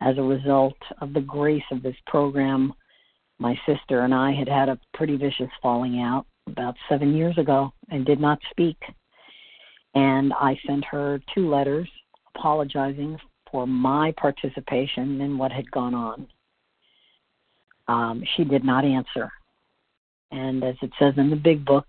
as 0.00 0.16
a 0.16 0.22
result 0.22 0.76
of 1.02 1.12
the 1.12 1.20
grace 1.20 1.62
of 1.70 1.82
this 1.82 1.96
program 2.06 2.72
my 3.38 3.58
sister 3.66 4.00
and 4.00 4.14
I 4.14 4.32
had 4.32 4.48
had 4.48 4.68
a 4.68 4.78
pretty 4.94 5.16
vicious 5.16 5.50
falling 5.62 6.00
out 6.00 6.26
about 6.46 6.74
seven 6.88 7.14
years 7.14 7.38
ago 7.38 7.72
and 7.90 8.04
did 8.04 8.20
not 8.20 8.38
speak. 8.50 8.76
And 9.94 10.32
I 10.34 10.58
sent 10.66 10.84
her 10.86 11.20
two 11.34 11.48
letters 11.48 11.88
apologizing 12.34 13.18
for 13.50 13.66
my 13.66 14.12
participation 14.16 15.20
in 15.20 15.38
what 15.38 15.52
had 15.52 15.70
gone 15.70 15.94
on. 15.94 16.26
Um, 17.86 18.22
she 18.36 18.44
did 18.44 18.64
not 18.64 18.84
answer. 18.84 19.30
And 20.30 20.62
as 20.62 20.74
it 20.82 20.90
says 20.98 21.14
in 21.16 21.30
the 21.30 21.36
big 21.36 21.64
book, 21.64 21.86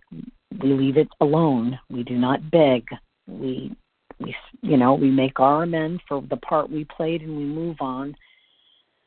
we 0.61 0.73
leave 0.73 0.97
it 0.97 1.09
alone. 1.19 1.77
We 1.89 2.03
do 2.03 2.15
not 2.15 2.49
beg. 2.51 2.87
We, 3.27 3.75
we, 4.19 4.35
you 4.61 4.77
know, 4.77 4.93
we 4.93 5.11
make 5.11 5.39
our 5.39 5.63
amends 5.63 6.01
for 6.07 6.21
the 6.21 6.37
part 6.37 6.69
we 6.69 6.85
played 6.85 7.21
and 7.21 7.35
we 7.35 7.43
move 7.43 7.77
on. 7.81 8.15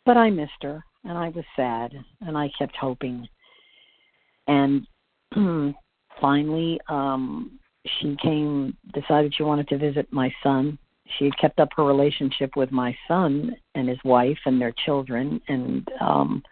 But 0.04 0.16
I 0.16 0.30
missed 0.30 0.62
her 0.62 0.84
and 1.04 1.18
I 1.18 1.30
was 1.30 1.44
sad, 1.56 1.92
and 2.20 2.36
I 2.36 2.50
kept 2.58 2.76
hoping. 2.76 3.28
And 4.46 4.86
finally, 6.20 6.80
um, 6.88 7.58
she 8.00 8.16
came, 8.22 8.76
decided 8.94 9.34
she 9.34 9.42
wanted 9.42 9.68
to 9.68 9.78
visit 9.78 10.06
my 10.12 10.32
son. 10.42 10.78
She 11.18 11.24
had 11.24 11.38
kept 11.38 11.60
up 11.60 11.68
her 11.76 11.84
relationship 11.84 12.56
with 12.56 12.70
my 12.70 12.96
son 13.08 13.54
and 13.74 13.88
his 13.88 13.98
wife 14.04 14.38
and 14.46 14.60
their 14.60 14.74
children, 14.84 15.40
and 15.48 15.86
um, 16.00 16.42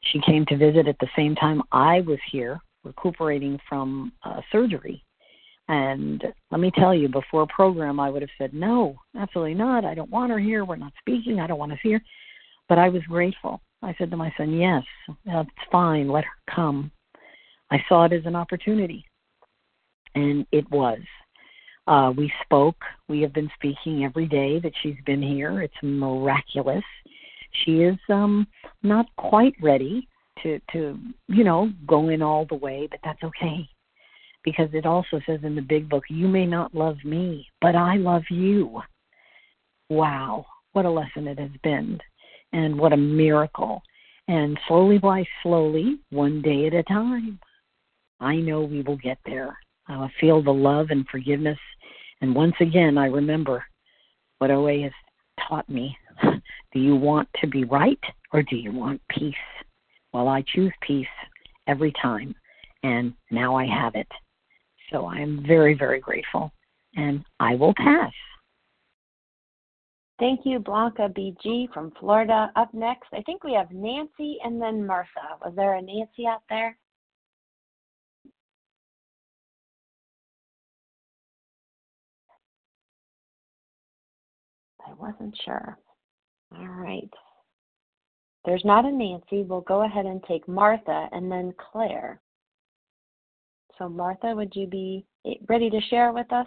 she 0.00 0.20
came 0.20 0.44
to 0.46 0.56
visit 0.56 0.88
at 0.88 0.98
the 0.98 1.08
same 1.14 1.34
time 1.34 1.62
I 1.70 2.00
was 2.00 2.18
here, 2.30 2.60
recuperating 2.84 3.58
from 3.68 4.12
uh, 4.24 4.40
surgery. 4.50 5.04
And 5.68 6.24
let 6.50 6.60
me 6.60 6.72
tell 6.74 6.94
you, 6.94 7.08
before 7.08 7.46
program, 7.46 8.00
I 8.00 8.10
would 8.10 8.22
have 8.22 8.30
said, 8.36 8.52
no, 8.52 8.96
absolutely 9.16 9.54
not. 9.54 9.84
I 9.84 9.94
don't 9.94 10.10
want 10.10 10.32
her 10.32 10.38
here. 10.38 10.64
We're 10.64 10.76
not 10.76 10.92
speaking. 10.98 11.38
I 11.38 11.46
don't 11.46 11.58
want 11.58 11.72
to 11.72 11.78
see 11.82 11.92
her. 11.92 12.02
But 12.72 12.78
I 12.78 12.88
was 12.88 13.02
grateful 13.02 13.60
I 13.82 13.94
said 13.98 14.10
to 14.12 14.16
my 14.16 14.32
son, 14.38 14.54
Yes, 14.54 14.82
that's 15.26 15.50
fine. 15.70 16.08
Let 16.08 16.24
her 16.24 16.54
come. 16.54 16.90
I 17.70 17.84
saw 17.86 18.06
it 18.06 18.14
as 18.14 18.24
an 18.24 18.34
opportunity. 18.34 19.04
And 20.14 20.46
it 20.52 20.70
was. 20.70 21.00
Uh, 21.86 22.14
we 22.16 22.32
spoke. 22.42 22.82
We 23.10 23.20
have 23.20 23.34
been 23.34 23.50
speaking 23.56 24.04
every 24.04 24.26
day 24.26 24.58
that 24.60 24.72
she's 24.82 24.96
been 25.04 25.20
here. 25.20 25.60
It's 25.60 25.74
miraculous. 25.82 26.84
She 27.64 27.82
is 27.82 27.98
um, 28.08 28.46
not 28.82 29.04
quite 29.18 29.54
ready 29.60 30.08
to, 30.42 30.58
to, 30.72 30.98
you 31.28 31.44
know, 31.44 31.70
go 31.86 32.08
in 32.08 32.22
all 32.22 32.46
the 32.46 32.54
way, 32.54 32.88
but 32.90 33.00
that's 33.04 33.22
okay. 33.22 33.68
because 34.44 34.68
it 34.72 34.86
also 34.86 35.20
says 35.26 35.40
in 35.42 35.54
the 35.54 35.62
big 35.62 35.88
book, 35.88 36.04
You 36.08 36.28
may 36.28 36.46
not 36.46 36.74
love 36.74 36.96
me, 37.04 37.46
but 37.60 37.74
I 37.74 37.96
love 37.96 38.22
you. 38.30 38.80
Wow, 39.90 40.46
what 40.72 40.86
a 40.86 40.90
lesson 40.90 41.28
it 41.28 41.38
has 41.38 41.50
been, 41.62 42.00
and 42.52 42.78
what 42.78 42.92
a 42.92 42.96
miracle. 42.96 43.82
And 44.28 44.58
slowly 44.68 44.98
by 44.98 45.24
slowly, 45.42 45.98
one 46.10 46.42
day 46.42 46.66
at 46.66 46.74
a 46.74 46.82
time, 46.84 47.38
I 48.20 48.36
know 48.36 48.62
we 48.62 48.82
will 48.82 48.96
get 48.96 49.18
there. 49.26 49.56
I 49.88 50.08
feel 50.20 50.42
the 50.42 50.52
love 50.52 50.88
and 50.90 51.06
forgiveness. 51.08 51.58
And 52.20 52.34
once 52.34 52.54
again, 52.60 52.96
I 52.96 53.06
remember 53.06 53.64
what 54.38 54.50
OA 54.50 54.82
has 54.82 54.92
taught 55.48 55.68
me. 55.68 55.96
Do 56.22 56.78
you 56.78 56.96
want 56.96 57.28
to 57.40 57.46
be 57.46 57.64
right 57.64 57.98
or 58.32 58.42
do 58.42 58.56
you 58.56 58.72
want 58.72 59.00
peace? 59.10 59.34
Well, 60.12 60.28
I 60.28 60.42
choose 60.54 60.72
peace 60.80 61.06
every 61.66 61.92
time, 62.00 62.34
and 62.82 63.12
now 63.30 63.56
I 63.56 63.66
have 63.66 63.94
it. 63.94 64.08
So 64.90 65.06
I 65.06 65.18
am 65.18 65.44
very, 65.46 65.74
very 65.74 66.00
grateful, 66.00 66.52
and 66.96 67.24
I 67.40 67.54
will 67.54 67.74
pass. 67.76 68.12
Thank 70.22 70.42
you, 70.46 70.60
Blanca 70.60 71.08
BG 71.08 71.72
from 71.74 71.90
Florida. 71.98 72.52
Up 72.54 72.72
next, 72.72 73.08
I 73.12 73.22
think 73.22 73.42
we 73.42 73.54
have 73.54 73.72
Nancy 73.72 74.38
and 74.44 74.62
then 74.62 74.86
Martha. 74.86 75.36
Was 75.44 75.52
there 75.56 75.74
a 75.74 75.82
Nancy 75.82 76.28
out 76.28 76.42
there? 76.48 76.78
I 84.86 84.92
wasn't 84.96 85.36
sure. 85.44 85.76
All 86.56 86.68
right. 86.68 87.10
There's 88.44 88.64
not 88.64 88.84
a 88.84 88.92
Nancy. 88.92 89.42
We'll 89.42 89.62
go 89.62 89.82
ahead 89.84 90.06
and 90.06 90.22
take 90.28 90.46
Martha 90.46 91.08
and 91.10 91.32
then 91.32 91.52
Claire. 91.58 92.20
So, 93.76 93.88
Martha, 93.88 94.36
would 94.36 94.54
you 94.54 94.68
be 94.68 95.04
ready 95.48 95.68
to 95.68 95.80
share 95.90 96.12
with 96.12 96.32
us? 96.32 96.46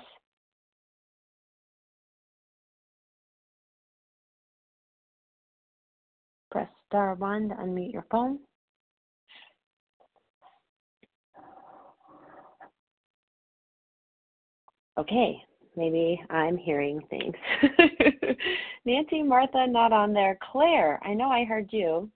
Press 6.56 6.70
star 6.88 7.16
one 7.16 7.50
to 7.50 7.56
unmute 7.56 7.92
your 7.92 8.06
phone. 8.10 8.40
Okay, 14.98 15.44
maybe 15.76 16.18
I'm 16.30 16.56
hearing 16.56 17.02
things. 17.10 17.36
Nancy, 18.86 19.22
Martha, 19.22 19.68
not 19.68 19.92
on 19.92 20.14
there. 20.14 20.38
Claire, 20.50 21.02
I 21.04 21.14
know 21.14 21.28
I 21.28 21.44
heard 21.44 21.68
you. 21.74 22.10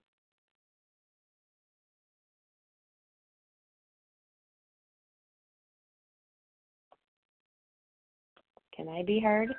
Can 8.74 8.88
I 8.88 9.02
be 9.02 9.20
heard? 9.20 9.54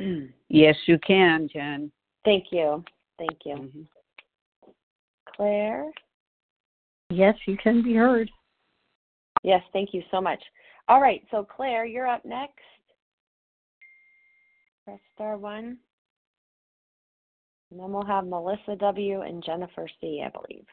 yes, 0.48 0.74
you 0.86 0.98
can, 1.06 1.48
Jen. 1.52 1.92
Thank 2.28 2.48
you. 2.50 2.84
Thank 3.16 3.38
you. 3.46 3.54
Mm-hmm. 3.54 4.70
Claire? 5.34 5.90
Yes, 7.08 7.34
you 7.46 7.56
can 7.56 7.82
be 7.82 7.94
heard. 7.94 8.30
Yes, 9.42 9.62
thank 9.72 9.94
you 9.94 10.02
so 10.10 10.20
much. 10.20 10.42
All 10.88 11.00
right, 11.00 11.22
so 11.30 11.42
Claire, 11.42 11.86
you're 11.86 12.06
up 12.06 12.26
next. 12.26 12.52
Press 14.84 14.98
star 15.14 15.38
one. 15.38 15.78
And 17.70 17.80
then 17.80 17.92
we'll 17.92 18.04
have 18.04 18.26
Melissa 18.26 18.76
W. 18.78 19.22
and 19.22 19.42
Jennifer 19.42 19.88
C., 19.98 20.22
I 20.22 20.28
believe. 20.28 20.66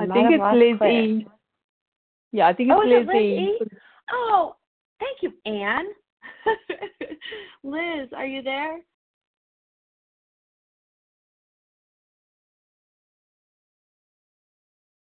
I 0.00 0.12
think 0.12 0.30
it's 0.32 0.42
Liz 0.52 0.78
Claire. 0.78 1.04
E. 1.04 1.26
Yeah, 2.32 2.48
I 2.48 2.54
think 2.54 2.70
it's 2.70 2.80
oh, 2.82 2.88
Liz, 2.88 3.06
Liz 3.06 3.16
E. 3.16 3.58
Oh, 4.10 4.56
thank 4.98 5.22
you, 5.22 5.32
Anne. 5.46 5.86
Liz, 7.62 8.08
are 8.16 8.26
you 8.26 8.42
there? 8.42 8.80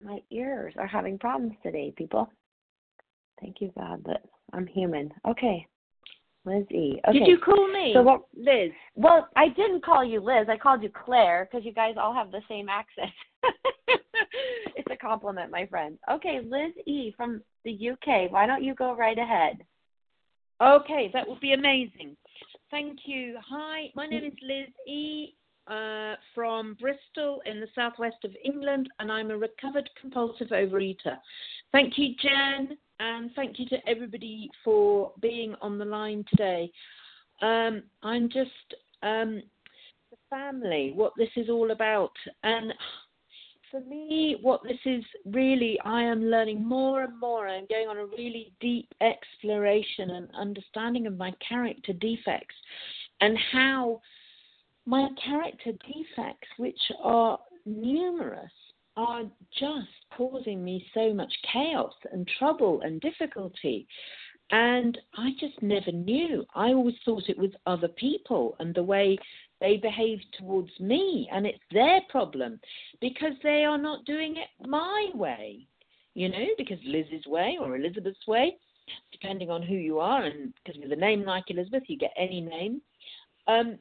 My 0.06 0.20
ears 0.30 0.72
are 0.78 0.86
having 0.86 1.18
problems 1.18 1.54
today, 1.64 1.92
people. 1.96 2.30
Thank 3.40 3.56
you, 3.60 3.72
God, 3.76 4.04
that 4.06 4.22
I'm 4.52 4.66
human. 4.66 5.12
Okay. 5.28 5.66
Liz 6.44 6.64
E. 6.70 7.00
Okay. 7.08 7.18
Did 7.18 7.26
you 7.26 7.38
call 7.38 7.66
me? 7.72 7.90
So 7.92 8.02
what, 8.02 8.22
Liz? 8.36 8.70
Well, 8.94 9.28
I 9.34 9.48
didn't 9.48 9.84
call 9.84 10.04
you 10.04 10.20
Liz. 10.20 10.46
I 10.48 10.56
called 10.58 10.84
you 10.84 10.90
Claire 10.90 11.48
because 11.50 11.66
you 11.66 11.72
guys 11.72 11.96
all 12.00 12.14
have 12.14 12.30
the 12.30 12.40
same 12.48 12.68
accent. 12.68 13.10
it's 14.76 14.88
a 14.92 14.96
compliment, 14.96 15.50
my 15.50 15.66
friend. 15.66 15.98
Okay, 16.08 16.38
Liz 16.40 16.72
E. 16.86 17.12
from 17.16 17.42
the 17.64 17.90
UK. 17.90 18.30
Why 18.30 18.46
don't 18.46 18.62
you 18.62 18.76
go 18.76 18.94
right 18.94 19.18
ahead? 19.18 19.58
Okay, 20.62 21.10
that 21.14 21.28
would 21.28 21.40
be 21.40 21.52
amazing. 21.54 22.16
Thank 22.70 23.00
you. 23.06 23.38
Hi, 23.50 23.86
my 23.96 24.06
name 24.06 24.24
is 24.24 24.32
Liz 24.40 24.68
E. 24.86 25.34
Uh, 25.68 26.14
from 26.32 26.76
Bristol 26.80 27.42
in 27.44 27.58
the 27.58 27.66
southwest 27.74 28.18
of 28.22 28.30
England, 28.44 28.88
and 29.00 29.10
I'm 29.10 29.32
a 29.32 29.36
recovered 29.36 29.90
compulsive 30.00 30.48
overeater. 30.50 31.18
Thank 31.72 31.98
you, 31.98 32.14
Jen, 32.22 32.78
and 33.00 33.32
thank 33.34 33.58
you 33.58 33.66
to 33.70 33.78
everybody 33.88 34.48
for 34.62 35.10
being 35.20 35.56
on 35.60 35.76
the 35.76 35.84
line 35.84 36.24
today. 36.30 36.70
Um, 37.42 37.82
I'm 38.04 38.28
just 38.28 38.50
um, 39.02 39.42
the 40.12 40.16
family, 40.30 40.92
what 40.94 41.14
this 41.18 41.30
is 41.34 41.48
all 41.50 41.72
about, 41.72 42.12
and 42.44 42.72
for 43.70 43.80
me, 43.80 44.36
what 44.42 44.62
this 44.62 44.78
is 44.84 45.04
really, 45.24 45.78
I 45.84 46.02
am 46.02 46.26
learning 46.26 46.64
more 46.64 47.02
and 47.02 47.18
more. 47.18 47.48
I'm 47.48 47.66
going 47.68 47.88
on 47.88 47.96
a 47.96 48.06
really 48.06 48.52
deep 48.60 48.88
exploration 49.00 50.10
and 50.10 50.28
understanding 50.38 51.08
of 51.08 51.16
my 51.16 51.32
character 51.46 51.92
defects 51.92 52.54
and 53.20 53.36
how 53.52 54.00
my 54.86 55.08
character 55.24 55.72
defects, 55.72 56.48
which 56.56 56.80
are 57.02 57.38
numerous, 57.64 58.52
are 58.96 59.24
just 59.58 59.88
causing 60.16 60.64
me 60.64 60.86
so 60.94 61.12
much 61.12 61.32
chaos 61.52 61.92
and 62.12 62.28
trouble 62.38 62.80
and 62.82 63.00
difficulty. 63.00 63.86
And 64.50 64.96
I 65.18 65.30
just 65.40 65.60
never 65.60 65.90
knew. 65.90 66.44
I 66.54 66.68
always 66.68 66.94
thought 67.04 67.28
it 67.28 67.36
was 67.36 67.50
other 67.66 67.88
people 67.88 68.56
and 68.60 68.74
the 68.74 68.82
way 68.82 69.18
they 69.60 69.76
behave 69.78 70.20
towards 70.38 70.70
me, 70.78 71.28
and 71.32 71.46
it's 71.46 71.58
their 71.72 72.00
problem 72.10 72.60
because 73.00 73.32
they 73.42 73.64
are 73.64 73.78
not 73.78 74.04
doing 74.04 74.36
it 74.36 74.68
my 74.68 75.08
way, 75.14 75.66
you 76.14 76.28
know, 76.28 76.46
because 76.58 76.78
Liz's 76.84 77.26
way 77.26 77.56
or 77.60 77.76
Elizabeth's 77.76 78.26
way, 78.26 78.56
depending 79.12 79.50
on 79.50 79.62
who 79.62 79.74
you 79.74 79.98
are, 79.98 80.24
and 80.24 80.52
because 80.62 80.80
with 80.80 80.92
a 80.92 80.96
name 80.96 81.24
like 81.24 81.44
Elizabeth, 81.48 81.84
you 81.88 81.96
get 81.96 82.12
any 82.18 82.40
name. 82.40 82.82
Um, 83.48 83.78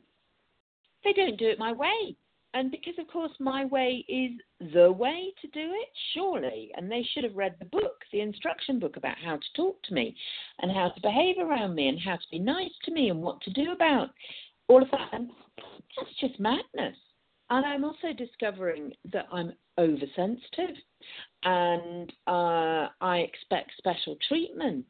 they 1.06 1.14
don't 1.14 1.40
do 1.40 1.48
it 1.48 1.60
my 1.60 1.72
way. 1.72 2.18
And 2.54 2.72
because, 2.72 2.94
of 3.00 3.08
course, 3.08 3.34
my 3.40 3.66
way 3.66 4.06
is 4.08 4.32
the 4.74 4.90
way 4.90 5.34
to 5.42 5.48
do 5.48 5.74
it, 5.74 5.90
surely. 6.14 6.72
And 6.76 6.90
they 6.90 7.06
should 7.12 7.26
have 7.26 7.36
read 7.36 7.56
the 7.60 7.66
book, 7.66 8.04
the 8.14 8.22
instruction 8.22 8.80
book 8.80 8.96
about 8.96 9.18
how 9.24 9.36
to 9.36 9.54
talk 9.56 9.82
to 9.84 9.94
me 9.94 10.16
and 10.60 10.72
how 10.72 10.90
to 10.90 11.02
behave 11.02 11.36
around 11.38 11.76
me 11.76 11.90
and 11.90 12.00
how 12.00 12.16
to 12.16 12.32
be 12.32 12.40
nice 12.40 12.72
to 12.86 12.94
me 12.94 13.10
and 13.10 13.22
what 13.22 13.42
to 13.42 13.52
do 13.52 13.74
about 13.74 14.10
all 14.70 14.82
of 14.82 14.90
that. 14.92 15.10
And 15.12 15.30
that's 15.98 16.20
just 16.22 16.40
madness. 16.40 16.96
And 17.50 17.66
I'm 17.66 17.84
also 17.84 18.14
discovering 18.18 18.94
that 19.12 19.28
I'm 19.34 19.52
oversensitive 19.78 20.78
and 21.44 22.12
uh, 22.26 22.88
I 23.02 23.18
expect 23.18 23.72
special 23.78 24.18
treatment 24.30 24.86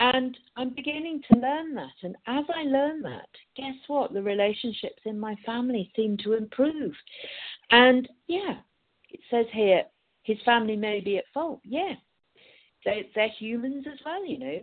and 0.00 0.36
I'm 0.56 0.70
beginning 0.70 1.22
to 1.30 1.38
learn 1.38 1.74
that. 1.74 1.92
And 2.02 2.16
as 2.26 2.44
I 2.54 2.62
learn 2.62 3.02
that, 3.02 3.28
guess 3.54 3.74
what? 3.86 4.12
The 4.12 4.22
relationships 4.22 5.02
in 5.04 5.20
my 5.20 5.36
family 5.44 5.92
seem 5.94 6.16
to 6.24 6.32
improve. 6.32 6.92
And 7.70 8.08
yeah, 8.26 8.56
it 9.10 9.20
says 9.30 9.44
here, 9.52 9.84
his 10.22 10.38
family 10.44 10.74
may 10.74 11.00
be 11.00 11.18
at 11.18 11.24
fault. 11.34 11.60
Yeah, 11.64 11.94
they're, 12.84 13.02
they're 13.14 13.28
humans 13.38 13.84
as 13.92 13.98
well, 14.04 14.26
you 14.26 14.38
know. 14.38 14.60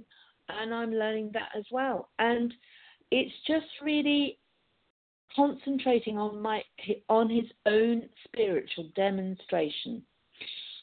And 0.49 0.73
I'm 0.73 0.91
learning 0.91 1.31
that 1.33 1.49
as 1.55 1.65
well. 1.71 2.09
And 2.17 2.51
it's 3.11 3.33
just 3.45 3.67
really 3.83 4.39
concentrating 5.35 6.17
on 6.17 6.41
my 6.41 6.63
on 7.09 7.29
his 7.29 7.45
own 7.67 8.03
spiritual 8.25 8.89
demonstration 8.95 10.01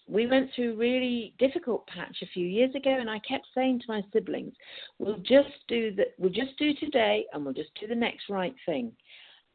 we 0.07 0.27
went 0.27 0.51
through 0.55 0.73
a 0.73 0.77
really 0.77 1.35
difficult 1.39 1.87
patch 1.87 2.17
a 2.23 2.27
few 2.27 2.47
years 2.47 2.75
ago 2.75 2.97
and 2.99 3.09
I 3.09 3.19
kept 3.21 3.47
saying 3.55 3.81
to 3.81 3.87
my 3.89 4.03
siblings, 4.13 4.53
We'll 4.99 5.19
just 5.19 5.67
do 5.69 5.95
that 5.95 6.09
we'll 6.19 6.31
just 6.31 6.59
do 6.59 6.75
today 6.75 7.25
and 7.33 7.45
we'll 7.45 7.55
just 7.55 7.75
do 7.81 7.87
the 7.87 7.95
next 7.95 8.29
right 8.29 8.55
thing. 8.67 8.93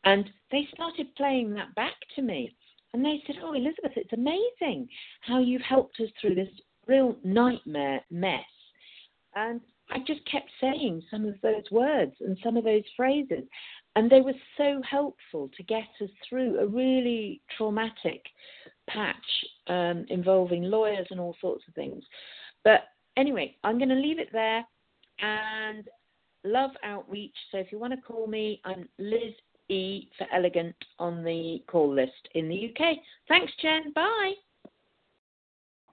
And 0.05 0.29
they 0.51 0.67
started 0.73 1.15
playing 1.15 1.53
that 1.53 1.75
back 1.75 1.95
to 2.15 2.21
me. 2.21 2.55
And 2.93 3.05
they 3.05 3.21
said, 3.27 3.35
Oh, 3.43 3.53
Elizabeth, 3.53 3.91
it's 3.95 4.13
amazing 4.13 4.87
how 5.21 5.39
you've 5.39 5.61
helped 5.61 5.99
us 5.99 6.09
through 6.19 6.35
this 6.35 6.49
real 6.87 7.15
nightmare 7.23 8.01
mess. 8.09 8.41
And 9.35 9.61
I 9.91 9.99
just 9.99 10.25
kept 10.29 10.49
saying 10.59 11.03
some 11.11 11.25
of 11.25 11.35
those 11.41 11.69
words 11.71 12.13
and 12.21 12.37
some 12.43 12.57
of 12.57 12.63
those 12.63 12.83
phrases. 12.97 13.43
And 13.95 14.09
they 14.09 14.21
were 14.21 14.33
so 14.57 14.81
helpful 14.89 15.49
to 15.55 15.63
get 15.63 15.87
us 16.01 16.09
through 16.27 16.59
a 16.59 16.67
really 16.67 17.41
traumatic 17.57 18.23
patch 18.91 19.15
um, 19.67 20.05
involving 20.09 20.63
lawyers 20.63 21.07
and 21.11 21.19
all 21.19 21.35
sorts 21.39 21.63
of 21.67 21.73
things. 21.73 22.03
But 22.63 22.81
anyway, 23.17 23.55
I'm 23.63 23.77
going 23.77 23.89
to 23.89 23.95
leave 23.95 24.19
it 24.19 24.29
there 24.31 24.65
and 25.21 25.87
love 26.43 26.71
outreach. 26.83 27.35
So 27.51 27.57
if 27.57 27.71
you 27.71 27.79
want 27.79 27.93
to 27.93 28.01
call 28.01 28.27
me, 28.27 28.61
I'm 28.65 28.87
Liz 28.97 29.33
E 29.69 30.09
for 30.17 30.27
Elegant 30.33 30.75
on 30.97 31.23
the 31.23 31.61
call 31.67 31.93
list 31.93 32.27
in 32.33 32.49
the 32.49 32.69
UK. 32.69 32.97
Thanks, 33.27 33.51
Jen. 33.61 33.91
Bye. 33.93 34.33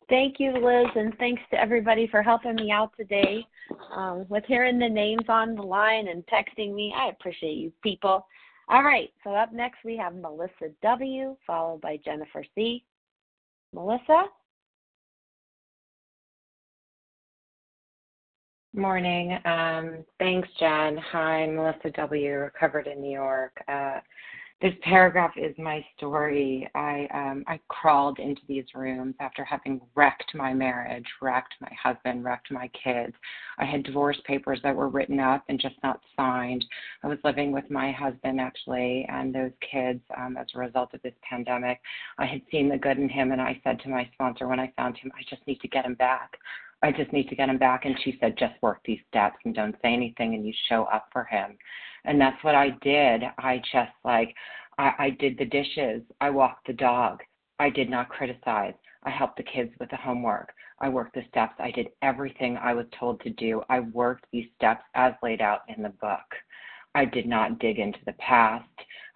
Thank 0.09 0.37
you, 0.39 0.53
Liz, 0.53 0.87
and 0.95 1.17
thanks 1.19 1.43
to 1.51 1.61
everybody 1.61 2.07
for 2.07 2.23
helping 2.23 2.55
me 2.55 2.71
out 2.71 2.93
today 2.97 3.45
um, 3.95 4.25
with 4.29 4.45
hearing 4.47 4.79
the 4.79 4.89
names 4.89 5.25
on 5.29 5.57
the 5.57 5.63
line 5.63 6.07
and 6.09 6.25
texting 6.27 6.75
me. 6.75 6.95
I 6.97 7.09
appreciate 7.09 7.57
you 7.57 7.73
people. 7.83 8.25
All 8.69 8.83
right, 8.83 9.11
so 9.23 9.31
up 9.31 9.53
next 9.53 9.79
we 9.85 9.97
have 9.97 10.15
Melissa 10.15 10.73
W., 10.83 11.37
followed 11.47 11.81
by 11.81 11.99
Jennifer 12.05 12.45
C. 12.55 12.85
Melissa? 13.73 14.25
Morning. 18.75 19.39
Um, 19.45 20.05
thanks, 20.19 20.49
Jen. 20.59 20.99
Hi, 20.99 21.47
Melissa 21.47 21.91
W., 21.95 22.33
recovered 22.35 22.89
in 22.89 23.01
New 23.01 23.13
York. 23.13 23.53
Uh, 23.69 24.01
this 24.63 24.73
paragraph 24.83 25.33
is 25.37 25.55
my 25.59 25.85
story. 25.97 26.67
I 26.75 27.07
um, 27.13 27.45
I 27.47 27.61
crawled 27.69 28.19
into 28.19 28.41
these 28.49 28.65
rooms 28.75 29.15
after 29.21 29.45
having 29.45 29.83
wrecked 29.95 30.35
my 30.35 30.55
marriage, 30.55 31.05
wrecked 31.21 31.55
my 31.61 31.71
husband, 31.83 32.25
wrecked 32.25 32.51
my 32.51 32.69
kids. 32.69 33.13
I 33.59 33.67
had 33.67 33.83
divorce 33.83 34.19
papers 34.25 34.59
that 34.63 34.75
were 34.75 34.89
written 34.89 35.21
up 35.21 35.45
and 35.51 35.61
just 35.61 35.75
not 35.83 36.01
signed. 36.17 36.65
I 37.03 37.09
was 37.09 37.19
living 37.23 37.53
with 37.53 37.71
my 37.71 37.93
husband 37.93 38.41
actually 38.41 39.07
and 39.11 39.35
those 39.35 39.53
kids 39.71 40.01
um, 40.17 40.39
as 40.39 40.47
a 40.55 40.59
result 40.59 40.95
of 40.95 41.03
this 41.03 41.15
pandemic. 41.29 41.79
I 42.17 42.25
had 42.25 42.41
seen 42.51 42.71
the 42.71 42.79
good 42.79 42.97
in 42.97 43.11
him, 43.11 43.33
and 43.33 43.43
I 43.43 43.61
said 43.63 43.79
to 43.81 43.91
my 43.91 44.09
sponsor 44.15 44.49
when 44.49 44.61
I 44.61 44.73
found 44.75 44.97
him, 44.97 45.13
I 45.15 45.21
just 45.29 45.47
need 45.47 45.61
to 45.61 45.69
get 45.69 45.85
him 45.85 45.95
back. 45.95 46.39
I 46.83 46.93
just 46.93 47.13
need 47.13 47.29
to 47.29 47.37
get 47.37 47.49
him 47.49 47.59
back. 47.59 47.85
And 47.85 47.97
she 48.05 48.17
said, 48.21 48.37
just 48.39 48.55
work 48.63 48.81
these 48.85 49.01
steps 49.09 49.37
and 49.45 49.55
don't 49.55 49.77
say 49.83 49.93
anything, 49.93 50.35
and 50.35 50.47
you 50.47 50.53
show 50.69 50.85
up 50.85 51.09
for 51.13 51.25
him 51.25 51.57
and 52.07 52.21
that's 52.21 52.43
what 52.43 52.55
I 52.55 52.71
did. 52.83 53.23
I 53.39 53.59
just 53.73 53.93
like 54.05 54.35
I, 54.79 54.93
I 54.99 55.11
did 55.11 55.37
the 55.37 55.45
dishes. 55.45 56.03
I 56.21 56.31
walked 56.31 56.67
the 56.67 56.73
dog. 56.73 57.21
I 57.59 57.69
did 57.71 57.91
not 57.91 58.09
criticize. 58.09 58.75
I 59.03 59.11
helped 59.11 59.37
the 59.37 59.43
kids 59.43 59.73
with 59.79 59.91
the 59.91 59.97
homework. 59.97 60.53
I 60.81 60.89
worked 60.89 61.15
the 61.15 61.23
steps. 61.31 61.55
I 61.59 61.71
did 61.71 61.89
everything 62.03 62.57
I 62.57 62.75
was 62.75 62.87
told 62.99 63.21
to 63.21 63.31
do. 63.31 63.63
I 63.69 63.81
worked 63.81 64.27
these 64.33 64.47
steps 64.57 64.85
as 64.95 65.15
laid 65.23 65.41
out 65.41 65.61
in 65.75 65.83
the 65.83 65.91
book. 66.01 66.25
I 66.95 67.05
did 67.05 67.27
not 67.27 67.59
dig 67.59 67.79
into 67.79 67.99
the 68.07 68.13
past. 68.15 68.69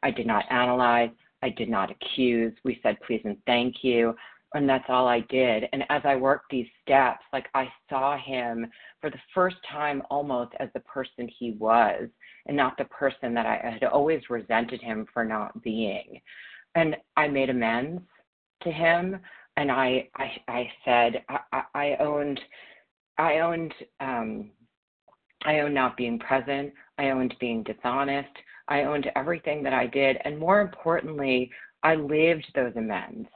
I 0.03 0.11
did 0.11 0.27
not 0.27 0.51
analyze. 0.51 1.11
I 1.43 1.51
did 1.51 1.69
not 1.69 1.91
accuse. 1.91 2.55
We 2.65 2.81
said 2.83 2.99
please 3.07 3.23
and 3.25 3.37
thank 3.47 3.77
you. 3.83 4.15
And 4.55 4.69
that's 4.69 4.85
all 4.89 5.07
I 5.07 5.21
did. 5.21 5.65
And 5.73 5.85
as 5.91 6.03
I 6.05 6.17
worked 6.17 6.51
these 6.51 6.67
steps, 6.83 7.23
like 7.33 7.47
I 7.55 7.69
saw 7.89 8.17
him 8.19 8.67
for 9.01 9.09
the 9.09 9.21
first 9.33 9.57
time 9.71 10.03
almost 10.11 10.53
as 10.59 10.69
the 10.75 10.81
person 10.81 11.29
he 11.39 11.53
was 11.53 12.09
and 12.47 12.57
not 12.57 12.77
the 12.77 12.87
person 12.87 13.33
that 13.35 13.47
I 13.47 13.61
had 13.71 13.85
always 13.85 14.23
resented 14.29 14.81
him 14.81 15.07
for 15.13 15.25
not 15.25 15.63
being. 15.63 16.21
And 16.75 16.97
I 17.17 17.29
made 17.29 17.51
amends 17.51 18.03
to 18.63 18.73
him 18.73 19.21
and 19.57 19.71
I 19.71 20.09
I, 20.17 20.31
I 20.49 20.71
said 20.85 21.23
I, 21.29 21.63
I 21.75 21.97
owned 22.01 22.41
I 23.19 23.39
owned 23.41 23.75
um 24.01 24.51
I 25.45 25.61
owned 25.61 25.75
not 25.75 25.97
being 25.97 26.19
present, 26.19 26.73
I 26.99 27.11
owned 27.11 27.35
being 27.41 27.63
dishonest, 27.63 28.33
I 28.69 28.83
owned 28.83 29.11
everything 29.17 29.63
that 29.63 29.73
I 29.73 29.87
did 29.87 30.19
and 30.25 30.39
more 30.39 30.61
importantly, 30.61 31.51
I 31.83 31.95
lived 31.95 32.47
those 32.55 32.75
amends. 32.77 33.29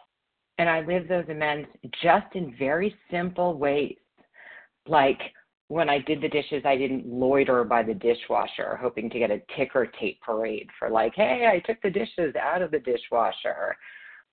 And 0.58 0.68
I 0.68 0.80
lived 0.82 1.08
those 1.08 1.28
amends 1.28 1.68
just 2.02 2.26
in 2.34 2.54
very 2.58 2.94
simple 3.10 3.58
ways. 3.58 3.96
Like 4.86 5.20
when 5.68 5.88
I 5.88 5.98
did 5.98 6.20
the 6.20 6.28
dishes, 6.28 6.62
I 6.64 6.76
didn't 6.76 7.06
loiter 7.06 7.64
by 7.64 7.82
the 7.82 7.94
dishwasher 7.94 8.76
hoping 8.80 9.10
to 9.10 9.18
get 9.18 9.30
a 9.30 9.42
ticker 9.56 9.90
tape 9.98 10.20
parade 10.20 10.68
for 10.78 10.90
like, 10.90 11.14
hey, 11.14 11.48
I 11.50 11.60
took 11.60 11.80
the 11.82 11.90
dishes 11.90 12.34
out 12.36 12.62
of 12.62 12.70
the 12.70 12.78
dishwasher. 12.80 13.76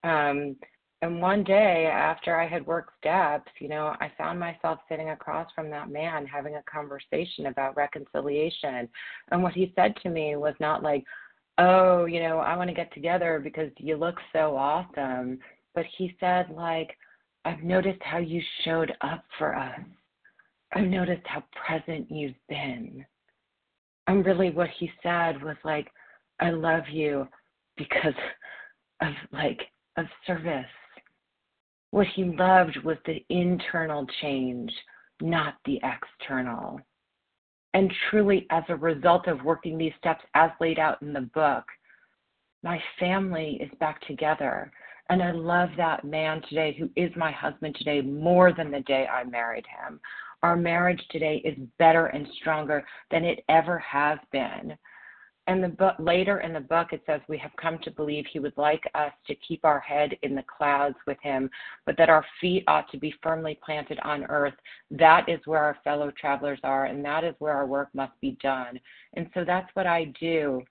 Um, 0.04 0.56
and 1.04 1.20
one 1.20 1.44
day 1.44 1.90
after 1.92 2.40
I 2.40 2.48
had 2.48 2.66
worked 2.68 2.94
steps, 3.00 3.52
you 3.60 3.70
know, 3.70 3.96
I 4.00 4.12
found 4.18 4.40
myself 4.40 4.80
sitting 4.88 5.10
across 5.10 5.52
from 5.56 5.72
that 5.72 5.90
man 5.90 6.28
having 6.28 6.58
a 6.58 6.64
conversation 6.72 7.48
about 7.48 7.76
reconciliation. 7.76 8.88
And 9.32 9.42
what 9.42 9.54
he 9.54 9.74
said 9.76 9.96
to 10.04 10.10
me 10.10 10.36
was 10.36 10.54
not 10.60 10.84
like, 10.84 11.04
oh, 11.58 12.06
you 12.06 12.22
know, 12.22 12.38
I 12.38 12.56
want 12.56 12.70
to 12.70 12.76
get 12.76 12.94
together 12.94 13.42
because 13.44 13.72
you 13.78 13.96
look 13.96 14.18
so 14.32 14.56
awesome. 14.56 15.40
But 15.74 15.86
he 15.98 16.16
said, 16.20 16.50
like, 16.50 16.98
I've 17.46 17.64
noticed 17.64 18.02
how 18.04 18.20
you 18.20 18.42
showed 18.64 18.94
up 19.02 19.24
for 19.38 19.56
us 19.56 19.80
I've 20.74 20.88
noticed 20.88 21.26
how 21.26 21.44
present 21.66 22.10
you've 22.10 22.36
been. 22.48 23.06
And 24.08 24.26
really, 24.26 24.52
what 24.52 24.70
he 24.80 24.90
said 25.04 25.44
was 25.44 25.58
like, 25.64 25.88
I 26.40 26.50
love 26.52 26.84
you 26.90 27.28
because 27.78 28.14
of 29.02 29.14
like 29.32 29.60
of 29.98 30.06
service. 30.26 30.66
What 31.92 32.08
he 32.16 32.24
loved 32.24 32.78
was 32.86 32.98
the 33.06 33.24
internal 33.30 34.08
change, 34.22 34.72
not 35.22 35.56
the 35.66 35.80
external. 35.84 36.80
And 37.74 37.92
truly, 38.10 38.48
as 38.50 38.64
a 38.70 38.76
result 38.76 39.28
of 39.28 39.44
working 39.44 39.78
these 39.78 39.94
steps 39.98 40.24
as 40.36 40.52
laid 40.60 40.80
out 40.80 41.02
in 41.02 41.14
the 41.14 41.30
book, 41.34 41.66
my 42.64 42.82
family 43.00 43.60
is 43.62 43.70
back 43.80 44.06
together. 44.08 44.72
And 45.10 45.22
I 45.22 45.32
love 45.32 45.70
that 45.78 46.06
man 46.06 46.42
today 46.50 46.76
who 46.78 46.90
is 46.96 47.12
my 47.16 47.32
husband 47.32 47.76
today 47.76 48.02
more 48.02 48.54
than 48.54 48.72
the 48.72 48.82
day 48.82 49.08
I 49.08 49.24
married 49.24 49.66
him. 49.66 50.00
Our 50.44 50.56
marriage 50.56 51.04
today 51.10 51.42
is 51.46 51.58
better 51.78 52.08
and 52.08 52.28
stronger 52.40 52.86
than 53.12 53.24
it 53.24 53.44
ever 53.50 53.78
has 53.80 54.18
been. 54.32 54.78
And 55.48 55.64
the 55.64 55.70
book 55.70 55.96
later 56.00 56.40
in 56.40 56.54
the 56.54 56.60
book 56.60 56.94
it 56.94 57.02
says 57.06 57.20
we 57.28 57.38
have 57.40 57.52
come 57.60 57.80
to 57.80 57.92
believe 57.92 58.26
he 58.26 58.40
would 58.40 58.56
like 58.58 58.84
us 58.94 59.12
to 59.28 59.36
keep 59.36 59.66
our 59.66 59.80
head 59.80 60.16
in 60.22 60.36
the 60.36 60.44
clouds 60.44 60.96
with 61.08 61.18
him, 61.22 61.50
but 61.86 61.98
that 61.98 62.10
our 62.10 62.26
feet 62.40 62.64
ought 62.68 62.90
to 62.92 62.98
be 62.98 63.14
firmly 63.24 63.60
planted 63.64 64.00
on 64.04 64.24
earth. 64.26 64.54
That 64.92 65.28
is 65.28 65.40
where 65.46 65.64
our 65.64 65.78
fellow 65.84 66.12
travelers 66.12 66.60
are, 66.64 66.86
and 66.86 67.04
that 67.06 67.24
is 67.24 67.36
where 67.40 67.54
our 67.54 67.66
work 67.66 67.90
must 67.94 68.14
be 68.22 68.38
done. 68.42 68.80
And 69.16 69.30
so 69.34 69.44
that's 69.44 69.70
what 69.74 69.88
I 69.88 70.14
do. 70.20 70.62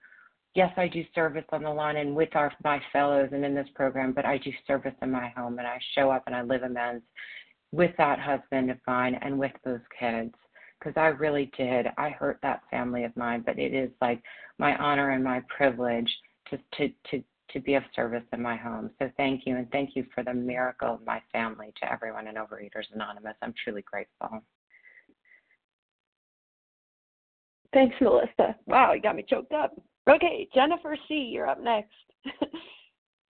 Yes, 0.55 0.73
I 0.77 0.89
do 0.89 1.05
service 1.15 1.45
on 1.53 1.63
the 1.63 1.71
line 1.71 1.97
and 1.97 2.15
with 2.15 2.35
our 2.35 2.53
my 2.65 2.81
fellows 2.93 3.29
and 3.33 3.45
in 3.45 3.55
this 3.55 3.69
program, 3.75 4.13
but 4.13 4.27
I 4.27 4.39
do 4.39 4.51
service 4.67 4.95
in 5.01 5.11
my 5.11 5.29
home 5.29 5.59
and 5.59 5.67
I 5.67 5.79
show 5.95 6.11
up 6.11 6.25
and 6.27 6.35
I 6.35 6.43
live 6.43 6.63
amends 6.63 7.05
with 7.73 7.93
that 7.99 8.19
husband 8.19 8.71
of 8.71 8.79
mine 8.87 9.17
and 9.23 9.39
with 9.39 9.53
those 9.65 9.81
kids 9.99 10.35
because 10.79 10.95
I 10.97 11.07
really 11.07 11.51
did. 11.57 11.87
I 11.99 12.11
hurt 12.11 12.39
that 12.43 12.63
family 12.71 13.05
of 13.05 13.17
mine, 13.17 13.43
but 13.47 13.59
it 13.59 13.75
is 13.75 13.91
like 14.01 14.23
my 14.59 14.77
honor 14.77 15.11
and 15.11 15.23
my 15.23 15.41
privilege 15.57 16.11
to 16.51 16.59
to 16.79 16.89
to 17.11 17.23
to 17.53 17.61
be 17.61 17.75
of 17.75 17.83
service 17.95 18.23
in 18.33 18.43
my 18.43 18.57
home. 18.57 18.91
So 18.99 19.11
thank 19.17 19.43
you 19.47 19.57
and 19.57 19.71
thank 19.71 19.95
you 19.95 20.05
for 20.15 20.23
the 20.23 20.35
miracle 20.35 20.95
of 20.95 21.05
my 21.05 21.21
family 21.33 21.73
to 21.81 21.93
everyone 21.93 22.29
in 22.29 22.37
Overeaters 22.37 22.93
Anonymous. 22.95 23.35
I'm 23.43 23.55
truly 23.65 23.83
grateful. 23.83 24.43
Thanks, 27.73 27.95
Melissa. 28.01 28.57
Wow, 28.67 28.93
you 28.93 29.03
got 29.03 29.17
me 29.17 29.25
choked 29.29 29.53
up. 29.53 29.73
Okay, 30.11 30.49
Jennifer 30.53 30.97
C., 31.07 31.15
you're 31.15 31.49
up 31.49 31.63
next. 31.63 31.93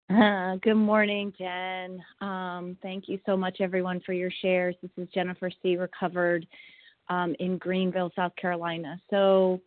Uh, 0.10 0.56
good 0.64 0.76
morning, 0.76 1.32
Jen. 1.38 2.02
Um, 2.22 2.78
thank 2.82 3.10
you 3.10 3.20
so 3.26 3.38
much, 3.38 3.58
everyone, 3.60 4.02
for 4.06 4.14
your 4.14 4.32
shares. 4.42 4.74
This 4.82 4.90
is 4.98 5.08
Jennifer 5.14 5.52
C. 5.62 5.76
Recovered 5.76 6.48
um, 7.10 7.36
in 7.40 7.58
Greenville, 7.58 8.12
South 8.16 8.32
Carolina. 8.36 9.00
So 9.10 9.60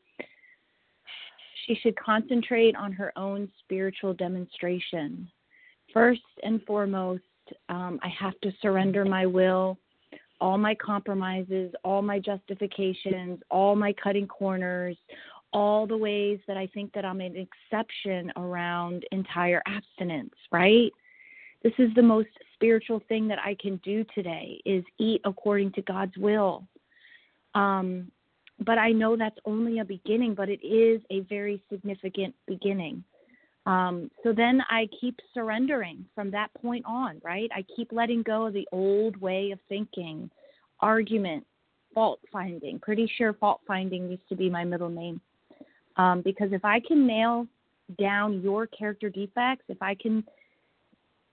she 1.67 1.77
should 1.83 1.95
concentrate 1.97 2.75
on 2.75 2.93
her 2.93 3.13
own 3.17 3.49
spiritual 3.61 4.15
demonstration. 4.15 5.31
First 5.93 6.23
and 6.43 6.61
foremost, 6.65 7.23
um, 7.69 8.01
I 8.03 8.09
have 8.09 8.41
to 8.41 8.53
surrender 8.63 9.05
my 9.05 9.27
will, 9.27 9.79
all 10.41 10.59
my 10.59 10.75
compromises, 10.75 11.73
all 11.85 12.03
my 12.03 12.19
justifications, 12.19 13.39
all 13.49 13.77
my 13.77 13.93
cutting 14.03 14.27
corners, 14.27 14.97
all 15.53 15.87
the 15.87 15.97
ways 15.97 16.39
that 16.47 16.57
I 16.57 16.67
think 16.69 16.93
that 16.95 17.05
I'm 17.05 17.21
an 17.21 17.37
exception 17.37 18.33
around 18.37 19.05
entire 19.13 19.63
abstinence, 19.67 20.35
right? 20.51 20.93
This 21.63 21.73
is 21.79 21.95
the 21.95 22.03
most 22.03 22.29
spiritual 22.55 23.03
thing 23.09 23.29
that 23.29 23.39
I 23.39 23.57
can 23.61 23.77
do 23.85 24.05
today 24.15 24.61
is 24.65 24.85
eat 24.99 25.21
according 25.25 25.73
to 25.73 25.83
God's 25.83 26.17
will. 26.17 26.67
Um, 27.55 28.11
but 28.65 28.79
I 28.79 28.91
know 28.91 29.17
that's 29.17 29.39
only 29.45 29.79
a 29.79 29.85
beginning, 29.85 30.35
but 30.35 30.49
it 30.49 30.65
is 30.65 31.01
a 31.11 31.21
very 31.21 31.63
significant 31.71 32.35
beginning. 32.47 33.05
Um, 33.67 34.11
so 34.23 34.33
then 34.33 34.61
I 34.69 34.89
keep 35.01 35.21
surrendering 35.35 36.05
from 36.15 36.31
that 36.33 36.53
point 36.55 36.85
on, 36.87 37.21
right? 37.23 37.51
I 37.55 37.65
keep 37.77 37.93
letting 37.93 38.23
go 38.23 38.47
of 38.47 38.55
the 38.55 38.67
old 38.73 39.17
way 39.21 39.53
of 39.53 39.61
thinking, 39.69 40.31
argument, 40.81 41.47
fault 41.95 42.21
finding. 42.33 42.81
Pretty 42.81 43.11
sure 43.17 43.35
fault 43.35 43.61
finding 43.67 44.11
used 44.11 44.29
to 44.31 44.37
be 44.37 44.51
my 44.51 44.65
middle 44.65 44.89
name. 44.89 45.21
Um, 45.97 46.23
because 46.23 46.53
if 46.53 46.65
I 46.65 46.81
can 46.81 47.07
nail 47.07 47.47
down 47.99 48.41
your 48.41 48.67
character 48.67 49.11
defects, 49.11 49.65
if 49.69 49.83
I 49.83 49.95
can 49.95 50.25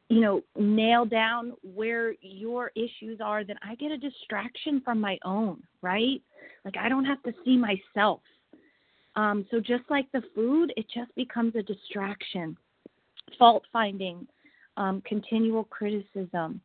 you 0.09 0.21
know, 0.21 0.41
nail 0.57 1.05
down 1.05 1.53
where 1.61 2.15
your 2.21 2.71
issues 2.75 3.21
are, 3.23 3.43
then 3.43 3.57
I 3.61 3.75
get 3.75 3.91
a 3.91 3.97
distraction 3.97 4.81
from 4.83 4.99
my 4.99 5.19
own, 5.23 5.61
right? 5.83 6.21
Like 6.65 6.77
I 6.77 6.89
don't 6.89 7.05
have 7.05 7.21
to 7.23 7.33
see 7.45 7.57
myself. 7.57 8.21
Um, 9.15 9.45
so 9.51 9.59
just 9.59 9.83
like 9.89 10.11
the 10.11 10.23
food, 10.33 10.73
it 10.75 10.87
just 10.93 11.13
becomes 11.15 11.55
a 11.55 11.61
distraction. 11.61 12.57
Fault 13.37 13.63
finding, 13.71 14.27
um, 14.77 15.01
continual 15.05 15.65
criticism, 15.65 16.59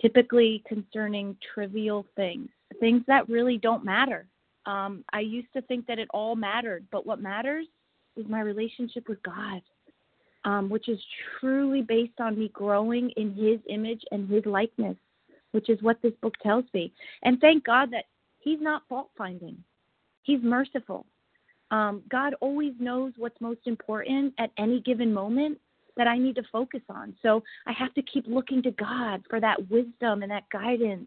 typically 0.00 0.64
concerning 0.66 1.36
trivial 1.54 2.04
things, 2.16 2.48
things 2.80 3.02
that 3.06 3.28
really 3.28 3.58
don't 3.58 3.84
matter. 3.84 4.26
Um, 4.66 5.04
I 5.12 5.20
used 5.20 5.52
to 5.54 5.62
think 5.62 5.86
that 5.86 5.98
it 5.98 6.08
all 6.12 6.36
mattered, 6.36 6.86
but 6.90 7.06
what 7.06 7.20
matters 7.20 7.66
is 8.16 8.26
my 8.28 8.40
relationship 8.40 9.08
with 9.08 9.22
God, 9.22 9.62
um, 10.44 10.68
which 10.68 10.88
is 10.88 10.98
truly 11.40 11.82
based 11.82 12.20
on 12.20 12.38
me 12.38 12.50
growing 12.52 13.10
in 13.10 13.34
His 13.34 13.58
image 13.68 14.02
and 14.10 14.28
His 14.30 14.44
likeness, 14.46 14.96
which 15.52 15.68
is 15.68 15.82
what 15.82 16.00
this 16.02 16.12
book 16.22 16.34
tells 16.42 16.64
me. 16.74 16.92
And 17.22 17.40
thank 17.40 17.64
God 17.64 17.90
that 17.92 18.04
He's 18.38 18.60
not 18.60 18.82
fault 18.88 19.10
finding, 19.16 19.56
He's 20.22 20.42
merciful. 20.42 21.06
Um, 21.70 22.02
God 22.10 22.34
always 22.40 22.74
knows 22.78 23.14
what's 23.16 23.40
most 23.40 23.60
important 23.64 24.34
at 24.38 24.50
any 24.58 24.80
given 24.80 25.12
moment 25.12 25.58
that 25.96 26.06
I 26.06 26.18
need 26.18 26.36
to 26.36 26.42
focus 26.50 26.82
on. 26.88 27.14
So 27.22 27.42
I 27.66 27.72
have 27.72 27.94
to 27.94 28.02
keep 28.02 28.26
looking 28.26 28.62
to 28.62 28.70
God 28.72 29.22
for 29.28 29.40
that 29.40 29.70
wisdom 29.70 30.22
and 30.22 30.30
that 30.30 30.48
guidance, 30.50 31.06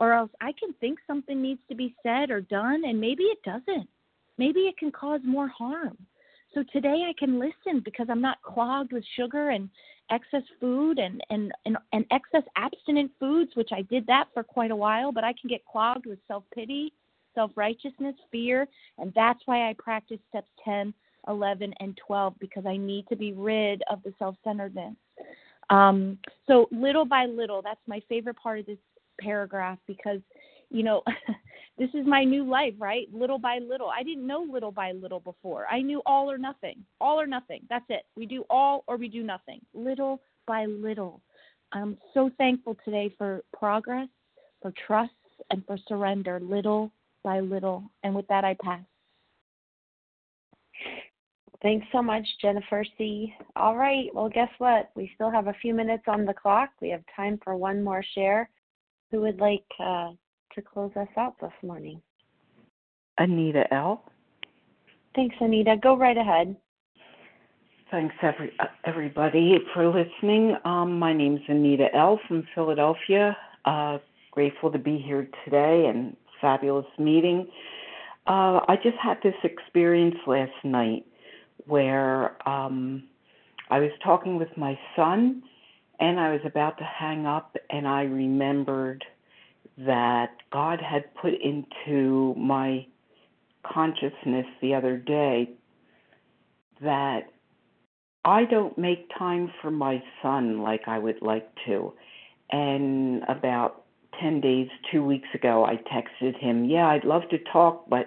or 0.00 0.12
else 0.12 0.30
I 0.40 0.52
can 0.52 0.72
think 0.74 0.98
something 1.06 1.40
needs 1.40 1.60
to 1.68 1.74
be 1.74 1.94
said 2.02 2.30
or 2.30 2.40
done, 2.40 2.82
and 2.84 3.00
maybe 3.00 3.24
it 3.24 3.38
doesn't. 3.44 3.88
Maybe 4.36 4.60
it 4.60 4.78
can 4.78 4.92
cause 4.92 5.20
more 5.24 5.48
harm. 5.48 5.96
So 6.54 6.64
today 6.72 7.06
I 7.08 7.12
can 7.18 7.38
listen 7.38 7.82
because 7.84 8.06
I'm 8.08 8.22
not 8.22 8.42
clogged 8.42 8.92
with 8.92 9.04
sugar 9.16 9.50
and 9.50 9.68
excess 10.10 10.42
food 10.60 10.98
and, 10.98 11.22
and, 11.30 11.52
and, 11.66 11.76
and 11.92 12.04
excess 12.10 12.42
abstinent 12.56 13.10
foods, 13.20 13.50
which 13.54 13.70
I 13.72 13.82
did 13.82 14.06
that 14.06 14.28
for 14.32 14.42
quite 14.42 14.70
a 14.70 14.76
while, 14.76 15.12
but 15.12 15.24
I 15.24 15.34
can 15.34 15.48
get 15.48 15.64
clogged 15.66 16.06
with 16.06 16.18
self 16.26 16.44
pity, 16.54 16.92
self 17.34 17.50
righteousness, 17.56 18.14
fear, 18.30 18.66
and 18.98 19.12
that's 19.14 19.40
why 19.46 19.68
I 19.68 19.74
practice 19.74 20.18
steps 20.30 20.48
10, 20.64 20.94
11, 21.28 21.74
and 21.80 21.98
12 22.06 22.34
because 22.38 22.64
I 22.66 22.76
need 22.76 23.06
to 23.08 23.16
be 23.16 23.32
rid 23.32 23.82
of 23.90 24.02
the 24.02 24.14
self 24.18 24.36
centeredness. 24.44 24.94
Um, 25.70 26.18
so 26.46 26.66
little 26.72 27.04
by 27.04 27.26
little, 27.26 27.60
that's 27.60 27.80
my 27.86 28.00
favorite 28.08 28.36
part 28.36 28.60
of 28.60 28.66
this 28.66 28.78
paragraph 29.20 29.78
because 29.86 30.20
you 30.70 30.82
know, 30.82 31.02
this 31.78 31.90
is 31.94 32.06
my 32.06 32.24
new 32.24 32.48
life, 32.48 32.74
right? 32.78 33.08
Little 33.12 33.38
by 33.38 33.58
little. 33.58 33.88
I 33.88 34.02
didn't 34.02 34.26
know 34.26 34.46
little 34.50 34.72
by 34.72 34.92
little 34.92 35.20
before. 35.20 35.66
I 35.66 35.80
knew 35.80 36.02
all 36.06 36.30
or 36.30 36.38
nothing. 36.38 36.84
All 37.00 37.20
or 37.20 37.26
nothing. 37.26 37.62
That's 37.68 37.84
it. 37.88 38.02
We 38.16 38.26
do 38.26 38.44
all 38.50 38.84
or 38.86 38.96
we 38.96 39.08
do 39.08 39.22
nothing. 39.22 39.60
Little 39.74 40.20
by 40.46 40.66
little. 40.66 41.20
I'm 41.72 41.98
so 42.14 42.30
thankful 42.38 42.76
today 42.84 43.14
for 43.18 43.42
progress, 43.52 44.08
for 44.62 44.72
trust, 44.86 45.12
and 45.50 45.64
for 45.66 45.78
surrender, 45.86 46.40
little 46.40 46.90
by 47.22 47.40
little. 47.40 47.84
And 48.02 48.14
with 48.14 48.26
that, 48.28 48.44
I 48.44 48.56
pass. 48.62 48.80
Thanks 51.60 51.86
so 51.90 52.02
much, 52.02 52.24
Jennifer 52.40 52.84
C. 52.96 53.34
All 53.56 53.76
right. 53.76 54.06
Well, 54.14 54.28
guess 54.28 54.48
what? 54.58 54.90
We 54.94 55.10
still 55.16 55.30
have 55.30 55.48
a 55.48 55.56
few 55.60 55.74
minutes 55.74 56.04
on 56.06 56.24
the 56.24 56.32
clock. 56.32 56.70
We 56.80 56.88
have 56.90 57.02
time 57.14 57.38
for 57.42 57.56
one 57.56 57.82
more 57.82 58.04
share. 58.14 58.48
Who 59.10 59.22
would 59.22 59.40
like 59.40 59.64
uh, 59.80 60.10
to 60.54 60.62
close 60.62 60.90
us 60.96 61.08
out 61.16 61.34
this 61.40 61.52
morning? 61.62 62.00
Anita 63.18 63.72
L. 63.72 64.04
Thanks, 65.14 65.34
Anita. 65.40 65.76
Go 65.82 65.96
right 65.96 66.16
ahead. 66.16 66.56
Thanks, 67.90 68.14
every, 68.22 68.52
everybody, 68.84 69.56
for 69.72 69.88
listening. 69.88 70.56
Um, 70.64 70.98
my 70.98 71.12
is 71.12 71.40
Anita 71.48 71.86
L. 71.94 72.20
from 72.28 72.46
Philadelphia. 72.54 73.36
Uh, 73.64 73.98
grateful 74.30 74.70
to 74.70 74.78
be 74.78 74.98
here 74.98 75.28
today 75.44 75.86
and 75.88 76.14
fabulous 76.40 76.86
meeting. 76.98 77.48
Uh, 78.26 78.60
I 78.68 78.76
just 78.82 78.96
had 79.02 79.16
this 79.22 79.34
experience 79.42 80.16
last 80.26 80.52
night 80.64 81.06
where 81.66 82.36
um, 82.46 83.04
I 83.70 83.78
was 83.78 83.90
talking 84.04 84.38
with 84.38 84.54
my 84.56 84.78
son 84.94 85.42
and 86.00 86.20
I 86.20 86.32
was 86.32 86.40
about 86.44 86.78
to 86.78 86.84
hang 86.84 87.26
up, 87.26 87.56
and 87.70 87.86
I 87.86 88.02
remembered 88.02 89.04
that 89.78 90.36
God 90.52 90.80
had 90.80 91.14
put 91.14 91.34
into 91.34 92.34
my 92.36 92.86
consciousness 93.64 94.46
the 94.60 94.74
other 94.74 94.96
day 94.96 95.50
that 96.80 97.30
I 98.24 98.44
don't 98.44 98.76
make 98.76 99.08
time 99.18 99.50
for 99.60 99.70
my 99.70 100.02
son 100.22 100.62
like 100.62 100.82
I 100.86 100.98
would 100.98 101.22
like 101.22 101.48
to. 101.66 101.92
And 102.50 103.22
about 103.28 103.84
10 104.20 104.40
days, 104.40 104.68
two 104.90 105.04
weeks 105.04 105.28
ago, 105.34 105.64
I 105.64 105.76
texted 105.76 106.38
him, 106.38 106.64
Yeah, 106.64 106.88
I'd 106.88 107.04
love 107.04 107.22
to 107.30 107.38
talk, 107.52 107.88
but 107.88 108.06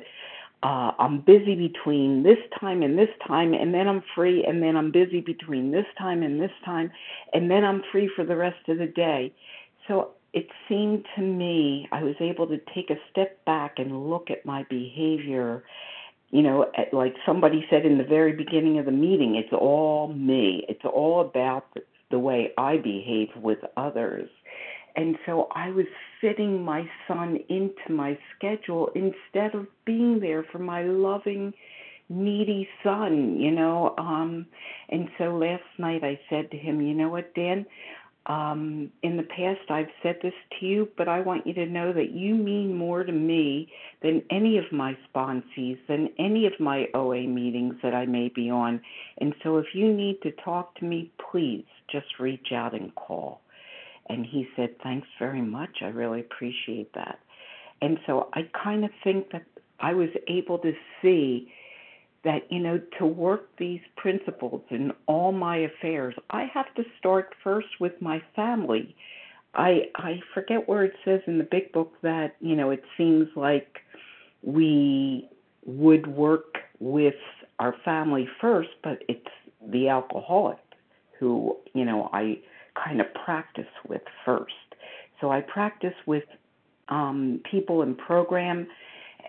uh, 0.64 0.92
I'm 1.00 1.22
busy 1.22 1.56
between 1.56 2.24
this 2.24 2.38
time 2.60 2.84
and 2.84 2.98
this 2.98 3.10
time, 3.28 3.54
and 3.54 3.74
then 3.74 3.88
I'm 3.88 4.04
free, 4.16 4.46
and 4.46 4.62
then 4.62 4.76
I'm 4.78 4.92
busy 4.92 5.20
between 5.20 5.72
this 5.72 5.86
time 5.98 6.22
and 6.22 6.40
this 6.40 6.52
time, 6.64 6.92
and 7.34 7.50
then 7.50 7.64
I'm 7.64 7.82
free 7.92 8.10
for 8.16 8.24
the 8.24 8.36
rest 8.36 8.68
of 8.68 8.78
the 8.78 8.86
day. 8.86 9.34
So 9.88 10.12
it 10.34 10.48
seemed 10.70 11.06
to 11.16 11.22
me 11.22 11.88
I 11.92 12.04
was 12.04 12.16
able 12.20 12.48
to 12.48 12.60
take 12.76 12.90
a 12.90 12.96
step 13.10 13.44
back 13.46 13.76
and 13.78 14.10
look 14.10 14.30
at 14.30 14.46
my 14.46 14.64
behavior. 14.70 15.64
You 16.30 16.44
know, 16.44 16.72
like 16.94 17.16
somebody 17.26 17.66
said 17.70 17.86
in 17.86 17.98
the 17.98 18.04
very 18.04 18.32
beginning 18.32 18.78
of 18.78 18.86
the 18.86 18.92
meeting, 18.92 19.36
it's 19.36 19.54
all 19.54 20.14
me. 20.14 20.64
It's 20.70 20.86
all 20.86 21.22
about 21.22 21.66
the 22.12 22.20
way 22.20 22.52
I 22.58 22.78
behave 22.78 23.30
with 23.36 23.60
others. 23.76 24.30
And 24.96 25.18
so 25.26 25.48
I 25.56 25.70
was 25.70 25.86
fitting 26.20 26.64
my 26.64 26.90
son 27.08 27.40
into 27.50 27.92
my 27.92 28.18
schedule 28.36 28.90
instead 28.96 29.56
of 29.56 29.68
being 29.86 30.20
there 30.20 30.44
for 30.52 30.60
my 30.60 30.84
loving, 30.84 31.54
needy 32.10 32.68
son, 32.84 33.40
you 33.40 33.52
know. 33.52 33.96
Um 33.98 34.46
and 34.90 35.10
so 35.18 35.36
last 35.38 35.64
night 35.78 36.04
I 36.04 36.20
said 36.30 36.52
to 36.52 36.58
him, 36.58 36.82
you 36.82 36.94
know 36.94 37.10
what, 37.10 37.34
Dan, 37.36 37.66
um, 38.28 38.92
in 39.02 39.18
the 39.18 39.24
past, 39.24 39.70
I've 39.70 39.90
said 40.04 40.18
this 40.22 40.34
to 40.60 40.66
you, 40.66 40.90
but 40.96 41.08
I 41.08 41.22
want 41.22 41.48
you 41.48 41.54
to 41.56 41.66
know 41.66 41.92
that 41.92 42.12
you 42.12 42.36
mean 42.36 42.76
more 42.76 43.04
to 43.04 43.12
me 43.12 43.72
than 44.04 44.22
any 44.30 44.60
of 44.60 44.66
my 44.72 44.96
sponsees, 45.10 45.80
than 45.88 46.10
any 46.20 46.46
of 46.46 46.54
my 46.60 46.88
OA 46.94 47.28
meetings 47.28 47.76
that 47.82 47.96
I 47.96 48.06
may 48.06 48.30
be 48.30 48.50
on. 48.50 48.80
And 49.18 49.34
so 49.44 49.58
if 49.58 49.68
you 49.74 49.92
need 49.92 50.22
to 50.22 50.32
talk 50.44 50.76
to 50.76 50.86
me, 50.86 51.12
please 51.32 51.66
just 51.92 52.20
reach 52.20 52.52
out 52.54 52.76
and 52.76 52.94
call. 52.94 53.42
And 54.10 54.26
he 54.26 54.48
said, 54.56 54.76
Thanks 54.84 55.08
very 55.20 55.42
much. 55.42 55.78
I 55.82 55.88
really 55.88 56.22
appreciate 56.22 56.94
that. 56.94 57.20
And 57.82 57.98
so 58.06 58.30
I 58.34 58.50
kind 58.64 58.86
of 58.86 58.92
think 59.04 59.32
that 59.32 59.44
I 59.80 59.94
was 59.94 60.10
able 60.28 60.60
to 60.60 60.74
see 61.02 61.52
that 62.24 62.52
you 62.52 62.60
know 62.60 62.80
to 63.00 63.06
work 63.06 63.50
these 63.58 63.82
principles 63.96 64.62
in 64.70 64.92
all 65.08 65.32
my 65.32 65.58
affairs 65.58 66.14
i 66.30 66.46
have 66.54 66.74
to 66.76 66.84
start 67.00 67.34
first 67.44 67.68
with 67.80 67.94
my 68.02 68.22
family 68.36 68.96
i 69.56 69.84
i 69.96 70.20
forget 70.34 70.68
where 70.68 70.84
it 70.84 70.94
says 71.04 71.22
in 71.28 71.38
the 71.38 71.44
big 71.44 71.72
book 71.72 71.94
that 72.02 72.36
you 72.40 72.56
know 72.56 72.70
it 72.70 72.84
seems 72.98 73.28
like 73.36 73.80
we 74.44 75.28
would 75.66 76.08
work 76.08 76.58
with 76.80 77.16
our 77.60 77.76
family 77.84 78.28
first 78.40 78.70
but 78.84 79.02
it's 79.08 79.28
the 79.72 79.88
alcoholic 79.88 80.58
who 81.20 81.56
you 81.74 81.86
know 81.86 82.10
i 82.14 82.38
kind 82.84 83.02
of 83.02 83.08
practice 83.26 83.66
with 83.88 84.02
first 84.26 84.54
so 85.20 85.32
i 85.32 85.42
practice 85.42 85.96
with 86.06 86.24
um 86.90 87.42
people 87.50 87.82
in 87.82 87.96
program 87.96 88.68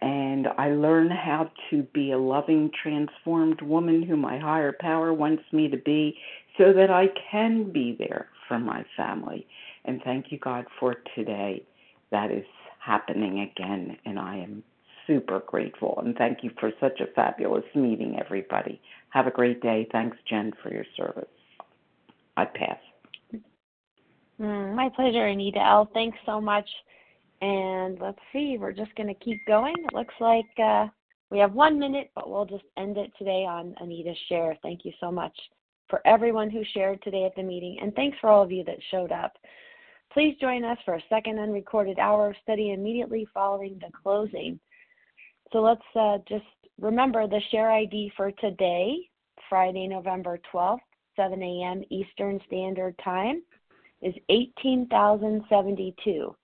and 0.02 0.48
I 0.58 0.70
learn 0.70 1.10
how 1.10 1.48
to 1.70 1.82
be 1.94 2.10
a 2.10 2.18
loving, 2.18 2.72
transformed 2.82 3.62
woman 3.62 4.02
who 4.02 4.16
my 4.16 4.36
higher 4.36 4.74
power 4.78 5.14
wants 5.14 5.44
me 5.52 5.68
to 5.68 5.76
be 5.76 6.18
so 6.58 6.72
that 6.72 6.90
I 6.90 7.06
can 7.30 7.70
be 7.70 7.94
there 7.98 8.28
for 8.48 8.58
my 8.58 8.84
family. 8.96 9.46
And 9.84 10.02
thank 10.02 10.32
you, 10.32 10.38
God, 10.38 10.66
for 10.80 10.96
today. 11.14 11.62
That 12.10 12.32
is 12.32 12.44
happening 12.84 13.40
again, 13.40 13.96
and 14.04 14.18
I 14.18 14.38
am 14.38 14.64
super 15.06 15.40
grateful. 15.46 16.00
And 16.04 16.16
thank 16.16 16.42
you 16.42 16.50
for 16.58 16.72
such 16.80 17.00
a 17.00 17.06
fabulous 17.14 17.64
meeting, 17.74 18.18
everybody. 18.18 18.80
Have 19.10 19.28
a 19.28 19.30
great 19.30 19.62
day. 19.62 19.88
Thanks, 19.92 20.16
Jen, 20.28 20.52
for 20.62 20.72
your 20.72 20.84
service. 20.96 21.28
I 22.36 22.44
pass. 22.46 22.78
Mm, 24.42 24.74
my 24.74 24.88
pleasure, 24.88 25.26
Anita 25.26 25.60
L. 25.60 25.88
Thanks 25.94 26.18
so 26.26 26.40
much 26.40 26.68
and 27.42 27.98
let's 28.00 28.20
see, 28.32 28.56
we're 28.58 28.72
just 28.72 28.94
going 28.94 29.08
to 29.08 29.24
keep 29.24 29.44
going. 29.46 29.74
It 29.76 29.94
looks 29.94 30.14
like 30.20 30.46
uh, 30.62 30.86
we 31.28 31.38
have 31.38 31.52
one 31.52 31.76
minute, 31.76 32.10
but 32.14 32.30
we'll 32.30 32.44
just 32.44 32.64
end 32.78 32.96
it 32.96 33.10
today 33.18 33.44
on 33.44 33.74
Anita's 33.80 34.16
share. 34.28 34.56
Thank 34.62 34.84
you 34.84 34.92
so 35.00 35.10
much 35.10 35.36
for 35.90 36.00
everyone 36.06 36.50
who 36.50 36.62
shared 36.72 37.02
today 37.02 37.24
at 37.24 37.34
the 37.34 37.42
meeting, 37.42 37.78
and 37.82 37.92
thanks 37.94 38.16
for 38.20 38.30
all 38.30 38.44
of 38.44 38.52
you 38.52 38.62
that 38.64 38.76
showed 38.92 39.10
up. 39.10 39.32
Please 40.12 40.36
join 40.40 40.62
us 40.62 40.78
for 40.84 40.94
a 40.94 41.02
second 41.08 41.40
unrecorded 41.40 41.98
hour 41.98 42.30
of 42.30 42.36
study 42.44 42.72
immediately 42.72 43.26
following 43.34 43.76
the 43.80 43.90
closing. 44.02 44.60
So 45.52 45.62
let's 45.62 45.82
uh, 45.96 46.18
just 46.28 46.44
remember 46.80 47.26
the 47.26 47.40
share 47.50 47.72
ID 47.72 48.12
for 48.16 48.30
today, 48.30 48.98
Friday, 49.48 49.88
November 49.88 50.38
12th, 50.54 50.78
7 51.16 51.42
a.m. 51.42 51.82
Eastern 51.90 52.40
Standard 52.46 52.94
Time. 53.02 53.42
Is 54.02 54.14
18,072. 54.28 56.36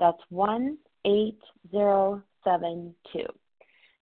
That's 0.00 0.20
18072. 0.30 3.26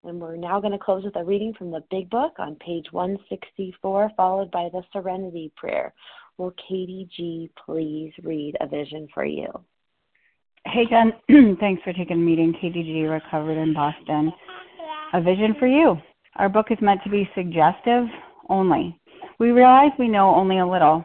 And 0.04 0.20
we're 0.20 0.36
now 0.36 0.60
going 0.60 0.72
to 0.72 0.78
close 0.78 1.04
with 1.04 1.16
a 1.16 1.24
reading 1.24 1.54
from 1.54 1.70
the 1.70 1.82
Big 1.90 2.10
Book 2.10 2.34
on 2.38 2.54
page 2.56 2.86
164, 2.92 4.12
followed 4.16 4.50
by 4.50 4.68
the 4.72 4.82
Serenity 4.92 5.50
Prayer. 5.56 5.94
Will 6.36 6.52
Katie 6.68 7.08
G. 7.16 7.50
please 7.66 8.12
read 8.22 8.56
a 8.60 8.66
vision 8.66 9.08
for 9.12 9.24
you? 9.24 9.48
Hey, 10.66 10.84
Jen. 10.88 11.12
Thanks 11.60 11.82
for 11.82 11.92
taking 11.92 12.18
the 12.18 12.24
meeting. 12.24 12.54
Katie 12.60 12.84
G 12.84 13.06
recovered 13.06 13.58
in 13.58 13.74
Boston. 13.74 14.32
A 15.14 15.20
vision 15.20 15.56
for 15.58 15.66
you. 15.66 15.96
Our 16.36 16.48
book 16.48 16.66
is 16.70 16.78
meant 16.80 17.02
to 17.02 17.10
be 17.10 17.28
suggestive 17.34 18.04
only. 18.48 19.00
We 19.38 19.50
realize 19.50 19.90
we 19.98 20.08
know 20.08 20.34
only 20.34 20.58
a 20.58 20.66
little. 20.66 21.04